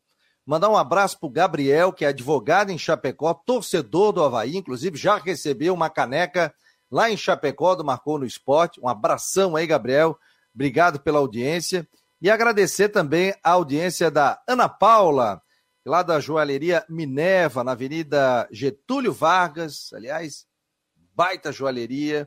Mandar 0.49 0.71
um 0.71 0.79
abraço 0.79 1.21
para 1.21 1.27
o 1.27 1.31
Gabriel, 1.31 1.93
que 1.93 2.07
é 2.07 2.09
advogado 2.09 2.71
em 2.71 2.79
Chapecó, 2.79 3.35
torcedor 3.35 4.13
do 4.13 4.25
Havaí, 4.25 4.57
inclusive 4.57 4.97
já 4.97 5.19
recebeu 5.19 5.75
uma 5.75 5.91
caneca 5.91 6.55
lá 6.91 7.11
em 7.11 7.19
Chapecó 7.19 7.75
do 7.75 7.85
Marcou 7.85 8.19
no 8.19 8.25
Esporte. 8.25 8.81
Um 8.81 8.89
abração 8.89 9.57
aí, 9.57 9.67
Gabriel. 9.67 10.19
Obrigado 10.55 11.01
pela 11.01 11.19
audiência. 11.19 11.87
E 12.19 12.31
agradecer 12.31 12.89
também 12.89 13.35
a 13.45 13.51
audiência 13.51 14.11
da 14.11 14.43
Ana 14.49 14.71
Paula, 14.71 15.43
lá 15.85 16.03
da 16.03 16.19
joalheria 16.19 16.83
Minerva, 16.89 17.63
na 17.63 17.73
Avenida 17.73 18.49
Getúlio 18.51 19.13
Vargas. 19.13 19.93
Aliás, 19.93 20.47
baita 21.15 21.53
joalheria, 21.53 22.27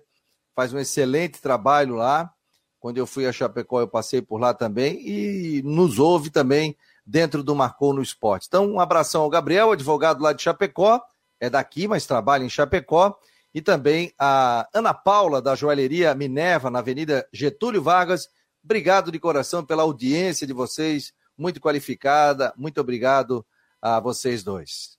faz 0.55 0.71
um 0.71 0.77
excelente 0.77 1.41
trabalho 1.41 1.95
lá. 1.95 2.31
Quando 2.79 2.99
eu 2.99 3.07
fui 3.07 3.25
a 3.25 3.34
Chapecó, 3.34 3.79
eu 3.79 3.88
passei 3.88 4.21
por 4.21 4.39
lá 4.39 4.53
também 4.53 5.01
e 5.07 5.63
nos 5.63 5.97
ouve 5.97 6.29
também 6.29 6.77
dentro 7.12 7.43
do 7.43 7.54
Marcou 7.54 7.93
no 7.93 8.02
Esporte. 8.02 8.45
Então, 8.47 8.65
um 8.65 8.80
abração 8.80 9.24
ao 9.24 9.30
Gabriel, 9.30 9.71
advogado 9.71 10.24
lá 10.24 10.32
de 10.32 10.41
Chapecó, 10.41 11.02
é 11.41 11.50
daqui, 11.50 11.86
mas 11.86 12.06
trabalha 12.06 12.45
em 12.45 12.50
Chapecó, 12.50 13.13
e 13.54 13.62
também 13.62 14.13
a 14.17 14.65
Ana 14.74 14.93
Paula, 14.93 15.41
da 15.41 15.54
joalheria 15.54 16.15
Minerva, 16.15 16.71
na 16.71 16.80
Avenida 16.80 17.28
Getúlio 17.34 17.84
Vargas. 17.84 18.30
Obrigado 18.63 19.12
de 19.12 19.19
coração 19.19 19.65
pela 19.65 19.84
audiência 19.84 20.47
de 20.47 20.54
vocês, 20.54 21.12
muito 21.38 21.60
qualificada, 21.60 22.54
muito 22.56 22.80
obrigado 22.80 23.45
a 23.82 24.00
vocês 24.00 24.41
dois. 24.41 24.97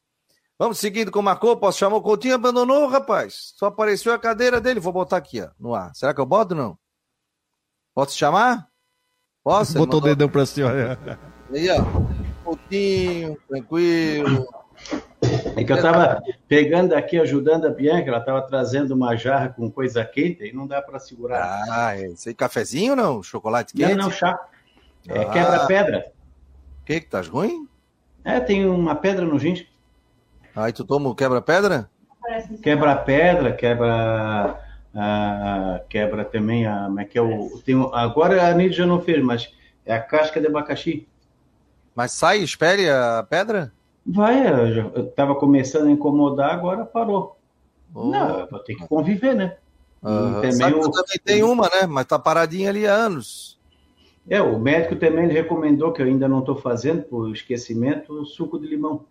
Vamos 0.59 0.79
seguindo 0.79 1.11
com 1.11 1.21
o 1.21 1.23
Marcou, 1.23 1.57
posso 1.57 1.79
chamar 1.79 1.97
o 1.97 2.03
Coutinho? 2.03 2.35
Abandonou, 2.35 2.89
rapaz. 2.89 3.55
Só 3.57 3.67
apareceu 3.67 4.13
a 4.13 4.19
cadeira 4.19 4.61
dele, 4.61 4.81
vou 4.81 4.93
botar 4.93 5.17
aqui, 5.17 5.41
ó, 5.41 5.49
no 5.59 5.75
ar. 5.75 5.95
Será 5.95 6.13
que 6.13 6.21
eu 6.21 6.27
boto 6.27 6.55
ou 6.55 6.61
não? 6.61 6.79
Posso 7.95 8.19
chamar? 8.19 8.69
Posso? 9.43 9.79
Botou 9.79 9.99
o 9.99 10.03
dedão 10.03 10.29
pra 10.29 10.45
cima. 10.45 10.71
Aí, 11.53 11.69
ó. 11.71 11.85
Pouquinho, 12.43 13.37
tranquilo. 13.49 14.49
É 15.57 15.63
que 15.63 15.71
eu 15.71 15.77
estava 15.77 16.23
pegando 16.49 16.95
aqui, 16.95 17.19
ajudando 17.19 17.67
a 17.67 17.71
Bianca, 17.71 18.09
ela 18.09 18.19
estava 18.19 18.43
trazendo 18.43 18.95
uma 18.95 19.15
jarra 19.17 19.51
com 19.51 19.71
coisa 19.71 20.05
quente 20.05 20.45
e 20.45 20.53
não 20.53 20.67
dá 20.67 20.81
para 20.83 20.99
segurar. 20.99 21.63
Ah, 21.71 21.97
esse 21.97 22.31
aí 22.31 22.35
cafezinho 22.35 22.97
não? 22.97 23.23
Chocolate 23.23 23.75
quente? 23.75 23.95
Não, 23.95 24.05
não, 24.05 24.11
chá. 24.11 24.39
É 25.07 25.23
ah. 25.23 25.31
quebra-pedra. 25.31 26.13
O 26.81 26.85
que 26.85 27.01
que 27.01 27.07
tá 27.07 27.21
ruim? 27.21 27.69
É, 28.25 28.41
tem 28.41 28.67
uma 28.67 28.95
pedra 28.95 29.25
no 29.25 29.39
gin. 29.39 29.67
Aí 30.57 30.73
tu 30.73 30.85
toma 30.85 31.11
o 31.11 31.15
quebra-pedra? 31.15 31.89
Quebra-pedra, 32.63 33.53
quebra... 33.53 34.59
Ah, 34.95 35.81
quebra 35.89 36.25
também 36.25 36.67
a... 36.67 36.85
Como 36.85 37.01
é 37.01 37.05
que 37.05 37.19
é 37.19 37.23
o... 37.23 37.61
Tem, 37.65 37.75
agora 37.93 38.49
a 38.49 38.55
Nid 38.55 38.75
já 38.75 38.87
não 38.87 39.01
fez, 39.01 39.23
mas 39.23 39.55
é 39.85 39.95
a 39.95 40.01
casca 40.01 40.41
de 40.41 40.47
abacaxi. 40.47 41.09
Mas 41.95 42.13
sai, 42.13 42.39
espere 42.39 42.89
a 42.89 43.27
pedra? 43.29 43.73
Vai, 44.05 44.47
eu 44.49 45.07
estava 45.07 45.35
começando 45.35 45.87
a 45.87 45.91
incomodar, 45.91 46.51
agora 46.53 46.85
parou. 46.85 47.37
Oh. 47.95 48.11
Não, 48.11 48.47
vou 48.47 48.59
ter 48.61 48.75
que 48.75 48.87
conviver, 48.87 49.35
né? 49.35 49.57
Uhum. 50.03 50.41
Também, 50.41 50.75
o... 50.75 50.91
também 50.91 51.19
tem 51.25 51.43
uma, 51.45 51.69
né? 51.69 51.87
Mas 51.89 52.07
tá 52.07 52.19
paradinha 52.19 52.71
ali 52.71 52.87
há 52.87 52.95
anos. 52.95 53.61
É, 54.29 54.41
o 54.41 54.59
médico 54.59 54.97
também 54.97 55.29
recomendou, 55.29 55.93
que 55.93 56.01
eu 56.01 56.07
ainda 56.07 56.29
não 56.29 56.41
estou 56.41 56.57
fazendo, 56.57 57.03
por 57.03 57.31
esquecimento, 57.31 58.25
suco 58.25 58.59
de 58.59 58.67
limão. 58.67 59.05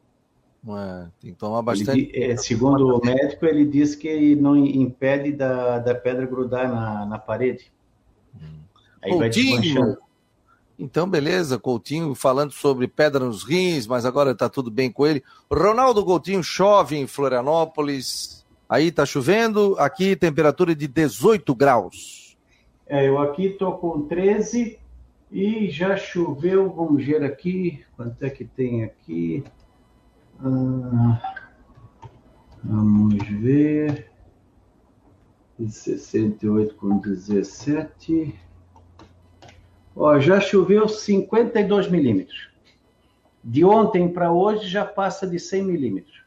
É, 0.67 1.07
tem 1.19 1.31
que 1.31 1.37
tomar 1.37 1.61
bastante. 1.61 2.11
Ele, 2.13 2.31
é, 2.31 2.37
segundo 2.37 2.97
o 2.97 3.05
médico, 3.05 3.45
ele 3.45 3.65
disse 3.65 3.97
que 3.97 4.35
não 4.35 4.55
impede 4.55 5.31
da, 5.31 5.79
da 5.79 5.95
pedra 5.95 6.25
grudar 6.25 6.69
na, 6.69 7.05
na 7.05 7.17
parede. 7.17 7.71
Hum. 8.35 8.59
Aí 9.01 9.17
vai 9.17 9.29
desmanchando. 9.29 9.97
Então, 10.81 11.07
beleza, 11.07 11.59
Coutinho 11.59 12.15
falando 12.15 12.51
sobre 12.53 12.87
pedra 12.87 13.23
nos 13.23 13.43
rins, 13.43 13.85
mas 13.85 14.03
agora 14.03 14.31
está 14.31 14.49
tudo 14.49 14.71
bem 14.71 14.91
com 14.91 15.05
ele. 15.05 15.23
Ronaldo 15.47 16.03
Coutinho 16.03 16.43
chove 16.43 16.97
em 16.97 17.05
Florianópolis. 17.05 18.43
Aí 18.67 18.87
está 18.87 19.05
chovendo, 19.05 19.75
aqui 19.77 20.15
temperatura 20.15 20.73
de 20.73 20.87
18 20.87 21.53
graus. 21.53 22.35
É, 22.87 23.07
eu 23.07 23.19
aqui 23.19 23.45
estou 23.45 23.77
com 23.77 24.07
13 24.07 24.79
E 25.31 25.69
já 25.69 25.95
choveu, 25.95 26.67
vamos 26.71 27.05
ver 27.05 27.23
aqui, 27.23 27.85
quanto 27.95 28.23
é 28.23 28.29
que 28.31 28.43
tem 28.43 28.83
aqui? 28.83 29.43
Ah, 30.43 31.21
vamos 32.63 33.19
ver. 33.39 34.09
68 35.59 36.73
com 36.73 36.97
17. 36.97 38.33
Ó, 39.95 40.19
já 40.19 40.39
choveu 40.39 40.87
52 40.87 41.89
milímetros. 41.89 42.49
De 43.43 43.65
ontem 43.65 44.07
para 44.07 44.31
hoje 44.31 44.67
já 44.67 44.85
passa 44.85 45.27
de 45.27 45.39
100 45.39 45.63
milímetros. 45.63 46.21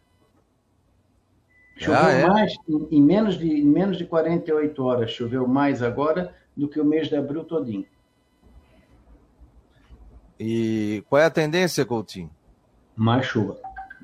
Choveu 1.77 2.01
ah, 2.01 2.11
é? 2.11 2.27
mais, 2.27 2.55
em, 2.69 2.89
em, 2.91 3.03
menos 3.03 3.39
de, 3.39 3.49
em 3.49 3.65
menos 3.65 3.99
de 3.99 4.05
48 4.05 4.85
horas, 4.85 5.11
choveu 5.11 5.47
mais 5.47 5.83
agora 5.83 6.35
do 6.57 6.69
que 6.69 6.81
o 6.81 6.85
mês 6.85 7.09
de 7.09 7.17
abril 7.17 7.45
todinho. 7.45 7.87
E 10.39 11.03
qual 11.09 11.23
é 11.23 11.25
a 11.25 11.31
tendência, 11.31 11.85
Coutinho? 11.85 12.31
Mais 12.97 13.27
chuva. 13.27 13.59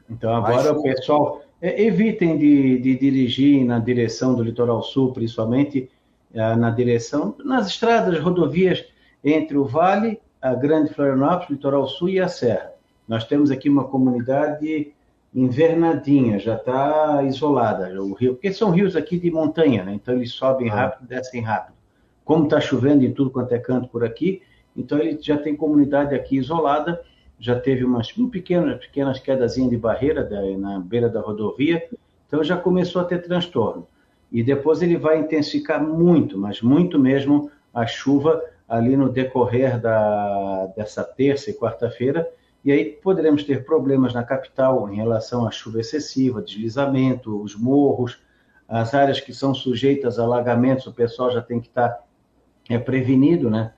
Então 0.09 0.35
agora 0.35 0.73
o 0.73 0.83
pessoal 0.83 1.43
é, 1.61 1.83
evitem 1.83 2.39
de, 2.39 2.79
de, 2.79 2.99
dirigir 2.99 3.65
na 3.65 3.79
direção 3.79 4.35
do 4.35 4.43
litoral 4.43 4.83
sul, 4.83 5.13
principalmente 5.13 5.89
é, 6.33 6.57
na 6.57 6.71
direção 6.71 7.37
nas 7.45 7.69
estradas, 7.69 8.19
rodovias 8.19 8.85
entre 9.25 9.57
o 9.57 9.65
Vale, 9.65 10.21
a 10.41 10.55
Grande 10.55 10.93
Florianópolis, 10.93 11.51
litoral 11.51 11.87
sul 11.87 12.09
e 12.09 12.21
a 12.21 12.29
Serra. 12.29 12.73
Nós 13.07 13.25
temos 13.25 13.51
aqui 13.51 13.69
uma 13.69 13.85
comunidade 13.85 14.93
invernadinha, 15.35 16.39
já 16.39 16.57
está 16.57 17.23
isolada 17.25 17.89
o 18.03 18.13
rio, 18.15 18.35
porque 18.35 18.53
são 18.53 18.71
rios 18.71 18.97
aqui 18.97 19.19
de 19.19 19.31
montanha, 19.31 19.85
né? 19.85 19.95
então 19.95 20.15
eles 20.15 20.33
sobem 20.33 20.69
ah. 20.71 20.75
rápido, 20.75 21.09
descem 21.09 21.41
rápido. 21.41 21.75
Como 22.25 22.45
está 22.45 22.61
chovendo 22.61 23.05
em 23.05 23.13
tudo 23.13 23.31
quanto 23.31 23.53
é 23.53 23.59
canto 23.59 23.89
por 23.89 24.05
aqui, 24.05 24.43
então 24.77 24.99
ele 24.99 25.19
já 25.21 25.37
tem 25.37 25.55
comunidade 25.55 26.15
aqui 26.15 26.37
isolada, 26.37 27.01
já 27.39 27.59
teve 27.59 27.85
umas 27.85 28.17
um 28.19 28.29
pequenas, 28.29 28.79
pequenas 28.79 29.19
quedazinhas 29.19 29.71
de 29.71 29.77
barreira 29.77 30.23
da, 30.23 30.43
na 30.59 30.79
beira 30.79 31.09
da 31.09 31.21
rodovia, 31.21 31.89
então 32.27 32.43
já 32.45 32.57
começou 32.57 33.03
a 33.03 33.05
ter 33.05 33.23
transtorno. 33.23 33.87
E 34.31 34.43
depois 34.43 34.83
ele 34.83 34.97
vai 34.97 35.19
intensificar 35.19 35.83
muito, 35.83 36.39
mas 36.39 36.61
muito 36.61 36.99
mesmo, 36.99 37.51
a 37.75 37.87
chuva 37.87 38.43
ali 38.71 38.97
no 38.97 39.11
decorrer 39.11 39.79
da, 39.79 40.67
dessa 40.77 41.05
terça 41.05 41.51
e 41.51 41.55
quarta-feira, 41.55 42.27
e 42.65 42.73
aí 42.73 42.85
poderemos 42.85 43.45
ter 43.45 43.65
problemas 43.65 44.15
na 44.15 44.23
capital 44.23 44.91
em 44.91 44.97
relação 44.97 45.47
à 45.47 45.51
chuva 45.51 45.81
excessiva, 45.81 46.41
deslizamento, 46.41 47.43
os 47.43 47.55
morros, 47.55 48.19
as 48.69 48.95
áreas 48.95 49.21
que 49.21 49.35
são 49.35 49.53
sujeitas 49.53 50.19
a 50.19 50.23
alagamentos, 50.23 50.87
o 50.87 50.93
pessoal 50.93 51.31
já 51.31 51.43
tem 51.43 51.61
que 51.61 51.67
estar 51.69 52.05
é, 52.69 52.79
prevenido, 52.79 53.51
né? 53.51 53.73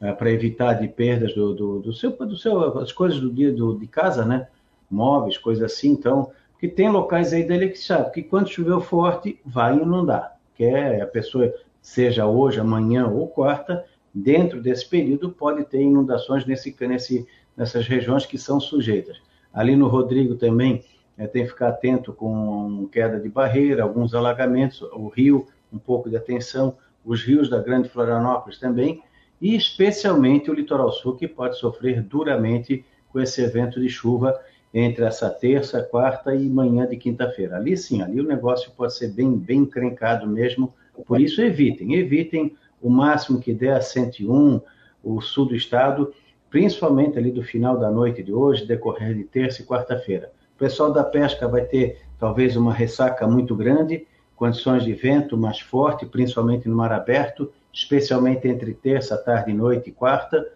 é, 0.00 0.12
para 0.12 0.30
evitar 0.30 0.74
de 0.74 0.88
perdas 0.88 1.34
do, 1.34 1.54
do, 1.54 1.78
do, 1.80 1.92
seu, 1.92 2.10
do 2.10 2.36
seu, 2.36 2.78
as 2.78 2.92
coisas 2.92 3.20
do 3.20 3.30
dia 3.30 3.52
do, 3.52 3.78
de 3.78 3.86
casa, 3.86 4.24
né? 4.24 4.48
Móveis, 4.90 5.38
coisas 5.38 5.64
assim. 5.64 5.90
Então, 5.90 6.30
que 6.58 6.68
tem 6.68 6.88
locais 6.88 7.32
aí 7.32 7.44
dele 7.44 7.68
que 7.68 7.78
sabe 7.78 8.12
que 8.12 8.22
quando 8.22 8.48
choveu 8.48 8.80
forte 8.80 9.40
vai 9.44 9.76
inundar. 9.76 10.38
Quer 10.54 11.02
a 11.02 11.06
pessoa 11.06 11.52
seja 11.82 12.26
hoje, 12.26 12.60
amanhã 12.60 13.06
ou 13.06 13.28
quarta, 13.28 13.84
dentro 14.16 14.62
desse 14.62 14.88
período 14.88 15.30
pode 15.30 15.62
ter 15.64 15.82
inundações 15.82 16.46
nesse, 16.46 16.74
nesse, 16.80 17.26
nessas 17.54 17.86
regiões 17.86 18.24
que 18.24 18.38
são 18.38 18.58
sujeitas. 18.58 19.20
Ali 19.52 19.76
no 19.76 19.88
Rodrigo 19.88 20.36
também 20.36 20.82
é, 21.18 21.26
tem 21.26 21.42
que 21.42 21.50
ficar 21.50 21.68
atento 21.68 22.14
com 22.14 22.88
queda 22.90 23.20
de 23.20 23.28
barreira, 23.28 23.82
alguns 23.82 24.14
alagamentos, 24.14 24.80
o 24.94 25.08
rio, 25.08 25.46
um 25.70 25.78
pouco 25.78 26.08
de 26.08 26.16
atenção, 26.16 26.74
os 27.04 27.22
rios 27.22 27.50
da 27.50 27.60
Grande 27.60 27.90
Florianópolis 27.90 28.58
também, 28.58 29.02
e 29.38 29.54
especialmente 29.54 30.50
o 30.50 30.54
litoral 30.54 30.90
sul, 30.92 31.14
que 31.14 31.28
pode 31.28 31.58
sofrer 31.58 32.02
duramente 32.02 32.82
com 33.10 33.20
esse 33.20 33.42
evento 33.42 33.78
de 33.78 33.88
chuva 33.90 34.40
entre 34.72 35.04
essa 35.04 35.28
terça, 35.28 35.82
quarta 35.82 36.34
e 36.34 36.48
manhã 36.48 36.86
de 36.86 36.96
quinta-feira. 36.96 37.56
Ali 37.56 37.76
sim, 37.76 38.00
ali 38.00 38.18
o 38.18 38.26
negócio 38.26 38.72
pode 38.74 38.94
ser 38.94 39.08
bem, 39.08 39.36
bem 39.36 39.58
encrencado 39.58 40.26
mesmo, 40.26 40.72
por 41.06 41.20
isso 41.20 41.42
evitem, 41.42 41.94
evitem 41.96 42.56
o 42.86 42.90
máximo 42.90 43.40
que 43.40 43.52
der 43.52 43.74
a 43.76 43.80
101, 43.80 44.60
o 45.02 45.20
sul 45.20 45.46
do 45.46 45.56
estado, 45.56 46.14
principalmente 46.48 47.18
ali 47.18 47.32
do 47.32 47.42
final 47.42 47.76
da 47.76 47.90
noite 47.90 48.22
de 48.22 48.32
hoje, 48.32 48.64
decorrer 48.64 49.12
de 49.12 49.24
terça 49.24 49.60
e 49.60 49.64
quarta-feira. 49.64 50.30
O 50.54 50.58
pessoal 50.58 50.92
da 50.92 51.02
pesca 51.02 51.48
vai 51.48 51.62
ter 51.62 52.00
talvez 52.16 52.56
uma 52.56 52.72
ressaca 52.72 53.26
muito 53.26 53.56
grande, 53.56 54.06
condições 54.36 54.84
de 54.84 54.92
vento 54.92 55.36
mais 55.36 55.58
forte, 55.58 56.06
principalmente 56.06 56.68
no 56.68 56.76
mar 56.76 56.92
aberto, 56.92 57.52
especialmente 57.72 58.46
entre 58.46 58.72
terça, 58.72 59.16
tarde, 59.16 59.52
noite 59.52 59.90
e 59.90 59.92
quarta. 59.92 60.46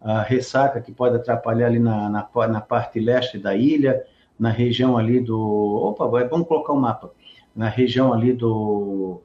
A 0.00 0.22
ressaca 0.22 0.80
que 0.80 0.92
pode 0.92 1.16
atrapalhar 1.16 1.66
ali 1.66 1.80
na, 1.80 2.08
na, 2.08 2.28
na 2.48 2.60
parte 2.60 3.00
leste 3.00 3.36
da 3.36 3.54
ilha, 3.56 4.02
na 4.38 4.50
região 4.50 4.96
ali 4.96 5.18
do. 5.18 5.38
Opa, 5.38 6.06
vamos 6.06 6.46
colocar 6.46 6.72
o 6.72 6.76
um 6.76 6.80
mapa. 6.80 7.10
Na 7.54 7.68
região 7.68 8.12
ali 8.12 8.32
do, 8.32 9.20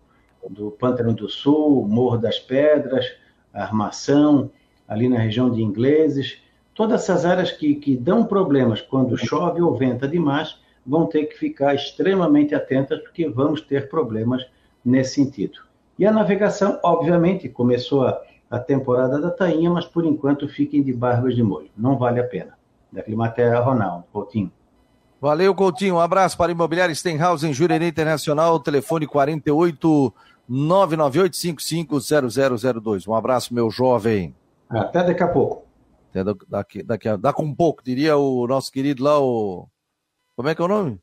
do 0.49 0.71
Pântano 0.71 1.13
do 1.13 1.29
Sul, 1.29 1.87
Morro 1.87 2.17
das 2.17 2.39
Pedras, 2.39 3.05
Armação, 3.53 4.49
ali 4.87 5.07
na 5.09 5.19
região 5.19 5.49
de 5.49 5.61
Ingleses. 5.61 6.41
Todas 6.73 7.03
essas 7.03 7.25
áreas 7.25 7.51
que, 7.51 7.75
que 7.75 7.95
dão 7.95 8.25
problemas 8.25 8.81
quando 8.81 9.17
chove 9.17 9.61
ou 9.61 9.75
venta 9.75 10.07
demais 10.07 10.57
vão 10.85 11.07
ter 11.07 11.25
que 11.25 11.37
ficar 11.37 11.73
extremamente 11.73 12.53
atentas, 12.53 12.99
porque 12.99 13.27
vamos 13.27 13.61
ter 13.61 13.89
problemas 13.89 14.45
nesse 14.83 15.15
sentido. 15.15 15.59
E 15.97 16.05
a 16.05 16.11
navegação, 16.11 16.79
obviamente, 16.83 17.49
começou 17.49 18.05
a, 18.05 18.21
a 18.49 18.59
temporada 18.59 19.19
da 19.19 19.31
tainha, 19.31 19.69
mas 19.71 19.85
por 19.85 20.05
enquanto 20.05 20.47
fiquem 20.47 20.83
de 20.83 20.93
barbas 20.93 21.35
de 21.35 21.41
molho. 21.41 21.69
Não 21.75 21.97
vale 21.97 22.19
a 22.19 22.23
pena. 22.23 22.53
Da 22.91 23.01
Climaterra, 23.01 23.61
Ronaldo, 23.61 24.05
Coutinho. 24.11 24.51
Valeu, 25.19 25.55
Coutinho. 25.55 25.95
Um 25.95 25.99
abraço 25.99 26.37
para 26.37 26.51
Imobiliária 26.51 26.93
Stenhouse 26.93 27.47
em 27.47 27.53
Jurerê 27.53 27.87
Internacional, 27.87 28.59
telefone 28.59 29.07
48 29.07 30.13
998550002. 30.49 33.07
Um 33.07 33.13
abraço, 33.15 33.53
meu 33.53 33.69
jovem. 33.69 34.35
Até 34.69 35.03
daqui 35.03 35.23
a 35.23 35.27
pouco. 35.27 35.65
Até 36.09 36.23
daqui, 36.47 36.81
daqui 36.83 37.09
a, 37.09 37.17
daqui 37.17 37.41
um 37.41 37.53
pouco, 37.53 37.83
diria 37.83 38.15
o 38.17 38.47
nosso 38.47 38.71
querido 38.71 39.03
lá, 39.03 39.19
o. 39.19 39.67
Como 40.35 40.49
é 40.49 40.55
que 40.55 40.61
é 40.61 40.65
o 40.65 40.67
nome? 40.67 40.99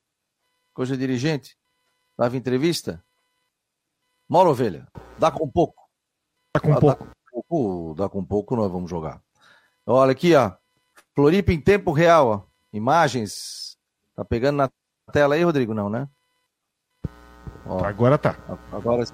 Coisa 0.73 0.97
dirigente? 0.97 1.57
Dava 2.17 2.37
entrevista? 2.37 3.05
Mauro 4.29 4.51
Ovelha, 4.51 4.87
dá 5.19 5.29
com 5.31 5.49
pouco. 5.49 5.89
Dá 6.55 6.61
com 6.61 6.71
dá, 6.71 6.81
pouco. 6.81 7.05
Dá 7.05 7.11
com 7.31 7.43
pouco, 7.43 7.95
dá 7.95 8.09
com 8.09 8.25
pouco, 8.25 8.57
nós 8.57 8.73
vamos 8.73 8.91
jogar. 8.91 9.21
Olha 9.87 10.13
aqui, 10.13 10.35
ó. 10.35 10.53
Floripa 11.15 11.53
em 11.53 11.61
tempo 11.61 11.93
real, 11.93 12.29
ó. 12.29 12.43
Imagens. 12.73 13.77
Tá 14.15 14.25
pegando 14.25 14.57
na 14.57 14.71
tela 15.13 15.35
aí, 15.35 15.43
Rodrigo? 15.43 15.75
Não, 15.75 15.91
né? 15.91 16.09
Ó, 17.67 17.85
agora 17.85 18.17
tá. 18.17 18.37
Agora 18.73 19.05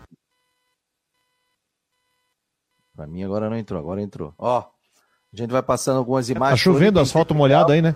Pra 2.98 3.06
mim 3.06 3.22
agora 3.22 3.48
não 3.48 3.56
entrou, 3.56 3.78
agora 3.78 4.02
entrou. 4.02 4.34
Ó, 4.36 4.58
a 4.58 5.36
gente 5.36 5.52
vai 5.52 5.62
passando 5.62 5.98
algumas 5.98 6.28
imagens. 6.28 6.58
Tá 6.58 6.64
chovendo, 6.64 6.98
asfalto 6.98 7.32
molhado 7.32 7.70
aí, 7.70 7.80
né? 7.80 7.94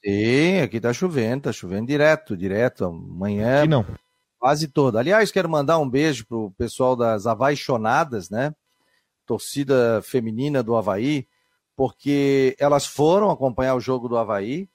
Sim, 0.00 0.60
aqui 0.60 0.80
tá 0.80 0.92
chovendo, 0.92 1.42
tá 1.42 1.52
chovendo 1.52 1.88
direto, 1.88 2.36
direto. 2.36 2.84
Amanhã. 2.84 3.62
Aqui 3.62 3.68
não. 3.68 3.84
Quase 4.38 4.68
toda. 4.68 5.00
Aliás, 5.00 5.32
quero 5.32 5.48
mandar 5.48 5.80
um 5.80 5.90
beijo 5.90 6.24
pro 6.24 6.52
pessoal 6.52 6.94
das 6.94 7.26
Avaixonadas, 7.26 8.30
né? 8.30 8.54
Torcida 9.26 10.00
feminina 10.04 10.62
do 10.62 10.76
Havaí, 10.76 11.26
porque 11.74 12.54
elas 12.60 12.86
foram 12.86 13.32
acompanhar 13.32 13.74
o 13.74 13.80
jogo 13.80 14.08
do 14.08 14.16
Havaí, 14.16 14.68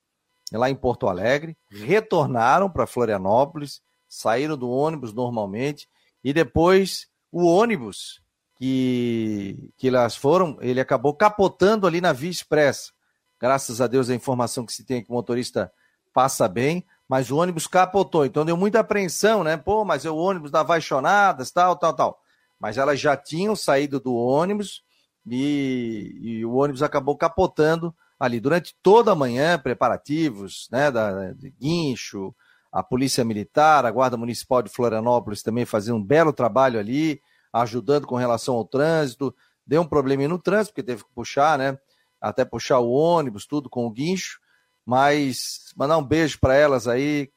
lá 0.51 0.69
em 0.69 0.75
Porto 0.75 1.07
Alegre, 1.07 1.55
retornaram 1.71 2.69
para 2.69 2.85
Florianópolis, 2.85 3.81
saíram 4.09 4.57
do 4.57 4.69
ônibus 4.69 5.13
normalmente, 5.13 5.87
e 6.21 6.33
depois 6.33 7.07
o 7.31 7.45
ônibus 7.45 8.21
que, 8.55 9.71
que 9.77 9.87
elas 9.87 10.15
foram, 10.15 10.57
ele 10.61 10.79
acabou 10.79 11.13
capotando 11.13 11.87
ali 11.87 11.99
na 11.99 12.13
Via 12.13 12.29
Expressa. 12.29 12.91
Graças 13.39 13.81
a 13.81 13.87
Deus 13.87 14.09
a 14.09 14.15
informação 14.15 14.65
que 14.65 14.73
se 14.73 14.85
tem 14.85 14.97
é 14.97 15.01
que 15.01 15.09
o 15.09 15.13
motorista 15.13 15.71
passa 16.13 16.47
bem, 16.47 16.85
mas 17.09 17.31
o 17.31 17.37
ônibus 17.37 17.67
capotou. 17.67 18.25
Então 18.25 18.45
deu 18.45 18.55
muita 18.55 18.79
apreensão, 18.79 19.43
né? 19.43 19.57
Pô, 19.57 19.83
mas 19.83 20.05
é 20.05 20.09
o 20.09 20.15
ônibus 20.15 20.51
da 20.51 20.63
Vaixonadas, 20.63 21.51
tal, 21.51 21.75
tal, 21.75 21.93
tal. 21.93 22.19
Mas 22.59 22.77
elas 22.77 22.99
já 22.99 23.17
tinham 23.17 23.55
saído 23.55 23.99
do 23.99 24.15
ônibus 24.15 24.83
e, 25.27 26.15
e 26.21 26.45
o 26.45 26.53
ônibus 26.53 26.81
acabou 26.81 27.17
capotando 27.17 27.93
ali 28.19 28.39
durante 28.39 28.75
toda 28.81 29.11
a 29.11 29.15
manhã, 29.15 29.59
preparativos, 29.59 30.69
né? 30.71 30.89
Da, 30.89 31.33
de 31.33 31.49
guincho, 31.49 32.33
a 32.71 32.81
Polícia 32.81 33.23
Militar, 33.23 33.85
a 33.85 33.91
Guarda 33.91 34.15
Municipal 34.15 34.61
de 34.61 34.69
Florianópolis 34.69 35.43
também 35.43 35.65
fazia 35.65 35.93
um 35.93 36.03
belo 36.03 36.31
trabalho 36.31 36.79
ali, 36.79 37.21
ajudando 37.53 38.07
com 38.07 38.15
relação 38.15 38.55
ao 38.55 38.65
trânsito. 38.65 39.33
Deu 39.65 39.81
um 39.81 39.87
probleminha 39.87 40.27
no 40.27 40.39
trânsito, 40.39 40.73
porque 40.73 40.83
teve 40.83 41.03
que 41.03 41.13
puxar, 41.13 41.57
né? 41.57 41.77
Até 42.19 42.43
puxar 42.43 42.79
o 42.79 42.91
ônibus, 42.91 43.45
tudo 43.45 43.69
com 43.69 43.85
o 43.85 43.91
guincho. 43.91 44.39
Mas 44.85 45.71
mandar 45.75 45.97
um 45.97 46.03
beijo 46.03 46.39
para 46.39 46.55
elas 46.55 46.87
aí. 46.87 47.31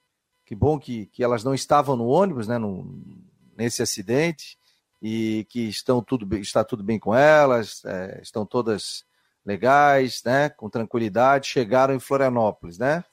Que 0.44 0.54
bom 0.54 0.78
que, 0.78 1.06
que 1.06 1.22
elas 1.22 1.44
não 1.44 1.54
estavam 1.54 1.96
no 1.96 2.06
ônibus, 2.06 2.48
né? 2.48 2.56
No, 2.56 2.98
nesse 3.56 3.82
acidente. 3.82 4.58
E 5.02 5.46
que 5.50 5.68
estão 5.68 6.02
tudo, 6.02 6.36
está 6.38 6.64
tudo 6.64 6.82
bem 6.82 6.98
com 6.98 7.14
elas, 7.14 7.84
é, 7.84 8.18
estão 8.22 8.46
todas 8.46 9.04
legais, 9.46 10.22
né, 10.24 10.48
com 10.48 10.68
tranquilidade, 10.68 11.46
chegaram 11.46 11.94
em 11.94 12.00
Florianópolis, 12.00 12.78
né? 12.78 13.04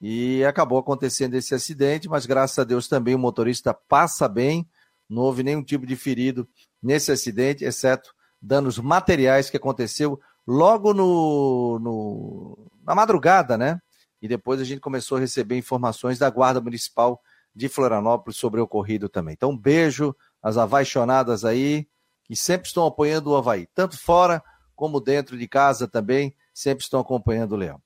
E 0.00 0.44
acabou 0.44 0.78
acontecendo 0.78 1.34
esse 1.34 1.54
acidente, 1.54 2.08
mas 2.08 2.26
graças 2.26 2.58
a 2.58 2.64
Deus 2.64 2.88
também 2.88 3.14
o 3.14 3.18
motorista 3.18 3.72
passa 3.72 4.28
bem, 4.28 4.68
não 5.08 5.22
houve 5.22 5.42
nenhum 5.42 5.62
tipo 5.62 5.86
de 5.86 5.96
ferido 5.96 6.48
nesse 6.82 7.12
acidente, 7.12 7.64
exceto 7.64 8.14
danos 8.40 8.78
materiais 8.78 9.50
que 9.50 9.56
aconteceu 9.56 10.20
logo 10.46 10.94
no, 10.94 11.78
no, 11.78 12.70
na 12.84 12.94
madrugada, 12.94 13.58
né? 13.58 13.80
E 14.20 14.28
depois 14.28 14.60
a 14.60 14.64
gente 14.64 14.80
começou 14.80 15.18
a 15.18 15.20
receber 15.20 15.56
informações 15.56 16.18
da 16.18 16.30
Guarda 16.30 16.60
Municipal 16.60 17.20
de 17.54 17.68
Florianópolis 17.68 18.36
sobre 18.36 18.60
o 18.60 18.64
ocorrido 18.64 19.08
também. 19.08 19.34
Então, 19.34 19.50
um 19.50 19.58
beijo 19.58 20.14
às 20.42 20.56
apaixonadas 20.56 21.44
aí, 21.44 21.88
que 22.24 22.36
sempre 22.36 22.68
estão 22.68 22.86
apoiando 22.86 23.30
o 23.30 23.36
Havaí, 23.36 23.66
tanto 23.74 23.98
fora 23.98 24.42
como 24.74 25.00
dentro 25.00 25.38
de 25.38 25.48
casa 25.48 25.88
também, 25.88 26.34
sempre 26.52 26.84
estão 26.84 27.00
acompanhando 27.00 27.52
o 27.52 27.56
Leão. 27.56 27.80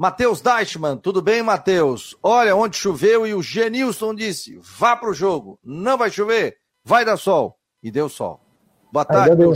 Matheus 0.00 0.40
Deichmann, 0.40 0.96
tudo 0.96 1.20
bem, 1.20 1.42
Matheus? 1.42 2.16
Olha, 2.22 2.56
onde 2.56 2.74
choveu 2.74 3.26
e 3.26 3.34
o 3.34 3.42
Genilson 3.42 4.14
disse: 4.14 4.58
vá 4.62 4.96
para 4.96 5.10
o 5.10 5.12
jogo, 5.12 5.58
não 5.62 5.98
vai 5.98 6.10
chover, 6.10 6.56
vai 6.82 7.04
dar 7.04 7.18
sol. 7.18 7.58
E 7.82 7.90
deu 7.90 8.08
sol. 8.08 8.40
Boa 8.90 9.04
tarde, 9.04 9.36
meu 9.36 9.52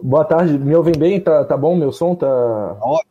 Boa 0.00 0.24
tarde, 0.24 0.56
me 0.56 0.76
ouvem 0.76 0.94
bem? 0.96 1.20
Tá, 1.20 1.44
tá 1.44 1.56
bom? 1.56 1.74
Meu 1.74 1.90
som 1.90 2.14
tá. 2.14 2.28
Ótimo. 2.80 3.10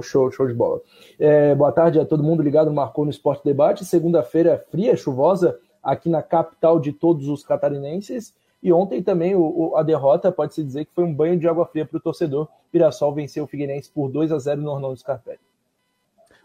Show, 0.00 0.30
show 0.30 0.46
de 0.46 0.54
bola. 0.54 0.80
É, 1.18 1.56
boa 1.56 1.72
tarde 1.72 1.98
a 1.98 2.06
todo 2.06 2.22
mundo 2.22 2.40
ligado 2.40 2.70
no 2.70 2.76
Marcou 2.76 3.04
no 3.04 3.10
Esporte 3.10 3.42
Debate. 3.44 3.84
Segunda-feira 3.84 4.64
fria, 4.70 4.96
chuvosa, 4.96 5.58
aqui 5.82 6.08
na 6.08 6.22
capital 6.22 6.78
de 6.78 6.92
todos 6.92 7.26
os 7.26 7.42
catarinenses. 7.42 8.32
E 8.62 8.72
ontem 8.72 9.02
também 9.02 9.34
o, 9.34 9.74
a 9.74 9.82
derrota, 9.82 10.30
pode-se 10.30 10.62
dizer 10.62 10.84
que 10.84 10.94
foi 10.94 11.02
um 11.02 11.12
banho 11.12 11.36
de 11.36 11.48
água 11.48 11.66
fria 11.66 11.84
para 11.84 11.96
o 11.96 12.00
torcedor. 12.00 12.46
Pirassol 12.70 13.12
venceu 13.12 13.42
o 13.42 13.48
Figueirense 13.48 13.90
por 13.90 14.08
2 14.08 14.30
a 14.30 14.38
0 14.38 14.60
no 14.60 14.70
Orlando 14.70 14.96
Scarpelli. 14.96 15.47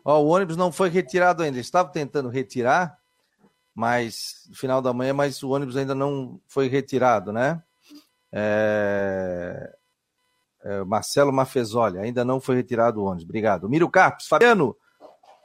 Ó, 0.04 0.22
o 0.22 0.28
ônibus 0.28 0.58
não 0.58 0.72
foi 0.72 0.90
retirado 0.90 1.44
ainda. 1.44 1.60
Estava 1.60 1.90
tentando 1.90 2.30
retirar, 2.30 2.98
mas 3.74 4.46
no 4.50 4.56
final 4.56 4.82
da 4.82 4.94
manhã, 4.94 5.14
mas 5.14 5.42
o 5.44 5.50
ônibus 5.50 5.78
ainda 5.78 5.96
não 5.96 6.40
foi 6.48 6.68
retirado, 6.68 7.32
né? 7.32 7.62
É... 8.32 9.74
É, 10.64 10.82
Marcelo 10.86 11.34
Mafezoli, 11.34 12.00
ainda 12.00 12.24
não 12.24 12.40
foi 12.40 12.56
retirado 12.56 13.02
o 13.02 13.04
ônibus. 13.04 13.26
Obrigado. 13.26 13.70
Miro 13.70 13.90
Carpes, 13.90 14.28
Fabiano, 14.28 14.76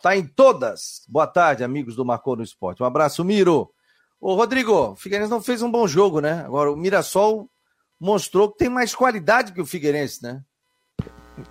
tá 0.01 0.17
em 0.17 0.25
todas. 0.25 1.03
Boa 1.09 1.27
tarde, 1.27 1.65
amigos 1.65 1.97
do 1.97 2.05
Marcou 2.05 2.37
no 2.37 2.43
Esporte. 2.43 2.83
Um 2.85 2.87
abraço, 2.87 3.25
Miro. 3.25 3.69
Ô, 4.21 4.35
Rodrigo, 4.35 4.73
o 4.73 4.97
Figueirense 4.97 5.31
não 5.31 5.43
fez 5.43 5.61
um 5.61 5.71
bom 5.71 5.89
jogo, 5.89 6.21
né? 6.21 6.45
Agora, 6.45 6.73
o 6.73 6.77
Mirassol 6.77 7.51
mostrou 7.99 8.51
que 8.51 8.59
tem 8.59 8.69
mais 8.69 8.95
qualidade 8.95 9.53
que 9.53 9.61
o 9.61 9.67
Figueirense, 9.67 10.23
né? 10.23 10.41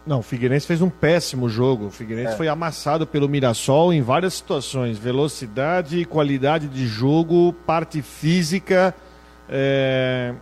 Não, 0.05 0.19
o 0.19 0.23
Figueirense 0.23 0.67
fez 0.67 0.81
um 0.81 0.89
péssimo 0.89 1.49
jogo. 1.49 1.87
O 1.87 1.91
Figueirense 1.91 2.33
é. 2.33 2.37
foi 2.37 2.47
amassado 2.47 3.05
pelo 3.05 3.27
Mirassol 3.27 3.93
em 3.93 4.01
várias 4.01 4.33
situações. 4.35 4.97
Velocidade, 4.97 6.05
qualidade 6.05 6.67
de 6.67 6.87
jogo, 6.87 7.53
parte 7.65 8.01
física. 8.01 8.93
É... 9.49 10.33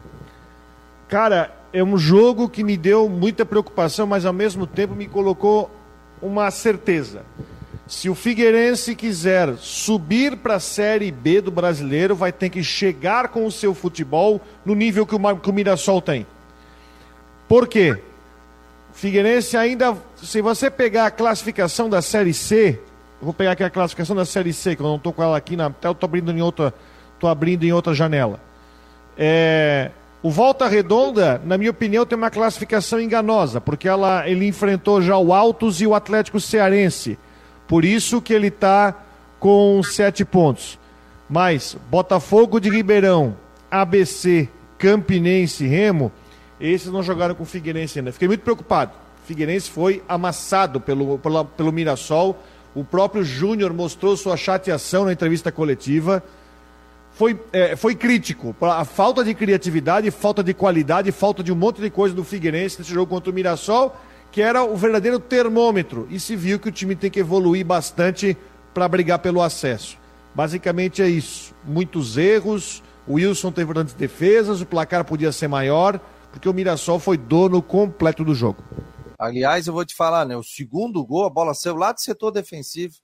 Cara, 1.07 1.53
é 1.71 1.83
um 1.83 1.97
jogo 1.97 2.49
que 2.49 2.63
me 2.63 2.77
deu 2.77 3.09
muita 3.09 3.45
preocupação, 3.45 4.07
mas 4.07 4.25
ao 4.25 4.33
mesmo 4.33 4.65
tempo 4.65 4.95
me 4.95 5.07
colocou 5.07 5.69
uma 6.21 6.49
certeza. 6.49 7.23
Se 7.87 8.09
o 8.09 8.15
Figueirense 8.15 8.95
quiser 8.95 9.55
subir 9.57 10.37
para 10.37 10.55
a 10.55 10.59
Série 10.59 11.11
B 11.11 11.39
do 11.41 11.51
brasileiro, 11.51 12.15
vai 12.15 12.31
ter 12.31 12.49
que 12.49 12.63
chegar 12.63 13.27
com 13.27 13.45
o 13.45 13.51
seu 13.51 13.75
futebol 13.75 14.41
no 14.65 14.73
nível 14.73 15.05
que 15.05 15.15
o, 15.15 15.37
que 15.37 15.49
o 15.49 15.53
Mirassol 15.53 16.01
tem. 16.01 16.25
Por 17.47 17.67
quê? 17.67 18.01
Figueirense 18.95 19.57
ainda, 19.57 19.95
se 20.15 20.41
você 20.41 20.71
pegar 20.71 21.07
a 21.07 21.11
classificação 21.11 21.89
da 21.89 22.01
Série 22.01 22.33
C, 22.33 22.79
vou 23.21 23.33
pegar 23.33 23.51
aqui 23.51 23.63
a 23.63 23.69
classificação 23.69 24.15
da 24.15 24.23
Série 24.23 24.53
C, 24.53 24.73
que 24.73 24.81
eu 24.81 24.87
não 24.87 24.95
estou 24.95 25.11
com 25.11 25.21
ela 25.21 25.35
aqui, 25.35 25.57
na, 25.57 25.65
eu 25.83 25.91
estou 25.91 26.07
abrindo 26.07 26.31
em 26.31 26.41
outra, 26.41 26.73
abrindo 27.21 27.65
em 27.65 27.73
outra 27.73 27.93
janela. 27.93 28.39
É, 29.17 29.91
o 30.23 30.31
Volta 30.31 30.65
Redonda, 30.67 31.41
na 31.43 31.57
minha 31.57 31.71
opinião, 31.71 32.05
tem 32.05 32.17
uma 32.17 32.29
classificação 32.29 33.01
enganosa, 33.01 33.59
porque 33.59 33.85
ela, 33.85 34.29
ele 34.29 34.47
enfrentou 34.47 35.01
já 35.01 35.17
o 35.17 35.33
Altos 35.33 35.81
e 35.81 35.87
o 35.87 35.93
Atlético 35.93 36.39
Cearense. 36.39 37.19
Por 37.67 37.83
isso 37.83 38.21
que 38.21 38.33
ele 38.33 38.47
está 38.47 38.95
com 39.41 39.83
sete 39.83 40.23
pontos. 40.23 40.79
Mas 41.29 41.77
Botafogo 41.91 42.61
de 42.61 42.69
Ribeirão, 42.69 43.35
ABC, 43.69 44.47
Campinense, 44.77 45.67
Remo, 45.67 46.13
esses 46.71 46.91
não 46.91 47.03
jogaram 47.03 47.35
com 47.35 47.43
o 47.43 47.45
Figueirense 47.45 47.99
ainda. 47.99 48.11
Fiquei 48.11 48.27
muito 48.27 48.41
preocupado. 48.41 48.91
O 49.23 49.27
Figueirense 49.27 49.69
foi 49.69 50.03
amassado 50.07 50.79
pelo, 50.79 51.17
pelo, 51.19 51.45
pelo 51.45 51.71
Mirassol. 51.71 52.37
O 52.73 52.83
próprio 52.83 53.23
Júnior 53.23 53.73
mostrou 53.73 54.15
sua 54.17 54.37
chateação 54.37 55.05
na 55.05 55.13
entrevista 55.13 55.51
coletiva 55.51 56.23
foi, 57.15 57.39
é, 57.53 57.75
foi 57.75 57.95
crítico. 57.95 58.53
A 58.61 58.83
falta 58.83 59.23
de 59.23 59.33
criatividade, 59.33 60.11
falta 60.11 60.43
de 60.43 60.53
qualidade, 60.53 61.11
falta 61.13 61.41
de 61.41 61.51
um 61.51 61.55
monte 61.55 61.81
de 61.81 61.89
coisa 61.89 62.13
do 62.13 62.23
Figueirense 62.23 62.77
nesse 62.77 62.93
jogo 62.93 63.09
contra 63.09 63.31
o 63.31 63.33
Mirassol, 63.33 63.95
que 64.31 64.41
era 64.41 64.63
o 64.63 64.75
verdadeiro 64.75 65.17
termômetro. 65.17 66.07
E 66.11 66.19
se 66.19 66.35
viu 66.35 66.59
que 66.59 66.67
o 66.67 66.71
time 66.71 66.93
tem 66.93 67.09
que 67.09 67.21
evoluir 67.21 67.65
bastante 67.65 68.37
para 68.73 68.87
brigar 68.87 69.19
pelo 69.19 69.41
acesso. 69.41 69.97
Basicamente 70.35 71.01
é 71.01 71.07
isso. 71.07 71.55
Muitos 71.63 72.17
erros. 72.17 72.83
O 73.07 73.13
Wilson 73.13 73.51
teve 73.51 73.71
grandes 73.71 73.93
defesas, 73.93 74.59
o 74.59 74.65
placar 74.65 75.05
podia 75.05 75.31
ser 75.31 75.47
maior, 75.47 75.99
porque 76.35 76.49
o 76.49 76.53
Mirassol 76.53 76.99
foi 76.99 77.17
dono 77.17 77.63
completo 77.63 78.25
do 78.25 78.35
jogo. 78.35 78.61
Aliás, 79.17 79.67
eu 79.67 79.73
vou 79.73 79.85
te 79.85 79.95
falar, 79.95 80.25
né? 80.25 80.35
O 80.35 80.43
segundo 80.43 81.03
gol, 81.05 81.23
a 81.23 81.29
bola 81.29 81.53
saiu 81.53 81.77
lá 81.77 81.93
do 81.93 82.01
setor 82.01 82.29
defensivo. 82.29 82.95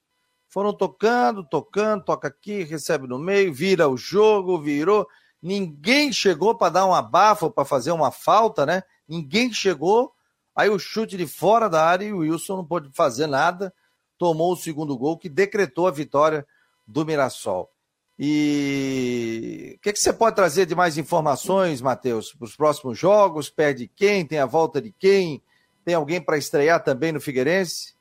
Foram 0.49 0.75
tocando, 0.75 1.41
tocando, 1.47 2.03
toca 2.03 2.27
aqui, 2.27 2.63
recebe 2.63 3.07
no 3.07 3.17
meio, 3.17 3.53
vira 3.53 3.87
o 3.87 3.95
jogo, 3.95 4.61
virou. 4.61 5.07
Ninguém 5.41 6.11
chegou 6.11 6.57
para 6.57 6.73
dar 6.73 6.85
um 6.85 6.93
abafo, 6.93 7.49
para 7.49 7.63
fazer 7.63 7.91
uma 7.93 8.11
falta, 8.11 8.65
né? 8.65 8.83
Ninguém 9.07 9.53
chegou. 9.53 10.11
Aí 10.53 10.69
o 10.69 10.77
chute 10.77 11.15
de 11.15 11.25
fora 11.25 11.69
da 11.69 11.85
área 11.85 12.03
e 12.03 12.11
o 12.11 12.17
Wilson 12.17 12.57
não 12.57 12.65
pôde 12.65 12.89
fazer 12.93 13.27
nada. 13.27 13.73
Tomou 14.17 14.51
o 14.51 14.57
segundo 14.57 14.97
gol 14.97 15.17
que 15.17 15.29
decretou 15.29 15.87
a 15.87 15.91
vitória 15.91 16.45
do 16.85 17.05
Mirassol. 17.05 17.69
E 18.17 19.75
o 19.77 19.81
que, 19.81 19.93
que, 19.93 19.99
você 19.99 20.13
pode 20.13 20.35
trazer 20.35 20.65
de 20.65 20.75
mais 20.75 20.97
informações, 20.97 21.81
Matheus, 21.81 22.33
para 22.33 22.45
os 22.45 22.55
próximos 22.55 22.97
jogos? 22.97 23.49
Perde 23.49 23.87
quem? 23.87 24.25
Tem 24.25 24.39
a 24.39 24.45
volta 24.45 24.81
de 24.81 24.91
quem? 24.91 25.41
Tem 25.83 25.95
alguém 25.95 26.21
para 26.21 26.37
estrear 26.37 26.83
também 26.83 27.11
no 27.11 27.19
Figueirense? 27.19 27.95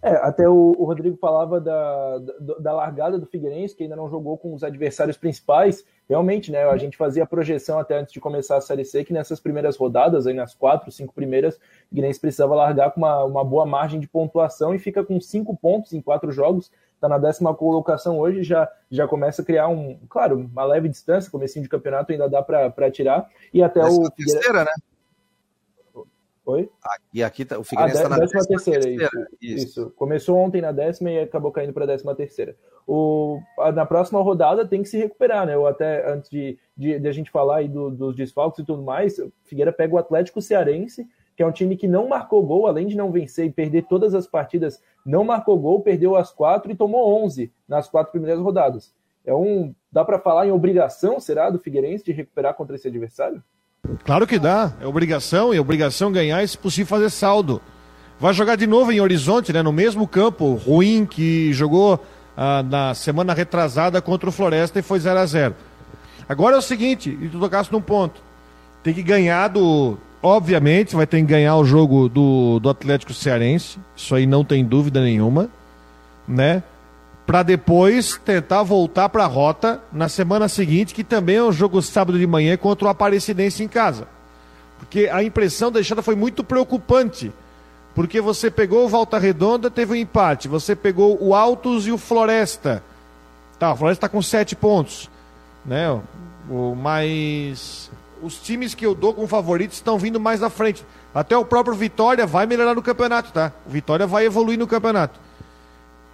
É, 0.00 0.14
até 0.16 0.48
o, 0.48 0.74
o 0.78 0.84
Rodrigo 0.84 1.16
falava 1.18 1.60
da, 1.60 2.18
da, 2.18 2.54
da, 2.58 2.72
largada 2.72 3.18
do 3.18 3.26
Figueirense, 3.26 3.76
que 3.76 3.82
ainda 3.82 3.96
não 3.96 4.08
jogou 4.08 4.38
com 4.38 4.54
os 4.54 4.64
adversários 4.64 5.16
principais. 5.16 5.84
Realmente, 6.08 6.50
né? 6.50 6.64
A 6.64 6.76
gente 6.76 6.96
fazia 6.96 7.24
a 7.24 7.26
projeção 7.26 7.78
até 7.78 7.98
antes 7.98 8.12
de 8.12 8.20
começar 8.20 8.56
a 8.56 8.60
Série 8.60 8.84
C 8.84 9.04
que 9.04 9.12
nessas 9.12 9.38
primeiras 9.38 9.76
rodadas, 9.76 10.26
aí 10.26 10.34
nas 10.34 10.54
quatro, 10.54 10.90
cinco 10.90 11.12
primeiras, 11.12 11.56
o 11.56 11.60
Figueirense 11.90 12.20
precisava 12.20 12.54
largar 12.54 12.90
com 12.92 13.00
uma, 13.00 13.24
uma 13.24 13.44
boa 13.44 13.66
margem 13.66 14.00
de 14.00 14.08
pontuação 14.08 14.74
e 14.74 14.78
fica 14.78 15.04
com 15.04 15.20
cinco 15.20 15.56
pontos 15.56 15.92
em 15.92 16.00
quatro 16.00 16.32
jogos. 16.32 16.70
Está 17.02 17.08
na 17.08 17.18
décima 17.18 17.52
colocação 17.52 18.20
hoje, 18.20 18.44
já, 18.44 18.70
já 18.88 19.08
começa 19.08 19.42
a 19.42 19.44
criar 19.44 19.66
um, 19.66 19.98
claro, 20.08 20.38
uma 20.38 20.64
leve 20.64 20.88
distância, 20.88 21.32
comecinho 21.32 21.64
de 21.64 21.68
campeonato 21.68 22.12
ainda 22.12 22.28
dá 22.28 22.40
para 22.40 22.92
tirar. 22.92 23.28
E 23.52 23.60
até 23.60 23.82
Mas 23.82 23.98
o. 23.98 24.08
Terceira, 24.08 24.64
né? 24.64 24.70
Oi? 26.46 26.70
Ah, 26.84 26.96
e 27.12 27.24
aqui 27.24 27.44
tá, 27.44 27.58
o 27.58 27.64
Figueirense 27.64 27.96
está 27.96 28.08
na 28.08 28.18
décima, 28.18 28.42
décima 28.42 28.56
terceira, 28.56 28.82
terceira. 28.82 29.28
Isso, 29.40 29.54
isso. 29.56 29.80
isso, 29.80 29.90
Começou 29.96 30.36
ontem 30.38 30.60
na 30.60 30.70
décima 30.70 31.10
e 31.10 31.18
acabou 31.18 31.50
caindo 31.50 31.72
para 31.72 31.82
a 31.82 31.88
décima 31.88 32.14
terceira. 32.14 32.54
O, 32.86 33.40
na 33.74 33.84
próxima 33.84 34.22
rodada 34.22 34.64
tem 34.64 34.80
que 34.80 34.88
se 34.88 34.96
recuperar, 34.96 35.44
né? 35.44 35.56
Ou 35.56 35.66
até 35.66 36.08
antes 36.08 36.30
de, 36.30 36.56
de, 36.76 37.00
de, 37.00 37.08
a 37.08 37.12
gente 37.12 37.32
falar 37.32 37.56
aí 37.56 37.68
do, 37.68 37.90
dos 37.90 38.14
desfalques 38.14 38.60
e 38.60 38.64
tudo 38.64 38.80
mais, 38.80 39.16
Figueira 39.42 39.72
pega 39.72 39.92
o 39.92 39.98
Atlético 39.98 40.40
Cearense, 40.40 41.04
que 41.42 41.44
é 41.44 41.48
um 41.48 41.52
time 41.52 41.76
que 41.76 41.88
não 41.88 42.08
marcou 42.08 42.40
gol, 42.46 42.68
além 42.68 42.86
de 42.86 42.96
não 42.96 43.10
vencer 43.10 43.46
e 43.46 43.50
perder 43.50 43.82
todas 43.88 44.14
as 44.14 44.28
partidas, 44.28 44.80
não 45.04 45.24
marcou 45.24 45.58
gol, 45.58 45.80
perdeu 45.80 46.14
as 46.14 46.30
quatro 46.30 46.70
e 46.70 46.74
tomou 46.76 47.20
11 47.24 47.50
nas 47.66 47.88
quatro 47.88 48.12
primeiras 48.12 48.40
rodadas. 48.40 48.94
É 49.26 49.34
um, 49.34 49.74
dá 49.90 50.04
para 50.04 50.20
falar 50.20 50.46
em 50.46 50.52
obrigação, 50.52 51.18
será, 51.18 51.50
do 51.50 51.58
Figueirense 51.58 52.04
de 52.04 52.12
recuperar 52.12 52.54
contra 52.54 52.76
esse 52.76 52.86
adversário? 52.86 53.42
Claro 54.04 54.24
que 54.24 54.38
dá. 54.38 54.72
É 54.80 54.86
obrigação, 54.86 55.52
e 55.52 55.58
obrigação 55.58 56.12
ganhar 56.12 56.44
e, 56.44 56.46
se 56.46 56.56
possível, 56.56 56.86
fazer 56.86 57.10
saldo. 57.10 57.60
Vai 58.20 58.32
jogar 58.32 58.54
de 58.54 58.68
novo 58.68 58.92
em 58.92 59.00
Horizonte, 59.00 59.52
né? 59.52 59.64
No 59.64 59.72
mesmo 59.72 60.06
campo 60.06 60.54
ruim 60.54 61.04
que 61.04 61.52
jogou 61.52 61.98
ah, 62.36 62.62
na 62.62 62.94
semana 62.94 63.34
retrasada 63.34 64.00
contra 64.00 64.28
o 64.28 64.32
Floresta 64.32 64.78
e 64.78 64.82
foi 64.82 65.00
0 65.00 65.18
a 65.18 65.26
0 65.26 65.56
Agora 66.28 66.54
é 66.54 66.58
o 66.60 66.62
seguinte, 66.62 67.18
e 67.20 67.28
tu 67.28 67.40
tocaste 67.40 67.72
num 67.72 67.82
ponto. 67.82 68.22
Tem 68.84 68.94
que 68.94 69.02
ganhar 69.02 69.48
do. 69.48 69.98
Obviamente, 70.22 70.94
vai 70.94 71.06
ter 71.06 71.18
que 71.18 71.24
ganhar 71.24 71.56
o 71.56 71.64
jogo 71.64 72.08
do, 72.08 72.60
do 72.60 72.70
Atlético 72.70 73.12
Cearense. 73.12 73.78
Isso 73.96 74.14
aí 74.14 74.26
não 74.26 74.44
tem 74.44 74.64
dúvida 74.64 75.00
nenhuma. 75.00 75.48
Né? 76.26 76.62
para 77.26 77.42
depois 77.42 78.20
tentar 78.24 78.62
voltar 78.62 79.08
para 79.08 79.24
a 79.24 79.28
rota 79.28 79.80
na 79.92 80.08
semana 80.08 80.48
seguinte, 80.48 80.94
que 80.94 81.04
também 81.04 81.36
é 81.36 81.42
um 81.42 81.52
jogo 81.52 81.80
sábado 81.80 82.18
de 82.18 82.26
manhã 82.26 82.56
contra 82.56 82.86
o 82.86 82.90
Aparecidense 82.90 83.62
em 83.62 83.68
casa. 83.68 84.06
Porque 84.78 85.08
a 85.10 85.22
impressão 85.22 85.70
deixada 85.70 86.02
foi 86.02 86.16
muito 86.16 86.42
preocupante 86.42 87.32
Porque 87.94 88.20
você 88.20 88.50
pegou 88.50 88.84
o 88.84 88.88
Volta 88.88 89.18
Redonda, 89.18 89.70
teve 89.70 89.92
um 89.92 89.96
empate. 89.96 90.48
Você 90.48 90.74
pegou 90.74 91.16
o 91.22 91.34
Altos 91.34 91.86
e 91.86 91.92
o 91.92 91.98
Floresta. 91.98 92.82
Tá, 93.58 93.72
o 93.72 93.76
Floresta 93.76 94.06
está 94.06 94.08
com 94.08 94.20
sete 94.20 94.56
pontos. 94.56 95.08
Né? 95.64 95.88
O, 96.50 96.74
mas 96.74 97.90
os 98.22 98.40
times 98.40 98.74
que 98.74 98.86
eu 98.86 98.94
dou 98.94 99.12
como 99.12 99.26
favoritos 99.26 99.76
estão 99.76 99.98
vindo 99.98 100.20
mais 100.20 100.42
à 100.42 100.48
frente. 100.48 100.84
Até 101.14 101.36
o 101.36 101.44
próprio 101.44 101.74
Vitória 101.74 102.24
vai 102.24 102.46
melhorar 102.46 102.74
no 102.74 102.82
campeonato, 102.82 103.32
tá? 103.32 103.52
O 103.66 103.70
Vitória 103.70 104.06
vai 104.06 104.24
evoluir 104.24 104.58
no 104.58 104.66
campeonato. 104.66 105.20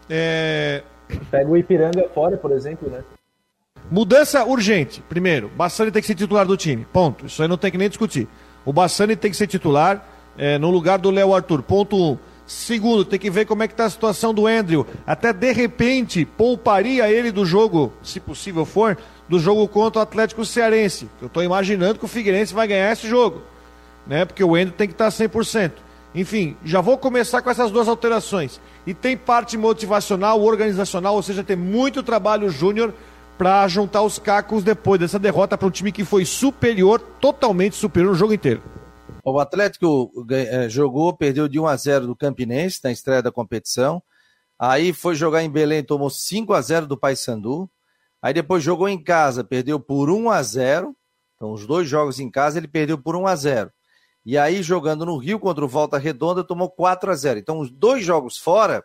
É... 0.09 0.83
Pega 1.31 1.49
o 1.49 1.57
Ipiranga 1.57 2.09
fora, 2.15 2.37
por 2.37 2.53
exemplo, 2.53 2.91
né? 2.91 3.05
Mudança 3.91 4.45
urgente. 4.45 5.03
Primeiro, 5.09 5.49
Bassani 5.57 5.91
tem 5.91 6.03
que 6.03 6.09
ser 6.09 6.15
titular 6.15 6.47
do 6.47 6.57
time. 6.57 6.87
Ponto. 6.93 7.27
Isso 7.27 7.43
aí 7.43 7.49
não 7.49 7.57
tem 7.57 7.71
que 7.71 7.79
nem 7.79 7.89
discutir. 7.89 8.29
O 8.65 8.73
Bassani 8.73 9.17
tem 9.17 9.31
que 9.31 9.37
ser 9.37 9.47
titular 9.47 10.07
é, 10.37 10.59
no 10.59 10.71
lugar 10.71 10.99
do 10.99 11.11
Léo 11.11 11.35
Arthur. 11.35 11.63
Ponto 11.63 11.97
um. 11.97 12.19
Segundo, 12.47 13.05
tem 13.05 13.19
que 13.19 13.31
ver 13.31 13.45
como 13.45 13.63
é 13.63 13.69
que 13.69 13.75
está 13.75 13.85
a 13.85 13.91
situação 13.91 14.33
do 14.33 14.47
Andrew. 14.47 14.87
Até 15.07 15.35
de 15.35 15.53
repente 15.53 16.25
pouparia 16.25 17.11
ele 17.11 17.31
do 17.31 17.45
jogo, 17.45 17.93
se 18.03 18.19
possível 18.19 18.65
for, 18.65 18.97
do 19.29 19.39
jogo 19.39 19.67
contra 19.69 20.01
o 20.01 20.03
Atlético 20.03 20.45
Cearense. 20.45 21.09
Eu 21.21 21.27
estou 21.27 21.43
imaginando 21.43 21.99
que 21.99 22.05
o 22.05 22.09
Figueirense 22.09 22.55
vai 22.55 22.67
ganhar 22.67 22.93
esse 22.93 23.09
jogo, 23.09 23.43
né? 24.07 24.25
Porque 24.25 24.43
o 24.43 24.55
Andrew 24.55 24.73
tem 24.73 24.89
que 24.89 24.95
estar 24.95 25.11
tá 25.11 25.17
100%. 25.17 25.73
Enfim, 26.15 26.57
já 26.65 26.81
vou 26.81 26.97
começar 26.97 27.43
com 27.43 27.51
essas 27.51 27.71
duas 27.71 27.87
alterações. 27.87 28.61
E 28.87 28.95
tem 28.95 29.17
parte 29.17 29.57
motivacional, 29.57 30.43
organizacional, 30.43 31.15
ou 31.15 31.23
seja, 31.23 31.45
tem 31.45 31.57
muito 31.57 32.03
trabalho 32.03 32.49
júnior 32.49 32.95
para 33.37 33.69
juntar 33.69 34.03
os 34.03 34.19
cacos 34.19 34.65
depois 34.65 34.99
dessa 34.99 35.19
derrota 35.19 35.57
para 35.57 35.69
um 35.69 35.71
time 35.71 35.93
que 35.93 36.05
foi 36.05 36.25
superior, 36.25 37.01
totalmente 37.21 37.77
superior 37.77 38.11
no 38.11 38.19
jogo 38.19 38.33
inteiro. 38.33 38.63
O 39.25 39.39
Atlético 39.39 40.11
eh, 40.31 40.69
jogou, 40.69 41.15
perdeu 41.15 41.47
de 41.47 41.61
1 41.61 41.67
a 41.67 41.77
0 41.77 42.07
do 42.07 42.17
Campinense 42.17 42.81
na 42.83 42.91
estreia 42.91 43.23
da 43.23 43.31
competição. 43.31 44.03
Aí 44.59 44.93
foi 44.93 45.15
jogar 45.15 45.43
em 45.45 45.51
Belém, 45.51 45.85
tomou 45.85 46.11
5 46.11 46.53
a 46.53 46.61
0 46.61 46.87
do 46.87 46.97
Paysandu. 46.97 47.71
Aí 48.21 48.35
depois 48.35 48.63
jogou 48.63 48.89
em 48.89 49.03
casa, 49.03 49.45
perdeu 49.45 49.79
por 49.79 50.11
1 50.11 50.31
a 50.31 50.43
0. 50.43 50.97
Então 51.37 51.53
os 51.53 51.67
dois 51.67 51.89
jogos 51.89 52.19
em 52.19 52.31
casa 52.31 52.59
ele 52.59 52.69
perdeu 52.69 52.99
por 52.99 53.15
1 53.15 53.27
a 53.27 53.37
0. 53.37 53.73
E 54.25 54.37
aí 54.37 54.63
jogando 54.63 55.07
no 55.07 55.17
Rio 55.17 55.39
contra 55.39 55.65
o 55.65 55.69
Volta 55.69 55.97
Redonda 55.97 56.43
tomou 56.45 56.69
4 56.69 57.11
a 57.11 57.15
0. 57.15 57.39
Então 57.39 57.61
os 57.61 57.71
dois 57.71 58.05
jogos 58.05 58.37
fora, 58.37 58.85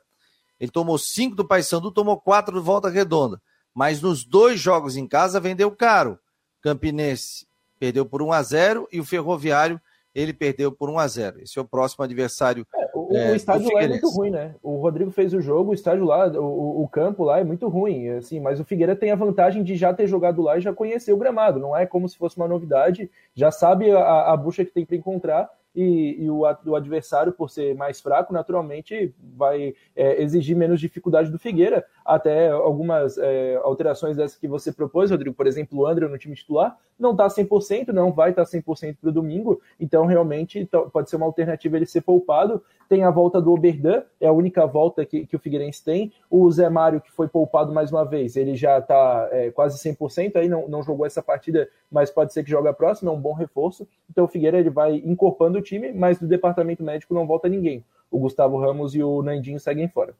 ele 0.60 0.72
tomou 0.72 0.98
5 0.98 1.36
do 1.36 1.46
Paysandu, 1.46 1.92
tomou 1.92 2.20
4 2.20 2.54
do 2.54 2.64
Volta 2.64 2.90
Redonda. 2.90 3.42
Mas 3.74 4.02
nos 4.02 4.24
dois 4.24 4.60
jogos 4.60 4.96
em 4.96 5.08
casa 5.08 5.40
vendeu 5.40 5.72
caro. 5.72 6.20
Campinense 6.62 7.48
perdeu 7.80 8.06
por 8.06 8.22
1 8.22 8.32
a 8.32 8.44
0 8.44 8.88
e 8.92 9.00
o 9.00 9.06
Ferroviário 9.06 9.82
ele 10.14 10.32
perdeu 10.32 10.72
por 10.72 10.90
1 10.90 11.00
a 11.00 11.08
0 11.08 11.42
Esse 11.42 11.58
é 11.58 11.62
o 11.62 11.66
próximo 11.66 12.04
adversário. 12.04 12.66
O, 12.94 13.16
é, 13.16 13.32
o, 13.32 13.36
estádio 13.36 13.74
lá 13.74 13.82
é 13.82 13.88
muito 13.88 14.10
ruim, 14.10 14.30
né? 14.30 14.54
O 14.62 14.78
Rodrigo 14.78 15.10
fez 15.10 15.34
o 15.34 15.42
jogo, 15.42 15.72
o 15.72 15.74
estádio 15.74 16.06
lá, 16.06 16.28
o, 16.28 16.84
o, 16.84 16.88
campo 16.88 17.24
lá 17.24 17.40
é 17.40 17.44
muito 17.44 17.68
ruim, 17.68 18.10
assim, 18.10 18.40
mas 18.40 18.60
o 18.60 18.64
Figueira 18.64 18.96
tem 18.96 19.10
a 19.10 19.16
vantagem 19.16 19.64
de 19.64 19.76
já 19.76 19.92
ter 19.94 20.06
jogado 20.06 20.42
lá 20.42 20.58
e 20.58 20.62
já 20.62 20.72
conhecer 20.72 21.12
o 21.12 21.18
gramado, 21.18 21.60
não 21.60 21.76
é 21.76 21.88
como 21.88 22.08
se 22.08 22.16
fosse 22.18 22.38
uma 22.38 22.48
novidade, 22.48 23.10
já 23.34 23.50
sabe 23.50 23.92
a, 23.92 24.32
a 24.32 24.38
bucha 24.38 24.64
que 24.64 24.72
tem 24.72 24.86
para 24.86 24.96
encontrar 24.96 25.50
e, 25.76 26.24
e 26.24 26.30
o, 26.30 26.42
o, 26.42 26.76
adversário, 26.76 27.32
por 27.32 27.50
ser 27.50 27.76
mais 27.76 28.00
fraco, 28.00 28.32
naturalmente 28.32 29.14
vai 29.36 29.74
é, 29.96 30.22
exigir 30.22 30.56
menos 30.56 30.80
dificuldade 30.80 31.32
do 31.32 31.40
Figueira. 31.40 31.86
Até 32.06 32.50
algumas 32.50 33.18
é, 33.18 33.56
alterações 33.64 34.18
dessas 34.18 34.38
que 34.38 34.48
você 34.48 34.72
propôs, 34.72 35.10
Rodrigo, 35.10 35.36
por 35.36 35.48
exemplo, 35.48 35.80
o 35.80 35.88
André 35.88 36.08
no 36.08 36.18
time 36.18 36.36
titular, 36.36 36.78
não 37.00 37.12
está 37.12 37.28
100%, 37.28 37.88
não 37.88 38.12
vai 38.12 38.30
estar 38.30 38.46
tá 38.46 38.52
100% 38.52 38.98
para 39.02 39.10
o 39.10 39.14
domingo, 39.14 39.62
então 39.80 40.06
realmente 40.06 40.70
pode 40.92 41.10
ser 41.10 41.16
uma 41.16 41.26
alternativa 41.26 41.76
ele 41.76 41.86
ser 41.86 42.02
poupado. 42.02 42.64
Tem 42.88 43.04
a 43.04 43.10
volta 43.10 43.42
do 43.42 43.52
Oberdan, 43.52 44.04
é 44.22 44.28
a 44.28 44.32
única 44.32 44.68
volta 44.68 45.06
que, 45.06 45.26
que 45.26 45.36
o 45.36 45.40
Figueirense 45.40 45.84
tem. 45.84 46.14
O 46.30 46.52
Zé 46.52 46.70
Mário, 46.70 47.02
que 47.02 47.12
foi 47.12 47.28
poupado 47.28 47.74
mais 47.74 47.92
uma 47.92 48.04
vez, 48.06 48.36
ele 48.36 48.56
já 48.56 48.78
está 48.78 49.28
é, 49.32 49.50
quase 49.50 49.78
100%, 49.80 50.36
aí 50.36 50.48
não, 50.48 50.68
não 50.68 50.84
jogou 50.84 51.06
essa 51.06 51.24
partida, 51.24 51.68
mas 51.90 52.12
pode 52.12 52.32
ser 52.32 52.44
que 52.44 52.52
jogue 52.52 52.68
a 52.68 52.74
próxima, 52.74 53.10
é 53.10 53.14
um 53.14 53.20
bom 53.20 53.34
reforço. 53.34 53.88
Então 54.10 54.26
o 54.26 54.28
Figueira 54.28 54.60
ele 54.60 54.70
vai 54.70 54.98
incorporando 54.98 55.63
time, 55.64 55.92
mas 55.92 56.20
do 56.20 56.28
departamento 56.28 56.84
médico 56.84 57.14
não 57.14 57.26
volta 57.26 57.50
ninguém. 57.50 57.84
O 58.12 58.20
Gustavo 58.20 58.60
Ramos 58.60 58.94
e 58.94 59.02
o 59.02 59.24
Nandinho 59.24 59.60
seguem 59.60 59.88
fora. 59.88 60.14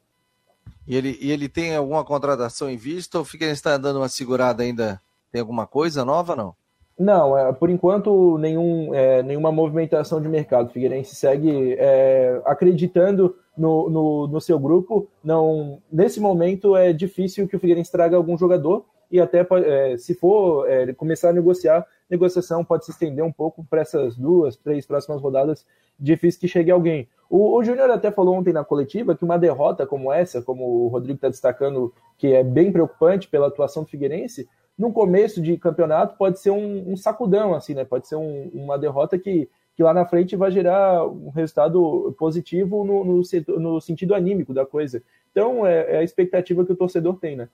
E 0.86 0.96
ele, 0.96 1.16
e 1.20 1.30
ele 1.30 1.48
tem 1.48 1.76
alguma 1.76 2.04
contratação 2.04 2.68
em 2.68 2.76
vista 2.76 3.18
ou 3.18 3.22
o 3.22 3.26
Figueirense 3.26 3.60
está 3.60 3.76
dando 3.76 4.00
uma 4.00 4.08
segurada 4.08 4.62
ainda? 4.62 5.00
Tem 5.30 5.40
alguma 5.40 5.66
coisa 5.66 6.04
nova 6.04 6.34
não? 6.34 6.54
Não, 6.98 7.36
é, 7.36 7.52
por 7.52 7.70
enquanto 7.70 8.38
nenhum, 8.38 8.94
é, 8.94 9.22
nenhuma 9.22 9.50
movimentação 9.50 10.20
de 10.20 10.28
mercado. 10.28 10.68
O 10.68 10.72
Figueirense 10.72 11.14
segue 11.14 11.74
é, 11.78 12.40
acreditando 12.44 13.36
no, 13.56 13.90
no, 13.90 14.28
no, 14.28 14.40
seu 14.40 14.58
grupo. 14.58 15.08
Não, 15.22 15.82
nesse 15.90 16.20
momento 16.20 16.76
é 16.76 16.92
difícil 16.92 17.48
que 17.48 17.56
o 17.56 17.58
Figueirense 17.58 17.90
traga 17.90 18.16
algum 18.16 18.38
jogador 18.38 18.84
e 19.10 19.20
até 19.20 19.46
é, 19.64 19.96
se 19.96 20.14
for 20.14 20.68
é, 20.68 20.92
começar 20.92 21.30
a 21.30 21.32
negociar, 21.32 21.84
negociação 22.10 22.64
pode 22.64 22.84
se 22.84 22.90
estender 22.90 23.24
um 23.24 23.32
pouco 23.32 23.64
para 23.64 23.80
essas 23.80 24.16
duas, 24.16 24.56
três 24.56 24.86
próximas 24.86 25.20
rodadas. 25.20 25.66
Difícil 25.98 26.40
que 26.40 26.48
chegue 26.48 26.70
alguém. 26.70 27.08
O, 27.30 27.56
o 27.56 27.64
Júnior 27.64 27.90
até 27.90 28.10
falou 28.10 28.34
ontem 28.34 28.52
na 28.52 28.64
coletiva 28.64 29.16
que 29.16 29.24
uma 29.24 29.38
derrota 29.38 29.86
como 29.86 30.12
essa, 30.12 30.42
como 30.42 30.64
o 30.64 30.88
Rodrigo 30.88 31.16
está 31.16 31.28
destacando, 31.28 31.92
que 32.18 32.28
é 32.28 32.42
bem 32.42 32.70
preocupante 32.70 33.28
pela 33.28 33.46
atuação 33.46 33.84
do 33.84 33.88
Figueirense, 33.88 34.48
no 34.76 34.92
começo 34.92 35.40
de 35.40 35.56
campeonato 35.56 36.16
pode 36.16 36.40
ser 36.40 36.50
um, 36.50 36.92
um 36.92 36.96
sacudão, 36.96 37.54
assim, 37.54 37.74
né? 37.74 37.84
Pode 37.84 38.08
ser 38.08 38.16
um, 38.16 38.50
uma 38.52 38.76
derrota 38.76 39.16
que, 39.18 39.48
que 39.76 39.82
lá 39.82 39.94
na 39.94 40.04
frente 40.04 40.34
vai 40.36 40.50
gerar 40.50 41.06
um 41.06 41.30
resultado 41.30 42.14
positivo 42.18 42.84
no, 42.84 43.04
no, 43.04 43.24
setor, 43.24 43.58
no 43.60 43.80
sentido 43.80 44.14
anímico 44.14 44.52
da 44.52 44.66
coisa. 44.66 45.02
Então 45.30 45.64
é, 45.66 45.94
é, 45.94 45.98
a 45.98 46.02
expectativa 46.02 46.64
que 46.64 46.72
o 46.72 46.76
torcedor 46.76 47.18
tem, 47.18 47.36
né? 47.36 47.48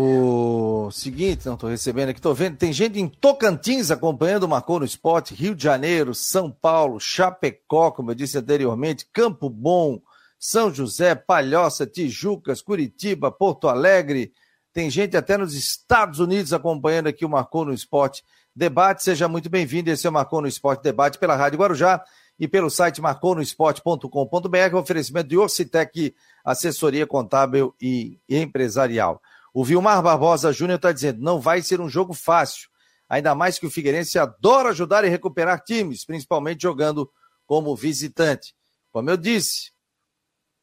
O 0.00 0.92
seguinte, 0.92 1.44
não 1.44 1.54
estou 1.54 1.68
recebendo 1.68 2.10
aqui, 2.10 2.20
estou 2.20 2.32
vendo, 2.32 2.56
tem 2.56 2.72
gente 2.72 3.00
em 3.00 3.08
Tocantins 3.08 3.90
acompanhando 3.90 4.44
o 4.44 4.48
Marcou 4.48 4.78
no 4.78 4.84
Esporte, 4.84 5.34
Rio 5.34 5.56
de 5.56 5.64
Janeiro, 5.64 6.14
São 6.14 6.52
Paulo, 6.52 7.00
Chapecó, 7.00 7.90
como 7.90 8.12
eu 8.12 8.14
disse 8.14 8.38
anteriormente, 8.38 9.08
Campo 9.12 9.50
Bom, 9.50 10.00
são 10.38 10.72
José, 10.72 11.16
Palhoça, 11.16 11.84
Tijucas, 11.84 12.62
Curitiba, 12.62 13.32
Porto 13.32 13.68
Alegre. 13.68 14.32
Tem 14.72 14.88
gente 14.88 15.16
até 15.16 15.36
nos 15.36 15.52
Estados 15.52 16.20
Unidos 16.20 16.52
acompanhando 16.52 17.08
aqui 17.08 17.24
o 17.24 17.28
Marcou 17.28 17.64
no 17.64 17.74
Esporte 17.74 18.22
Debate. 18.54 19.02
Seja 19.02 19.26
muito 19.26 19.50
bem-vindo. 19.50 19.90
Esse 19.90 20.06
é 20.06 20.10
o 20.10 20.12
Marcou 20.12 20.40
no 20.40 20.46
Esporte 20.46 20.80
Debate 20.80 21.18
pela 21.18 21.34
Rádio 21.34 21.58
Guarujá 21.58 22.04
e 22.38 22.46
pelo 22.46 22.70
site 22.70 23.00
marconosport.com.br, 23.00 24.76
oferecimento 24.76 25.28
de 25.28 25.36
Orcitec, 25.36 26.14
assessoria 26.44 27.04
contábil 27.04 27.74
e 27.80 28.20
empresarial. 28.28 29.20
O 29.52 29.64
Vilmar 29.64 30.02
Barbosa 30.02 30.52
Júnior 30.52 30.76
está 30.76 30.92
dizendo: 30.92 31.22
não 31.22 31.40
vai 31.40 31.62
ser 31.62 31.80
um 31.80 31.88
jogo 31.88 32.12
fácil, 32.12 32.68
ainda 33.08 33.34
mais 33.34 33.58
que 33.58 33.66
o 33.66 33.70
Figueirense 33.70 34.18
adora 34.18 34.70
ajudar 34.70 35.04
e 35.04 35.08
recuperar 35.08 35.62
times, 35.62 36.04
principalmente 36.04 36.62
jogando 36.62 37.10
como 37.46 37.74
visitante. 37.74 38.54
Como 38.90 39.10
eu 39.10 39.16
disse, 39.16 39.72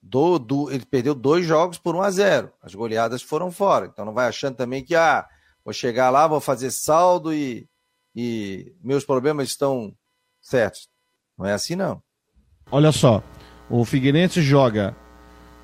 do, 0.01 0.37
do, 0.37 0.71
ele 0.71 0.85
perdeu 0.85 1.15
dois 1.15 1.45
jogos 1.45 1.79
por 1.79 1.95
1 1.95 2.01
a 2.01 2.11
0 2.11 2.51
As 2.61 2.75
goleadas 2.75 3.23
foram 3.23 3.51
fora. 3.51 3.87
Então 3.87 4.05
não 4.05 4.13
vai 4.13 4.27
achando 4.27 4.55
também 4.55 4.83
que 4.83 4.95
ah, 4.95 5.27
vou 5.63 5.73
chegar 5.73 6.11
lá, 6.11 6.27
vou 6.27 6.39
fazer 6.39 6.69
saldo 6.69 7.33
e, 7.33 7.67
e 8.15 8.71
meus 8.83 9.03
problemas 9.03 9.49
estão 9.49 9.95
certos. 10.39 10.87
Não 11.35 11.45
é 11.45 11.53
assim, 11.53 11.75
não. 11.75 12.01
Olha 12.71 12.91
só, 12.91 13.23
o 13.69 13.83
Figueirense 13.83 14.41
joga 14.41 14.95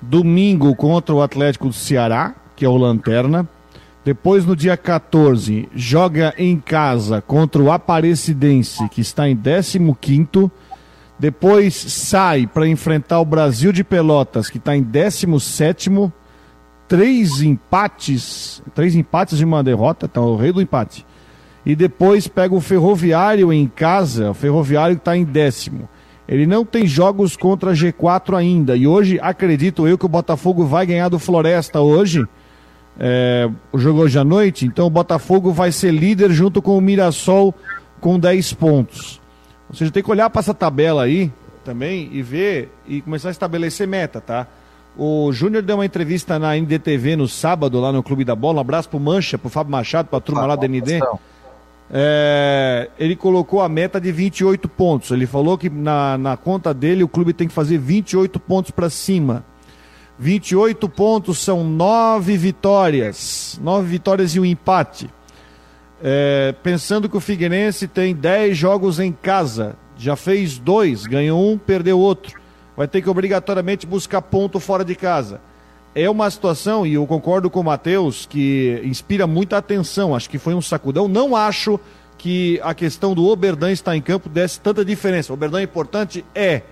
domingo 0.00 0.74
contra 0.74 1.14
o 1.14 1.22
Atlético 1.22 1.68
do 1.68 1.72
Ceará, 1.72 2.34
que 2.62 2.66
é 2.66 2.68
o 2.68 2.76
Lanterna. 2.76 3.48
Depois, 4.04 4.46
no 4.46 4.54
dia 4.54 4.76
14, 4.76 5.68
joga 5.74 6.32
em 6.38 6.60
casa 6.60 7.20
contra 7.20 7.60
o 7.60 7.72
Aparecidense, 7.72 8.88
que 8.88 9.00
está 9.00 9.28
em 9.28 9.36
15 9.36 9.96
quinto 10.00 10.48
depois 11.18 11.74
sai 11.74 12.46
para 12.46 12.68
enfrentar 12.68 13.20
o 13.20 13.24
Brasil 13.24 13.72
de 13.72 13.82
Pelotas, 13.82 14.48
que 14.48 14.58
está 14.58 14.76
em 14.76 14.82
17 14.82 15.90
três 16.86 17.42
empates, 17.42 18.62
três 18.74 18.94
empates 18.94 19.40
e 19.40 19.44
uma 19.44 19.62
derrota, 19.62 20.06
tá 20.06 20.20
o 20.20 20.36
rei 20.36 20.52
do 20.52 20.62
empate. 20.62 21.04
E 21.66 21.74
depois 21.74 22.28
pega 22.28 22.54
o 22.54 22.60
Ferroviário 22.60 23.52
em 23.52 23.66
casa, 23.66 24.30
o 24.30 24.34
Ferroviário 24.34 24.96
está 24.96 25.16
em 25.16 25.24
décimo. 25.24 25.88
Ele 26.28 26.46
não 26.46 26.64
tem 26.64 26.86
jogos 26.86 27.36
contra 27.36 27.72
G4 27.72 28.36
ainda. 28.36 28.76
E 28.76 28.86
hoje 28.86 29.18
acredito 29.20 29.86
eu 29.86 29.98
que 29.98 30.06
o 30.06 30.08
Botafogo 30.08 30.64
vai 30.64 30.86
ganhar 30.86 31.08
do 31.08 31.18
Floresta 31.18 31.80
hoje. 31.80 32.24
É, 32.98 33.48
o 33.72 33.78
jogo 33.78 34.00
hoje 34.00 34.18
à 34.18 34.24
noite. 34.24 34.66
Então 34.66 34.86
o 34.86 34.90
Botafogo 34.90 35.52
vai 35.52 35.72
ser 35.72 35.92
líder 35.92 36.30
junto 36.30 36.60
com 36.60 36.76
o 36.76 36.80
Mirassol 36.80 37.54
com 38.00 38.18
10 38.18 38.52
pontos. 38.54 39.20
Ou 39.68 39.76
seja, 39.76 39.90
tem 39.90 40.02
que 40.02 40.10
olhar 40.10 40.28
para 40.28 40.40
essa 40.40 40.52
tabela 40.52 41.04
aí 41.04 41.32
também 41.64 42.08
e 42.12 42.22
ver 42.22 42.70
e 42.86 43.00
começar 43.00 43.28
a 43.28 43.30
estabelecer 43.30 43.86
meta, 43.86 44.20
tá? 44.20 44.46
O 44.96 45.32
Júnior 45.32 45.62
deu 45.62 45.76
uma 45.76 45.86
entrevista 45.86 46.38
na 46.38 46.54
NDTV 46.54 47.16
no 47.16 47.26
sábado, 47.26 47.80
lá 47.80 47.90
no 47.92 48.02
Clube 48.02 48.24
da 48.24 48.34
Bola. 48.34 48.58
Um 48.58 48.60
abraço 48.60 48.88
pro 48.88 49.00
Mancha, 49.00 49.38
pro 49.38 49.48
Fábio 49.48 49.72
Machado, 49.72 50.08
pra 50.08 50.20
turma 50.20 50.42
ah, 50.42 50.46
lá 50.46 50.56
da 50.56 50.68
ND. 50.68 51.00
É, 51.90 52.90
ele 52.98 53.16
colocou 53.16 53.62
a 53.62 53.68
meta 53.68 54.00
de 54.00 54.12
28 54.12 54.68
pontos. 54.68 55.10
Ele 55.10 55.26
falou 55.26 55.56
que 55.56 55.70
na, 55.70 56.18
na 56.18 56.36
conta 56.36 56.74
dele 56.74 57.02
o 57.02 57.08
clube 57.08 57.32
tem 57.32 57.48
que 57.48 57.54
fazer 57.54 57.78
28 57.78 58.38
pontos 58.40 58.70
para 58.70 58.90
cima. 58.90 59.44
28 60.18 60.88
pontos 60.88 61.38
são 61.38 61.64
9 61.64 62.36
vitórias. 62.36 63.58
9 63.62 63.86
vitórias 63.86 64.34
e 64.34 64.40
um 64.40 64.44
empate. 64.44 65.10
É, 66.02 66.54
pensando 66.62 67.08
que 67.08 67.16
o 67.16 67.20
Figueirense 67.20 67.86
tem 67.86 68.14
10 68.14 68.56
jogos 68.56 68.98
em 68.98 69.12
casa, 69.12 69.76
já 69.96 70.16
fez 70.16 70.58
dois, 70.58 71.06
ganhou 71.06 71.52
um, 71.52 71.56
perdeu 71.56 71.98
outro. 71.98 72.40
Vai 72.76 72.88
ter 72.88 73.02
que 73.02 73.08
obrigatoriamente 73.08 73.86
buscar 73.86 74.20
ponto 74.22 74.58
fora 74.58 74.84
de 74.84 74.94
casa. 74.94 75.40
É 75.94 76.08
uma 76.08 76.30
situação, 76.30 76.86
e 76.86 76.94
eu 76.94 77.06
concordo 77.06 77.50
com 77.50 77.60
o 77.60 77.64
Matheus, 77.64 78.26
que 78.26 78.80
inspira 78.82 79.26
muita 79.26 79.58
atenção. 79.58 80.14
Acho 80.16 80.28
que 80.28 80.38
foi 80.38 80.54
um 80.54 80.62
sacudão. 80.62 81.06
Não 81.06 81.36
acho 81.36 81.78
que 82.16 82.58
a 82.62 82.72
questão 82.74 83.14
do 83.14 83.26
Oberdan 83.26 83.70
estar 83.70 83.94
em 83.94 84.00
campo 84.00 84.28
desse 84.28 84.58
tanta 84.58 84.84
diferença. 84.84 85.32
O 85.32 85.34
Oberdan 85.34 85.60
é 85.60 85.64
importante? 85.64 86.24
É. 86.34 86.62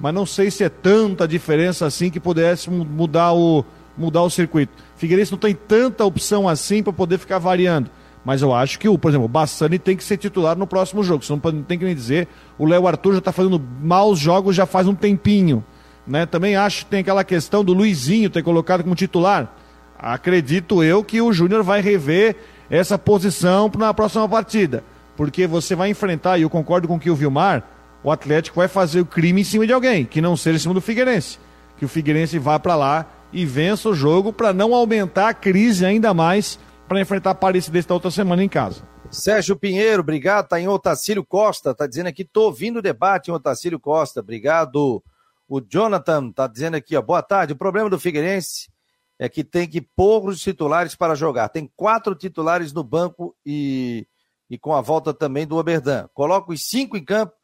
Mas 0.00 0.14
não 0.14 0.24
sei 0.24 0.50
se 0.50 0.64
é 0.64 0.68
tanta 0.70 1.28
diferença 1.28 1.84
assim 1.84 2.10
que 2.10 2.18
pudesse 2.18 2.70
mudar 2.70 3.34
o, 3.34 3.64
mudar 3.96 4.22
o 4.22 4.30
circuito. 4.30 4.72
Figueirense 4.96 5.30
não 5.30 5.38
tem 5.38 5.54
tanta 5.54 6.04
opção 6.04 6.48
assim 6.48 6.82
para 6.82 6.92
poder 6.92 7.18
ficar 7.18 7.38
variando. 7.38 7.90
Mas 8.24 8.42
eu 8.42 8.54
acho 8.54 8.78
que, 8.78 8.88
o, 8.88 8.98
por 8.98 9.10
exemplo, 9.10 9.26
o 9.26 9.28
Bassani 9.28 9.78
tem 9.78 9.96
que 9.96 10.04
ser 10.04 10.16
titular 10.16 10.56
no 10.56 10.66
próximo 10.66 11.02
jogo. 11.02 11.24
Você 11.24 11.32
não 11.32 11.62
tem 11.62 11.78
que 11.78 11.84
me 11.84 11.94
dizer. 11.94 12.28
O 12.58 12.66
Léo 12.66 12.86
Arthur 12.86 13.12
já 13.12 13.18
está 13.18 13.32
fazendo 13.32 13.62
maus 13.80 14.18
jogos 14.18 14.56
já 14.56 14.66
faz 14.66 14.86
um 14.86 14.94
tempinho. 14.94 15.64
Né? 16.06 16.26
Também 16.26 16.56
acho 16.56 16.84
que 16.84 16.90
tem 16.90 17.00
aquela 17.00 17.24
questão 17.24 17.62
do 17.62 17.72
Luizinho 17.72 18.30
ter 18.30 18.42
colocado 18.42 18.82
como 18.82 18.94
titular. 18.94 19.54
Acredito 19.98 20.82
eu 20.82 21.04
que 21.04 21.20
o 21.20 21.32
Júnior 21.32 21.62
vai 21.62 21.82
rever 21.82 22.36
essa 22.70 22.98
posição 22.98 23.70
na 23.76 23.92
próxima 23.92 24.26
partida. 24.28 24.82
Porque 25.16 25.46
você 25.46 25.74
vai 25.74 25.90
enfrentar, 25.90 26.38
e 26.38 26.42
eu 26.42 26.50
concordo 26.50 26.88
com 26.88 26.96
o 26.96 27.00
que 27.00 27.10
o 27.10 27.14
Vilmar, 27.14 27.62
o 28.02 28.10
Atlético 28.10 28.56
vai 28.56 28.68
fazer 28.68 29.00
o 29.00 29.06
crime 29.06 29.42
em 29.42 29.44
cima 29.44 29.66
de 29.66 29.72
alguém, 29.72 30.04
que 30.04 30.20
não 30.20 30.36
seja 30.36 30.56
em 30.56 30.60
cima 30.60 30.74
do 30.74 30.80
Figueirense. 30.80 31.38
Que 31.76 31.84
o 31.84 31.88
Figueirense 31.88 32.38
vá 32.38 32.58
para 32.58 32.74
lá 32.74 33.06
e 33.32 33.44
vença 33.44 33.88
o 33.88 33.94
jogo 33.94 34.32
para 34.32 34.52
não 34.52 34.74
aumentar 34.74 35.28
a 35.28 35.34
crise 35.34 35.84
ainda 35.84 36.12
mais 36.12 36.58
para 36.88 37.00
enfrentar 37.00 37.30
a 37.30 37.32
Aparecidense 37.32 37.86
da 37.86 37.94
outra 37.94 38.10
semana 38.10 38.42
em 38.42 38.48
casa. 38.48 38.82
Sérgio 39.10 39.56
Pinheiro, 39.56 40.00
obrigado. 40.00 40.48
Tá 40.48 40.60
em 40.60 40.68
Otacílio 40.68 41.24
Costa, 41.24 41.74
tá 41.74 41.86
dizendo 41.86 42.06
aqui, 42.06 42.24
tô 42.24 42.44
ouvindo 42.44 42.78
o 42.78 42.82
debate 42.82 43.28
em 43.28 43.34
Otacílio 43.34 43.78
Costa. 43.78 44.20
Obrigado. 44.20 45.02
O 45.48 45.60
Jonathan 45.60 46.30
tá 46.30 46.46
dizendo 46.46 46.76
aqui, 46.76 46.96
ó, 46.96 47.02
boa 47.02 47.22
tarde. 47.22 47.52
O 47.52 47.56
problema 47.56 47.90
do 47.90 47.98
Figueirense 47.98 48.70
é 49.18 49.28
que 49.28 49.44
tem 49.44 49.68
que 49.68 49.80
pôr 49.80 50.28
os 50.28 50.40
titulares 50.40 50.94
para 50.94 51.14
jogar. 51.14 51.48
Tem 51.48 51.70
quatro 51.76 52.14
titulares 52.14 52.72
no 52.72 52.82
banco 52.82 53.36
e, 53.44 54.06
e 54.48 54.56
com 54.56 54.74
a 54.74 54.80
volta 54.80 55.12
também 55.12 55.46
do 55.46 55.56
Oberdan. 55.56 56.08
Coloca 56.14 56.52
os 56.52 56.68
cinco 56.68 56.96
em 56.96 57.04
campo 57.04 57.34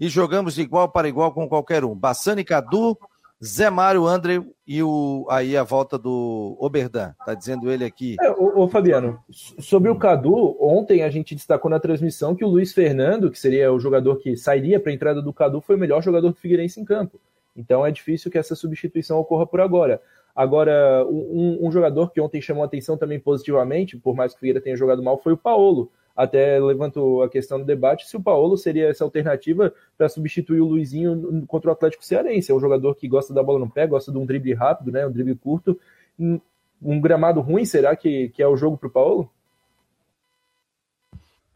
e 0.00 0.08
jogamos 0.08 0.54
de 0.54 0.62
igual 0.62 0.88
para 0.88 1.08
igual 1.08 1.30
com 1.32 1.46
qualquer 1.46 1.84
um. 1.84 1.94
Bassani 1.94 2.42
Cadu, 2.42 2.96
Zé 3.44 3.68
Mário, 3.68 4.06
André 4.06 4.42
e 4.66 4.82
o, 4.82 5.26
aí 5.30 5.56
a 5.56 5.62
volta 5.62 5.98
do 5.98 6.56
Oberdan, 6.58 7.14
tá 7.24 7.34
dizendo 7.34 7.70
ele 7.70 7.84
aqui. 7.84 8.16
É, 8.20 8.30
ô, 8.30 8.66
Fabiano, 8.66 9.18
sobre 9.30 9.90
o 9.90 9.96
Cadu, 9.96 10.56
ontem 10.58 11.02
a 11.02 11.10
gente 11.10 11.34
destacou 11.34 11.70
na 11.70 11.78
transmissão 11.78 12.34
que 12.34 12.44
o 12.44 12.48
Luiz 12.48 12.72
Fernando, 12.72 13.30
que 13.30 13.38
seria 13.38 13.70
o 13.70 13.78
jogador 13.78 14.16
que 14.16 14.36
sairia 14.36 14.80
para 14.80 14.90
a 14.90 14.94
entrada 14.94 15.20
do 15.20 15.32
Cadu, 15.32 15.60
foi 15.60 15.76
o 15.76 15.78
melhor 15.78 16.02
jogador 16.02 16.30
do 16.30 16.36
Figueirense 16.36 16.80
em 16.80 16.84
campo. 16.84 17.20
Então 17.54 17.84
é 17.84 17.90
difícil 17.90 18.30
que 18.30 18.38
essa 18.38 18.54
substituição 18.54 19.18
ocorra 19.18 19.46
por 19.46 19.60
agora. 19.60 20.00
Agora, 20.34 21.04
um, 21.06 21.66
um 21.66 21.72
jogador 21.72 22.10
que 22.10 22.20
ontem 22.20 22.40
chamou 22.40 22.62
a 22.62 22.66
atenção 22.66 22.96
também 22.96 23.20
positivamente, 23.20 23.98
por 23.98 24.14
mais 24.14 24.32
que 24.32 24.38
o 24.38 24.40
Figueira 24.40 24.60
tenha 24.60 24.76
jogado 24.76 25.02
mal, 25.02 25.18
foi 25.18 25.32
o 25.32 25.36
Paulo 25.36 25.90
até 26.22 26.60
levanto 26.60 27.22
a 27.22 27.30
questão 27.30 27.58
do 27.58 27.64
debate 27.64 28.06
se 28.06 28.14
o 28.14 28.22
Paulo 28.22 28.56
seria 28.58 28.88
essa 28.88 29.02
alternativa 29.02 29.72
para 29.96 30.06
substituir 30.06 30.60
o 30.60 30.66
Luizinho 30.66 31.46
contra 31.46 31.70
o 31.70 31.72
Atlético 31.72 32.04
Cearense. 32.04 32.52
É 32.52 32.54
um 32.54 32.60
jogador 32.60 32.94
que 32.94 33.08
gosta 33.08 33.32
da 33.32 33.42
bola 33.42 33.58
no 33.58 33.70
pé, 33.70 33.86
gosta 33.86 34.12
de 34.12 34.18
um 34.18 34.26
drible 34.26 34.52
rápido, 34.52 34.92
né, 34.92 35.06
um 35.06 35.10
drible 35.10 35.34
curto. 35.34 35.80
Um 36.18 37.00
gramado 37.00 37.40
ruim, 37.40 37.64
será 37.64 37.96
que, 37.96 38.28
que 38.30 38.42
é 38.42 38.46
o 38.46 38.56
jogo 38.56 38.76
para 38.76 38.88
o 38.88 38.92
Paulo? 38.92 39.30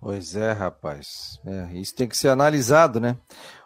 Pois 0.00 0.34
é, 0.34 0.52
rapaz. 0.52 1.38
É, 1.44 1.78
isso 1.78 1.94
tem 1.94 2.08
que 2.08 2.16
ser 2.16 2.28
analisado, 2.28 2.98
né? 2.98 3.18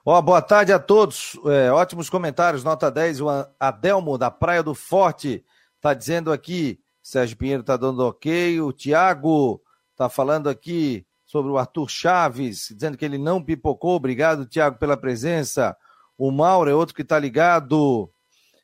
Ó, 0.04 0.20
boa 0.20 0.42
tarde 0.42 0.72
a 0.72 0.80
todos. 0.80 1.38
É, 1.46 1.70
ótimos 1.70 2.10
comentários. 2.10 2.64
Nota 2.64 2.90
10, 2.90 3.20
o 3.20 3.26
Adelmo 3.58 4.18
da 4.18 4.30
Praia 4.32 4.62
do 4.64 4.74
Forte 4.74 5.44
tá 5.80 5.94
dizendo 5.94 6.32
aqui. 6.32 6.80
Sérgio 7.00 7.36
Pinheiro 7.36 7.62
tá 7.62 7.76
dando 7.76 8.04
ok. 8.04 8.60
O 8.60 8.72
Tiago 8.72 9.60
Está 9.98 10.08
falando 10.08 10.48
aqui 10.48 11.04
sobre 11.26 11.50
o 11.50 11.58
Arthur 11.58 11.88
Chaves, 11.90 12.68
dizendo 12.70 12.96
que 12.96 13.04
ele 13.04 13.18
não 13.18 13.42
pipocou. 13.42 13.96
Obrigado, 13.96 14.46
Tiago, 14.46 14.78
pela 14.78 14.96
presença. 14.96 15.76
O 16.16 16.30
Mauro 16.30 16.70
é 16.70 16.74
outro 16.74 16.94
que 16.94 17.02
está 17.02 17.18
ligado. 17.18 18.08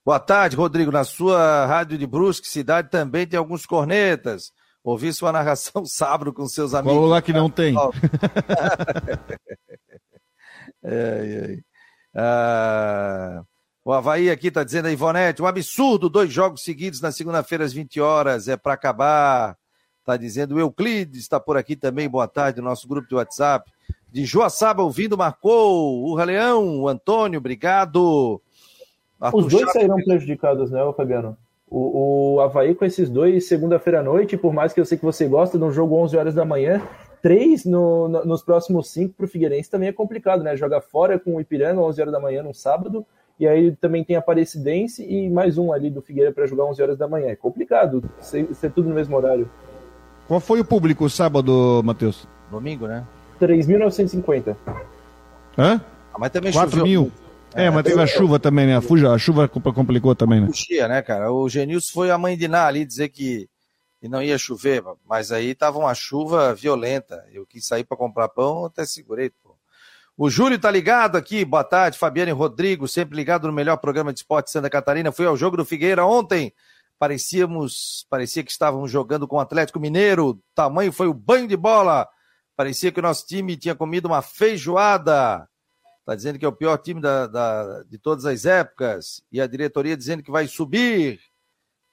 Boa 0.05 0.18
tarde, 0.18 0.55
Rodrigo. 0.55 0.93
Na 0.93 1.03
sua 1.03 1.66
rádio 1.66 1.97
de 1.97 2.07
Brusque, 2.07 2.47
cidade, 2.47 2.89
também 2.89 3.28
tem 3.28 3.38
alguns 3.38 3.66
cornetas. 3.66 4.53
Ouvi 4.82 5.11
sua 5.11 5.34
narração 5.34 5.84
sábado 5.86 6.32
com 6.32 6.47
seus 6.47 6.74
amigos. 6.74 6.93
Qual 6.95 7.03
lugar 7.03 7.22
que 7.22 7.34
não 7.34 7.49
tem? 7.49 7.76
é, 10.82 11.59
é. 11.59 11.59
Ah... 12.18 13.43
O 13.86 13.93
Havaí 13.93 14.31
aqui 14.31 14.47
está 14.47 14.63
dizendo 14.63 14.88
a 14.88 14.91
Ivonete, 14.91 15.43
um 15.43 15.45
absurdo, 15.45 16.09
dois 16.09 16.33
jogos 16.33 16.63
seguidos 16.63 16.99
na 17.01 17.11
segunda-feira 17.11 17.63
às 17.63 17.71
20 17.71 18.01
horas, 18.01 18.47
é 18.47 18.57
para 18.57 18.73
acabar. 18.73 19.55
Está 19.99 20.17
dizendo 20.17 20.55
o 20.55 20.59
Euclides, 20.59 21.21
está 21.21 21.39
por 21.39 21.55
aqui 21.55 21.75
também, 21.75 22.09
boa 22.09 22.27
tarde, 22.27 22.61
nosso 22.61 22.88
grupo 22.88 23.07
de 23.07 23.13
WhatsApp. 23.13 23.71
De 24.11 24.25
Joaçaba, 24.25 24.81
ouvindo, 24.81 25.15
marcou. 25.15 26.03
O 26.03 26.15
Leão, 26.15 26.81
o 26.81 26.88
Antônio, 26.88 27.38
obrigado. 27.38 28.41
Arthur 29.21 29.38
Os 29.38 29.51
dois 29.51 29.65
Chaves... 29.65 29.73
saíram 29.73 29.95
prejudicados, 29.97 30.71
né, 30.71 30.81
Fabiano? 30.97 31.38
O, 31.69 32.38
o 32.38 32.41
Havaí 32.41 32.73
com 32.73 32.86
esses 32.86 33.07
dois, 33.07 33.47
segunda-feira 33.47 33.99
à 33.99 34.03
noite, 34.03 34.36
por 34.36 34.51
mais 34.51 34.73
que 34.73 34.79
eu 34.79 34.86
sei 34.86 34.97
que 34.97 35.05
você 35.05 35.27
gosta 35.27 35.59
de 35.59 35.63
um 35.63 35.71
jogo 35.71 35.95
11 35.97 36.17
horas 36.17 36.33
da 36.33 36.43
manhã, 36.43 36.81
três 37.21 37.65
no, 37.65 38.07
no, 38.07 38.25
nos 38.25 38.41
próximos 38.41 38.89
cinco 38.89 39.13
para 39.13 39.25
o 39.25 39.29
Figueirense 39.29 39.69
também 39.69 39.89
é 39.89 39.93
complicado, 39.93 40.41
né? 40.41 40.57
Jogar 40.57 40.81
fora 40.81 41.19
com 41.19 41.36
o 41.36 41.41
Ipiranga 41.41 41.79
11 41.81 42.01
horas 42.01 42.13
da 42.13 42.19
manhã 42.19 42.41
no 42.41 42.53
sábado 42.53 43.05
e 43.39 43.47
aí 43.47 43.75
também 43.75 44.03
tem 44.03 44.15
a 44.15 44.19
Aparecidense 44.19 45.03
e 45.03 45.29
mais 45.29 45.57
um 45.57 45.73
ali 45.73 45.89
do 45.89 46.01
Figueira 46.01 46.31
para 46.31 46.47
jogar 46.47 46.65
11 46.65 46.81
horas 46.81 46.97
da 46.97 47.07
manhã. 47.07 47.27
É 47.27 47.36
complicado 47.36 48.03
ser, 48.21 48.47
ser, 48.53 48.71
tudo 48.71 48.89
no 48.89 48.95
mesmo 48.95 49.15
horário. 49.15 49.49
Qual 50.27 50.39
foi 50.39 50.61
o 50.61 50.65
público 50.65 51.09
sábado, 51.09 51.81
Matheus? 51.83 52.27
Domingo, 52.49 52.88
né? 52.88 53.05
3.950. 53.39 54.55
Hã? 55.57 55.81
Ah, 56.13 56.17
mas 56.17 56.31
também 56.31 56.53
4 56.53 56.71
choveu. 56.71 56.86
mil. 56.86 57.11
É, 57.53 57.65
é, 57.65 57.69
mas 57.69 57.83
teve 57.83 58.01
a 58.01 58.07
chuva 58.07 58.39
também, 58.39 58.67
né? 58.67 58.77
A, 58.77 58.81
fuja, 58.81 59.11
a 59.11 59.17
chuva 59.17 59.47
complicou 59.47 60.15
também, 60.15 60.41
né? 60.41 60.47
Puxia, 60.47 60.88
né, 60.88 61.01
cara? 61.01 61.31
O 61.31 61.47
Genilson 61.47 61.91
foi 61.93 62.11
a 62.11 62.17
mãe 62.17 62.38
de 62.38 62.47
Ná 62.47 62.65
ali 62.65 62.86
dizer 62.86 63.09
que, 63.09 63.47
que 63.99 64.09
não 64.09 64.21
ia 64.21 64.38
chover, 64.38 64.83
mas 65.07 65.31
aí 65.31 65.55
tava 65.55 65.79
uma 65.79 65.93
chuva 65.93 66.53
violenta. 66.53 67.23
Eu 67.31 67.45
quis 67.45 67.65
sair 67.65 67.86
para 67.86 67.95
comprar 67.95 68.27
pão, 68.29 68.65
até 68.65 68.86
segurei. 68.86 69.31
O 70.18 70.30
Júlio 70.30 70.57
tá 70.57 70.72
ligado 70.72 71.18
aqui, 71.18 71.43
boa 71.43 71.63
tarde, 71.63 71.97
Fabiano 71.97 72.32
e 72.32 72.34
Rodrigo, 72.34 72.88
sempre 72.88 73.18
ligado 73.18 73.47
no 73.47 73.53
melhor 73.53 73.76
programa 73.76 74.13
de 74.13 74.20
esporte 74.20 74.45
de 74.45 74.53
Santa 74.53 74.70
Catarina. 74.70 75.11
Fui 75.11 75.26
ao 75.26 75.36
jogo 75.36 75.57
do 75.57 75.66
Figueira 75.66 76.05
ontem, 76.05 76.53
parecíamos, 76.97 78.07
parecia 78.09 78.41
que 78.41 78.49
estávamos 78.49 78.89
jogando 78.89 79.28
com 79.28 79.36
o 79.36 79.41
Atlético 79.41 79.78
Mineiro, 79.78 80.41
tamanho 80.55 80.93
foi 80.93 81.07
o 81.07 81.13
banho 81.13 81.49
de 81.49 81.57
bola, 81.57 82.07
parecia 82.55 82.93
que 82.93 82.99
o 83.01 83.03
nosso 83.03 83.28
time 83.28 83.57
tinha 83.57 83.76
comido 83.76 84.05
uma 84.05 84.22
feijoada. 84.22 85.45
Tá 86.05 86.16
dizendo 86.16 86.39
que 86.39 86.45
é 86.45 86.47
o 86.47 86.55
pior 86.55 86.78
time 86.78 87.01
da, 87.01 87.28
da, 87.28 87.84
de 87.84 87.97
todas 87.97 88.26
as 88.26 88.45
épocas, 88.45 89.22
e 89.30 89.41
a 89.41 89.47
diretoria 89.47 89.97
dizendo 89.97 90.24
que 90.24 90.32
vai 90.32 90.47
subir. 90.47 91.20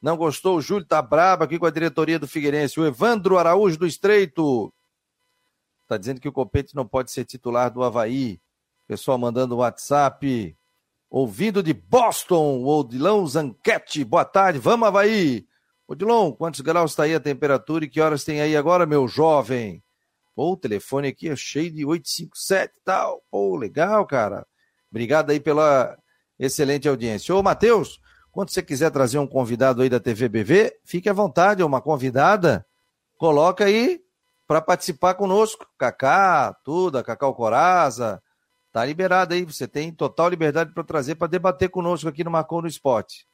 Não 0.01 0.17
gostou, 0.17 0.59
o 0.59 0.63
Júlio 0.63 0.87
tá 0.87 1.03
brabo 1.03 1.43
aqui 1.43 1.59
com 1.59 1.67
a 1.67 1.71
diretoria 1.71 2.21
do 2.21 2.29
Figueirense. 2.29 2.79
O 2.79 2.87
Evandro 2.87 3.37
Araújo 3.37 3.79
do 3.79 3.87
Estreito, 3.87 4.73
Está 5.93 5.99
dizendo 5.99 6.23
que 6.23 6.29
o 6.29 6.33
Copete 6.33 6.75
não 6.75 6.87
pode 6.87 7.11
ser 7.11 7.27
titular 7.27 7.71
do 7.71 7.83
Havaí. 7.83 8.41
Pessoal 8.89 9.19
mandando 9.19 9.59
WhatsApp. 9.59 10.57
Ouvindo 11.11 11.63
de 11.63 11.75
Boston, 11.75 12.65
Odilon 12.65 13.27
Zanquete. 13.27 14.03
Boa 14.03 14.25
tarde, 14.25 14.59
vamos, 14.59 14.89
Havaí. 14.89 15.47
Odilon, 15.87 16.33
quantos 16.33 16.63
graus 16.63 16.93
está 16.93 17.03
aí 17.03 17.15
a 17.15 17.21
temperatura 17.21 17.85
e 17.85 17.91
que 17.91 18.01
horas 18.01 18.25
tem 18.25 18.41
aí 18.41 18.57
agora, 18.57 18.87
meu 18.87 19.07
jovem? 19.07 19.85
Pô, 20.35 20.53
o 20.53 20.57
telefone 20.57 21.09
aqui 21.09 21.29
é 21.29 21.37
cheio 21.37 21.71
de 21.71 21.85
857 21.85 22.73
e 22.75 22.81
tal. 22.83 23.23
Pô, 23.31 23.55
legal, 23.55 24.07
cara. 24.07 24.47
Obrigado 24.91 25.29
aí 25.29 25.41
pela 25.41 25.99
excelente 26.39 26.89
audiência. 26.89 27.35
Ô, 27.35 27.43
Matheus, 27.43 28.01
quando 28.31 28.49
você 28.49 28.63
quiser 28.63 28.91
trazer 28.91 29.19
um 29.19 29.27
convidado 29.27 29.83
aí 29.83 29.91
da 29.91 30.01
TV 30.01 30.27
BV, 30.27 30.75
fique 30.87 31.11
à 31.11 31.13
vontade, 31.13 31.63
uma 31.63 31.83
convidada, 31.83 32.65
coloca 33.19 33.67
aí 33.67 34.03
para 34.53 34.61
participar 34.61 35.15
conosco. 35.15 35.67
Cacá, 35.79 36.55
tudo, 36.63 36.99
a 36.99 37.03
Cacau 37.03 37.35
Coraza, 37.35 38.23
tá 38.71 38.85
liberado 38.85 39.33
aí. 39.33 39.47
Você 39.47 39.67
tem 39.67 39.91
total 39.91 40.29
liberdade 40.29 40.75
para 40.75 40.85
trazer 40.85 41.15
para 41.15 41.27
debater 41.27 41.71
conosco 41.71 42.07
aqui 42.07 42.23
no 42.23 42.31
Marcou 42.31 42.61
no 42.61 42.69
Esporte. 42.69 43.27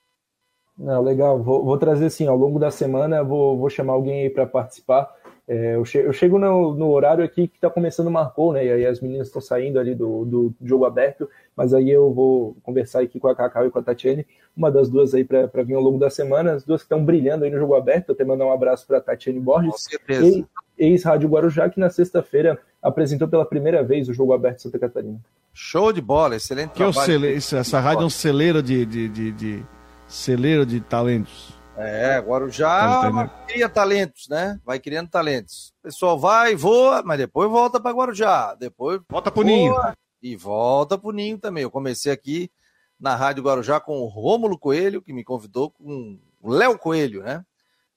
Não, 0.76 1.02
legal. 1.02 1.42
Vou, 1.42 1.64
vou 1.64 1.76
trazer 1.76 2.08
sim, 2.10 2.28
ao 2.28 2.36
longo 2.36 2.60
da 2.60 2.70
semana, 2.70 3.24
vou, 3.24 3.58
vou 3.58 3.68
chamar 3.68 3.94
alguém 3.94 4.22
aí 4.22 4.30
para 4.30 4.46
participar. 4.46 5.12
É, 5.48 5.76
eu, 5.76 5.84
che 5.86 5.96
eu, 5.96 6.12
chego 6.12 6.38
no, 6.38 6.74
no, 6.74 6.90
horário 6.90 7.24
aqui 7.24 7.48
que 7.48 7.56
está 7.56 7.70
começando 7.70 8.08
o 8.08 8.10
Marcou, 8.10 8.52
né? 8.52 8.66
E 8.66 8.70
aí 8.70 8.86
as 8.86 9.00
meninas 9.00 9.28
estão 9.28 9.40
saindo 9.40 9.80
ali 9.80 9.94
do, 9.94 10.26
do, 10.26 10.54
jogo 10.62 10.84
aberto, 10.84 11.26
mas 11.56 11.72
aí 11.72 11.88
eu 11.88 12.12
vou 12.12 12.54
conversar 12.62 13.00
aqui 13.00 13.18
com 13.18 13.28
a 13.28 13.34
Cacau 13.34 13.66
e 13.66 13.70
com 13.70 13.78
a 13.78 13.82
Tatiane, 13.82 14.26
uma 14.54 14.70
das 14.70 14.90
duas 14.90 15.14
aí 15.14 15.24
para 15.24 15.62
vir 15.62 15.72
ao 15.72 15.80
longo 15.80 15.98
da 15.98 16.10
semana, 16.10 16.52
as 16.52 16.64
duas 16.64 16.82
que 16.82 16.84
estão 16.84 17.02
brilhando 17.02 17.46
aí 17.46 17.50
no 17.50 17.58
jogo 17.58 17.74
aberto. 17.74 18.12
Até 18.12 18.26
mandar 18.26 18.44
um 18.44 18.52
abraço 18.52 18.86
para 18.86 18.98
a 18.98 19.00
Tatiane 19.00 19.40
Borges, 19.40 19.70
com 19.72 19.78
certeza. 19.78 20.46
ex-Rádio 20.78 21.30
Guarujá, 21.30 21.70
que 21.70 21.80
na 21.80 21.88
sexta-feira 21.88 22.58
apresentou 22.82 23.26
pela 23.26 23.46
primeira 23.46 23.82
vez 23.82 24.06
o 24.06 24.12
jogo 24.12 24.34
aberto 24.34 24.56
de 24.56 24.62
Santa 24.64 24.78
Catarina. 24.78 25.18
Show 25.54 25.94
de 25.94 26.02
bola, 26.02 26.36
excelente 26.36 26.72
que 26.72 26.76
trabalho. 26.76 27.24
É 27.24 27.32
essa 27.32 27.80
rádio 27.80 28.02
é 28.02 28.06
um 28.06 28.10
celeiro 28.10 28.62
de, 28.62 28.84
de, 28.84 29.08
de, 29.08 29.32
de 29.32 29.62
celeiro 30.06 30.66
de 30.66 30.78
talentos. 30.78 31.57
É, 31.80 32.16
agora 32.16 32.50
já 32.50 33.02
tá 33.02 33.28
cria 33.46 33.68
talentos, 33.68 34.26
né? 34.28 34.60
Vai 34.64 34.80
criando 34.80 35.08
talentos. 35.08 35.72
O 35.78 35.82
pessoal 35.84 36.18
vai, 36.18 36.56
voa, 36.56 37.04
mas 37.04 37.18
depois 37.18 37.48
volta 37.48 37.78
para 37.78 37.94
Guarujá. 37.94 38.56
Depois 38.56 39.00
volta 39.08 39.30
pro 39.30 39.44
Ninho. 39.44 39.76
E 40.20 40.34
volta 40.34 40.98
pro 40.98 41.12
Ninho 41.12 41.38
também. 41.38 41.62
Eu 41.62 41.70
comecei 41.70 42.10
aqui 42.10 42.50
na 42.98 43.14
Rádio 43.14 43.44
Guarujá 43.44 43.78
com 43.78 44.00
o 44.00 44.08
Rômulo 44.08 44.58
Coelho, 44.58 45.00
que 45.00 45.12
me 45.12 45.22
convidou 45.22 45.70
com 45.70 46.18
o 46.42 46.50
Léo 46.50 46.76
Coelho, 46.76 47.22
né? 47.22 47.44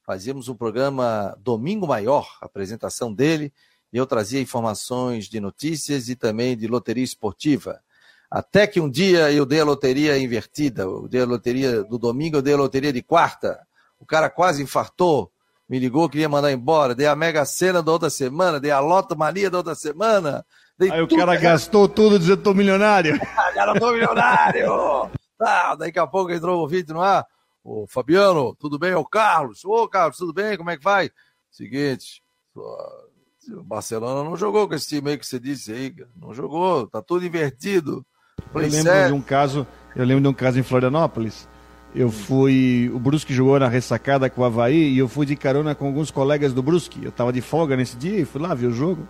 Fazíamos 0.06 0.48
um 0.48 0.56
programa 0.56 1.36
Domingo 1.40 1.88
Maior, 1.88 2.38
a 2.40 2.46
apresentação 2.46 3.12
dele, 3.12 3.52
e 3.92 3.98
eu 3.98 4.06
trazia 4.06 4.40
informações 4.40 5.26
de 5.26 5.40
notícias 5.40 6.08
e 6.08 6.16
também 6.16 6.56
de 6.56 6.68
loteria 6.68 7.04
esportiva. 7.04 7.82
Até 8.30 8.68
que 8.68 8.80
um 8.80 8.90
dia 8.90 9.32
eu 9.32 9.44
dei 9.44 9.60
a 9.60 9.66
loteria 9.66 10.20
invertida, 10.20 10.84
eu 10.84 11.08
dei 11.08 11.22
a 11.22 11.26
loteria 11.26 11.84
do 11.84 11.98
domingo, 11.98 12.38
eu 12.38 12.42
dei 12.44 12.54
a 12.54 12.58
loteria 12.58 12.94
de 12.94 13.02
quarta 13.02 13.60
o 14.02 14.06
cara 14.06 14.30
quase 14.30 14.64
infartou, 14.64 15.32
me 15.70 15.80
ligou, 15.80 16.10
queria 16.10 16.28
mandar 16.28 16.52
embora, 16.52 16.96
dei 16.96 17.06
a 17.06 17.16
Mega 17.16 17.46
Sena 17.46 17.82
da 17.82 17.92
outra 17.92 18.10
semana, 18.10 18.60
dei 18.60 18.72
a 18.72 18.80
Loto 18.80 19.18
Mania 19.18 19.50
da 19.50 19.60
outra 19.60 19.76
semana. 19.76 20.44
Aí 20.80 21.02
o 21.02 21.08
cara 21.08 21.38
gastou 21.38 21.88
tudo 21.88 22.18
dizendo 22.18 22.42
tô 22.42 22.54
milionário. 22.54 23.18
Já 23.56 23.66
não 23.66 23.76
tô 23.76 23.92
milionário! 23.92 25.12
tá, 25.38 25.76
daqui 25.76 26.00
a 26.00 26.08
pouco 26.08 26.32
entrou 26.32 26.64
o 26.64 26.68
vídeo 26.68 26.96
no 26.96 27.02
ar. 27.02 27.26
Ô, 27.64 27.86
Fabiano, 27.88 28.56
tudo 28.56 28.80
bem? 28.80 28.94
Ô, 28.96 29.06
Carlos. 29.06 29.64
Ô, 29.64 29.88
Carlos, 29.88 30.18
tudo 30.18 30.34
bem? 30.34 30.58
Como 30.58 30.72
é 30.72 30.78
que 30.78 30.84
vai? 30.84 31.12
Seguinte, 31.52 32.24
o 32.56 33.64
Barcelona 33.64 34.28
não 34.28 34.36
jogou 34.36 34.68
com 34.68 34.74
esse 34.74 34.88
time 34.88 35.12
aí 35.12 35.18
que 35.18 35.26
você 35.26 35.40
disse 35.40 35.72
aí, 35.72 35.94
não 36.16 36.34
jogou, 36.34 36.88
tá 36.88 37.02
tudo 37.02 37.26
invertido. 37.26 38.06
Eu 38.54 38.62
lembro 38.62 39.08
de 39.08 39.14
um 39.14 39.22
caso, 39.22 39.68
eu 39.96 40.06
lembro 40.06 40.24
de 40.24 40.28
um 40.28 40.34
caso 40.34 40.60
em 40.60 40.64
Florianópolis, 40.64 41.48
eu 41.94 42.10
fui. 42.10 42.90
O 42.94 43.00
Brusque 43.00 43.34
jogou 43.34 43.60
na 43.60 43.68
ressacada 43.68 44.30
com 44.30 44.42
o 44.42 44.46
Havaí 44.46 44.94
e 44.94 44.98
eu 44.98 45.08
fui 45.08 45.26
de 45.26 45.36
carona 45.36 45.76
com 45.76 45.88
alguns 45.88 46.10
colegas 46.10 46.54
do 46.54 46.64
Brusque. 46.64 47.04
Eu 47.04 47.12
tava 47.12 47.34
de 47.34 47.42
folga 47.42 47.76
nesse 47.76 47.98
dia 47.98 48.20
e 48.20 48.26
fui 48.26 48.42
lá 48.42 48.54
ver 48.54 48.68
o 48.68 48.74
jogo. 48.74 49.08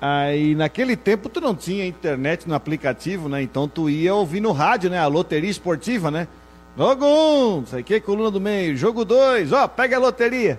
Aí 0.00 0.54
naquele 0.54 0.96
tempo 0.96 1.28
tu 1.28 1.40
não 1.40 1.54
tinha 1.54 1.86
internet 1.86 2.48
no 2.48 2.54
aplicativo, 2.54 3.28
né? 3.28 3.42
Então 3.42 3.68
tu 3.68 3.88
ia 3.88 4.14
ouvir 4.14 4.40
no 4.40 4.52
rádio, 4.52 4.90
né? 4.90 4.98
A 4.98 5.06
loteria 5.06 5.50
esportiva, 5.50 6.10
né? 6.10 6.28
Jogo 6.76 7.06
1, 7.06 7.58
um, 7.58 7.66
sei 7.66 7.82
que, 7.84 8.00
coluna 8.00 8.30
do 8.30 8.40
meio. 8.40 8.76
Jogo 8.76 9.04
2, 9.04 9.52
ó, 9.52 9.68
pega 9.68 9.96
a 9.96 10.00
loteria. 10.00 10.58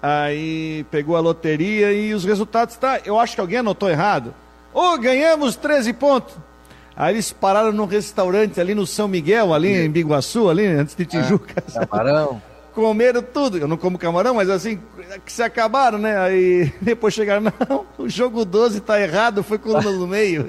Aí 0.00 0.86
pegou 0.90 1.16
a 1.16 1.20
loteria 1.20 1.92
e 1.92 2.14
os 2.14 2.24
resultados 2.24 2.76
tá. 2.76 3.00
Eu 3.04 3.18
acho 3.18 3.34
que 3.34 3.40
alguém 3.40 3.58
anotou 3.58 3.90
errado. 3.90 4.32
Ô, 4.72 4.92
oh, 4.92 4.98
ganhamos 4.98 5.56
13 5.56 5.92
pontos. 5.94 6.36
Aí 6.96 7.12
eles 7.12 7.30
pararam 7.30 7.72
num 7.72 7.84
restaurante 7.84 8.58
ali 8.58 8.74
no 8.74 8.86
São 8.86 9.06
Miguel, 9.06 9.52
ali 9.52 9.68
em 9.68 9.90
Biguaçu, 9.90 10.48
ali 10.48 10.64
antes 10.64 10.96
de 10.96 11.04
Tijuca. 11.04 11.62
Ah, 11.74 11.86
camarão. 11.86 12.40
Comeram 12.72 13.22
tudo. 13.22 13.58
Eu 13.58 13.68
não 13.68 13.76
como 13.76 13.98
camarão, 13.98 14.34
mas 14.34 14.48
assim, 14.48 14.80
que 15.24 15.32
se 15.32 15.42
acabaram, 15.42 15.98
né? 15.98 16.18
Aí 16.18 16.72
depois 16.80 17.12
chegaram, 17.12 17.42
não, 17.42 17.86
o 17.98 18.08
jogo 18.08 18.46
12 18.46 18.80
tá 18.80 18.98
errado, 18.98 19.42
foi 19.42 19.58
com 19.58 19.70
o 19.70 19.80
no 19.80 20.06
meio. 20.06 20.46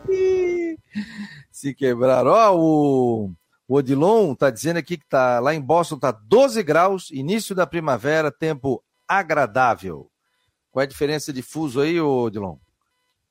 se 1.52 1.74
quebraram. 1.74 2.30
Ó, 2.30 2.56
o, 2.56 3.30
o 3.68 3.74
Odilon 3.74 4.34
tá 4.34 4.48
dizendo 4.48 4.78
aqui 4.78 4.96
que 4.96 5.06
tá 5.06 5.40
lá 5.40 5.54
em 5.54 5.60
Boston 5.60 5.98
tá 5.98 6.10
12 6.10 6.62
graus, 6.62 7.10
início 7.10 7.54
da 7.54 7.66
primavera, 7.66 8.30
tempo 8.32 8.82
agradável. 9.06 10.10
Qual 10.70 10.80
é 10.80 10.84
a 10.84 10.88
diferença 10.88 11.34
de 11.34 11.42
fuso 11.42 11.82
aí, 11.82 12.00
Odilon? 12.00 12.56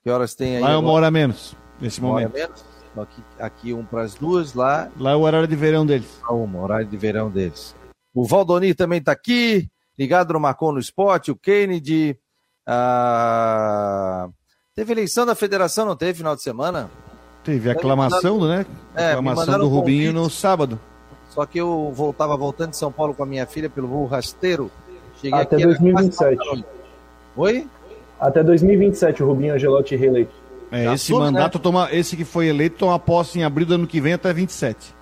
Que 0.04 0.12
horas 0.12 0.36
tem 0.36 0.58
aí? 0.58 0.62
Lá 0.62 0.72
é 0.72 0.78
uma 0.78 0.92
hora 0.92 1.10
menos 1.10 1.56
nesse 1.82 2.02
momento. 2.02 2.34
Menos. 2.34 2.64
Aqui, 2.98 3.24
aqui 3.40 3.74
um 3.74 3.86
para 3.86 4.04
as 4.04 4.16
duas, 4.16 4.54
lá. 4.54 4.90
Lá 4.98 5.12
é 5.12 5.16
o 5.16 5.22
horário 5.22 5.48
de 5.48 5.56
verão 5.56 5.86
deles. 5.86 6.20
Uma, 6.30 6.62
horário 6.62 6.86
de 6.86 6.98
verão 6.98 7.30
deles. 7.30 7.76
O 8.14 8.26
Valdoni 8.26 8.74
também 8.74 9.00
está 9.00 9.14
aqui, 9.14 9.70
ligado 9.98 10.34
no 10.34 10.40
Marcon 10.40 10.74
no 10.74 10.80
Esporte, 10.80 11.32
o 11.32 11.36
Kennedy. 11.36 12.18
Ah... 12.68 14.30
Teve 14.76 14.94
eleição 14.94 15.26
da 15.26 15.36
federação, 15.36 15.86
não 15.86 15.96
teve 15.96 16.14
final 16.14 16.36
de 16.36 16.42
semana? 16.42 16.90
Teve 17.44 17.70
aclamação, 17.70 18.40
mandaram... 18.40 18.60
né? 18.60 18.66
É, 18.96 19.12
aclamação 19.12 19.60
do 19.60 19.68
Rubinho 19.68 20.14
no 20.14 20.30
sábado. 20.30 20.80
Só 21.30 21.46
que 21.46 21.60
eu 21.60 21.92
voltava 21.94 22.36
voltando 22.38 22.72
de 22.72 22.78
São 22.78 22.92
Paulo 22.92 23.14
com 23.14 23.24
a 23.24 23.26
minha 23.26 23.46
filha 23.46 23.70
pelo 23.70 23.88
voo 23.88 24.06
rasteiro. 24.06 24.72
Cheguei 25.16 25.40
Até 25.40 25.56
aqui, 25.56 25.66
2027. 25.66 26.66
Oi? 27.36 27.68
Até 28.20 28.44
2027 28.44 29.24
o 29.24 29.28
Rubinho 29.28 29.56
Angelotti 29.56 29.96
reeleito. 29.96 30.41
É, 30.72 30.86
esse 30.86 31.12
assume, 31.12 31.26
mandato 31.26 31.58
né? 31.58 31.64
toma, 31.64 31.90
esse 31.92 32.16
que 32.16 32.24
foi 32.24 32.48
eleito 32.48 32.78
toma 32.78 32.98
posse 32.98 33.38
em 33.38 33.44
abril 33.44 33.68
do 33.68 33.74
ano 33.76 33.88
que 33.88 34.00
vem 34.00 34.14
até 34.14 34.32
27. 34.34 34.96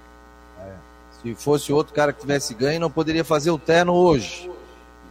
É. 0.59 0.73
Se 1.21 1.35
fosse 1.35 1.71
outro 1.71 1.93
cara 1.93 2.11
que 2.11 2.21
tivesse 2.21 2.55
ganho, 2.55 2.79
não 2.79 2.89
poderia 2.89 3.23
fazer 3.23 3.51
o 3.51 3.57
terno 3.59 3.93
hoje. 3.93 4.49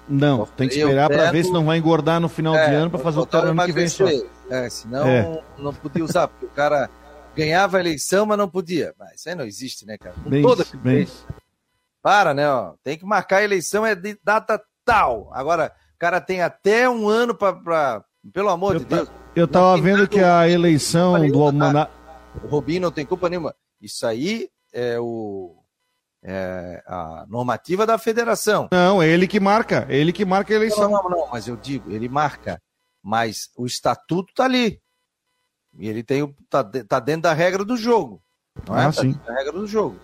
Não, 0.09 0.47
tem 0.47 0.69
que 0.69 0.75
esperar 0.75 1.09
para 1.09 1.31
ver 1.31 1.45
se 1.45 1.53
não 1.53 1.67
vai 1.67 1.79
engordar 1.79 2.19
no 2.19 2.29
final 2.29 2.57
é, 2.57 2.69
de 2.69 2.75
ano 2.75 2.91
para 2.91 2.99
fazer 2.99 3.21
o 3.21 3.27
terno 3.27 3.51
ano 3.51 3.65
que 3.65 3.73
vem 3.73 3.89
só. 3.89 4.07
É, 4.51 4.69
senão 4.71 5.07
é. 5.07 5.43
não 5.59 5.73
podia 5.73 6.03
usar, 6.03 6.27
porque 6.27 6.47
o 6.47 6.51
cara 6.51 6.89
ganhava 7.37 7.77
a 7.77 7.81
eleição, 7.81 8.27
mas 8.27 8.39
não 8.39 8.49
podia. 8.49 8.95
Mas 8.99 9.21
isso 9.21 9.29
aí 9.29 9.35
não 9.35 9.45
existe, 9.45 9.87
né, 9.87 9.97
cara? 9.99 10.17
Com 10.25 10.31
bem 10.31 10.43
toda 10.43 10.63
isso, 10.63 10.77
bem 10.79 11.07
Para, 12.03 12.33
né, 12.35 12.51
ó. 12.51 12.73
Tem 12.83 12.99
que 12.99 13.05
marcar 13.05 13.37
a 13.37 13.45
eleição 13.45 13.85
é 13.87 13.95
de 13.95 14.19
data 14.25 14.61
tal. 14.85 15.29
Agora, 15.33 15.73
o 15.95 15.99
cara 15.99 16.21
tem 16.21 16.41
até 16.41 16.89
um 16.89 17.07
ano 17.07 17.35
para 17.35 18.03
pelo 18.33 18.49
amor 18.49 18.79
de 18.79 18.85
Deus. 18.87 19.09
Eu 19.35 19.47
tava 19.47 19.81
vendo 19.81 20.09
que 20.09 20.21
a 20.21 20.49
eleição 20.49 21.27
do 21.29 21.43
Almaná. 21.43 21.89
O 22.43 22.47
Rubinho 22.47 22.83
não 22.83 22.91
tem 22.91 23.07
culpa 23.07 23.29
nenhuma. 23.29 23.55
Isso 23.81 24.07
aí 24.07 24.49
é 24.73 24.99
o. 24.99 25.55
É 26.23 26.83
a 26.85 27.25
normativa 27.29 27.87
da 27.87 27.97
federação. 27.97 28.69
Não, 28.73 29.01
é 29.01 29.09
ele 29.09 29.29
que 29.29 29.39
marca. 29.39 29.87
É 29.89 29.97
ele 29.97 30.13
que 30.13 30.25
marca 30.25 30.53
a 30.53 30.57
eleição. 30.57 30.91
Não, 30.91 31.03
não, 31.05 31.11
não, 31.11 31.29
mas 31.31 31.47
eu 31.47 31.57
digo, 31.57 31.93
ele 31.93 32.09
marca. 32.09 32.61
Mas 33.01 33.51
o 33.57 33.65
estatuto 33.65 34.35
tá 34.35 34.45
ali. 34.45 34.83
E 35.79 35.89
ele 35.89 36.03
tem 36.03 36.23
o, 36.25 36.35
tá, 36.51 36.65
tá 36.65 36.99
dentro 36.99 37.23
da 37.23 37.33
regra 37.33 37.65
do 37.65 37.77
jogo. 37.77 38.21
Não 38.67 38.77
é? 38.77 38.87
Ah, 38.87 38.93
tá 38.93 39.03
sim. 39.03 39.13
da 39.13 39.33
regra 39.33 39.53
do 39.53 39.67
jogo. 39.67 39.99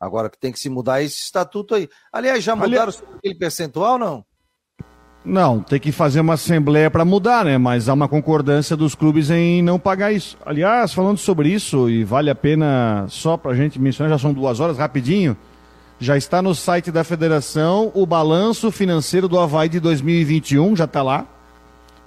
Agora 0.00 0.28
que 0.28 0.36
tem 0.38 0.50
que 0.50 0.58
se 0.58 0.68
mudar 0.68 1.00
esse 1.00 1.20
estatuto 1.20 1.76
aí. 1.76 1.88
Aliás, 2.12 2.42
já 2.42 2.56
mudaram 2.56 2.92
Ali... 2.92 3.16
aquele 3.18 3.34
percentual, 3.36 3.96
não? 3.98 4.26
Não, 5.24 5.60
tem 5.60 5.78
que 5.78 5.92
fazer 5.92 6.20
uma 6.20 6.34
assembleia 6.34 6.90
para 6.90 7.04
mudar, 7.04 7.44
né? 7.44 7.56
Mas 7.56 7.88
há 7.88 7.94
uma 7.94 8.08
concordância 8.08 8.76
dos 8.76 8.94
clubes 8.94 9.30
em 9.30 9.62
não 9.62 9.78
pagar 9.78 10.12
isso. 10.12 10.36
Aliás, 10.44 10.92
falando 10.92 11.18
sobre 11.18 11.48
isso, 11.48 11.88
e 11.88 12.02
vale 12.02 12.28
a 12.28 12.34
pena 12.34 13.06
só 13.08 13.36
para 13.36 13.52
a 13.52 13.54
gente 13.54 13.80
mencionar, 13.80 14.10
já 14.10 14.18
são 14.18 14.32
duas 14.32 14.58
horas, 14.58 14.78
rapidinho. 14.78 15.36
Já 16.00 16.16
está 16.16 16.42
no 16.42 16.56
site 16.56 16.90
da 16.90 17.04
federação 17.04 17.92
o 17.94 18.04
balanço 18.04 18.72
financeiro 18.72 19.28
do 19.28 19.38
Havaí 19.38 19.68
de 19.68 19.78
2021, 19.78 20.74
já 20.74 20.86
está 20.86 21.00
lá, 21.00 21.24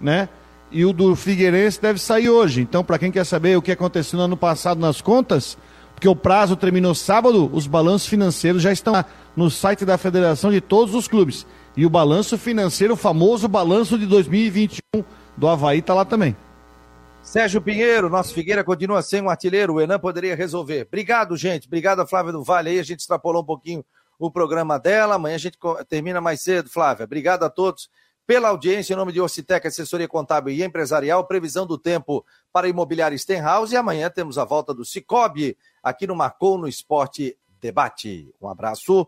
né? 0.01 0.27
E 0.69 0.83
o 0.83 0.91
do 0.91 1.15
Figueirense 1.15 1.81
deve 1.81 1.99
sair 1.99 2.29
hoje. 2.29 2.59
Então, 2.59 2.83
para 2.83 2.99
quem 2.99 3.11
quer 3.11 3.25
saber 3.25 3.57
o 3.57 3.61
que 3.61 3.71
aconteceu 3.71 4.17
no 4.19 4.25
ano 4.25 4.35
passado 4.35 4.81
nas 4.81 4.99
contas, 4.99 5.57
porque 5.93 6.09
o 6.09 6.15
prazo 6.15 6.57
terminou 6.57 6.93
sábado, 6.93 7.49
os 7.53 7.65
balanços 7.65 8.09
financeiros 8.09 8.61
já 8.61 8.73
estão 8.73 8.91
lá 8.91 9.05
no 9.37 9.49
site 9.49 9.85
da 9.85 9.97
federação 9.97 10.51
de 10.51 10.59
todos 10.59 10.93
os 10.93 11.07
clubes. 11.07 11.47
E 11.77 11.85
o 11.85 11.89
balanço 11.89 12.37
financeiro, 12.37 12.93
o 12.93 12.97
famoso 12.97 13.47
balanço 13.47 13.97
de 13.99 14.05
2021 14.05 15.03
do 15.35 15.47
Havaí 15.47 15.79
está 15.79 15.93
lá 15.93 16.05
também. 16.05 16.35
Sérgio 17.21 17.59
Pinheiro, 17.59 18.09
nosso 18.09 18.33
Figueira 18.33 18.63
continua 18.63 19.01
sem 19.01 19.21
um 19.21 19.29
artilheiro, 19.29 19.73
o 19.73 19.81
Enan 19.81 19.99
poderia 19.99 20.35
resolver. 20.35 20.85
Obrigado, 20.87 21.35
gente. 21.35 21.67
Obrigado 21.67 21.99
a 21.99 22.07
Flávia 22.07 22.31
do 22.31 22.43
Vale 22.43 22.69
aí. 22.69 22.79
A 22.79 22.83
gente 22.83 22.99
extrapolou 22.99 23.41
um 23.41 23.45
pouquinho 23.45 23.83
o 24.19 24.31
programa 24.31 24.79
dela. 24.79 25.15
Amanhã 25.15 25.35
a 25.35 25.39
gente 25.39 25.57
termina 25.89 26.21
mais 26.21 26.41
cedo, 26.41 26.69
Flávia. 26.69 27.03
Obrigado 27.03 27.43
a 27.43 27.49
todos 27.49 27.89
pela 28.25 28.49
audiência. 28.49 28.93
Em 28.93 28.97
nome 28.97 29.11
de 29.11 29.19
Ocitec, 29.19 29.67
assessoria 29.67 30.07
contábil 30.07 30.53
e 30.53 30.63
empresarial, 30.63 31.25
previsão 31.25 31.65
do 31.65 31.77
tempo 31.77 32.25
para 32.53 32.69
imobiliário 32.69 33.17
Stenhouse. 33.17 33.73
E 33.73 33.77
amanhã 33.77 34.09
temos 34.09 34.37
a 34.37 34.45
volta 34.45 34.73
do 34.73 34.85
Cicobi 34.85 35.57
aqui 35.83 36.07
no 36.07 36.15
Marcou 36.15 36.57
no 36.57 36.67
Esporte 36.67 37.37
Debate. 37.59 38.33
Um 38.41 38.47
abraço. 38.47 39.07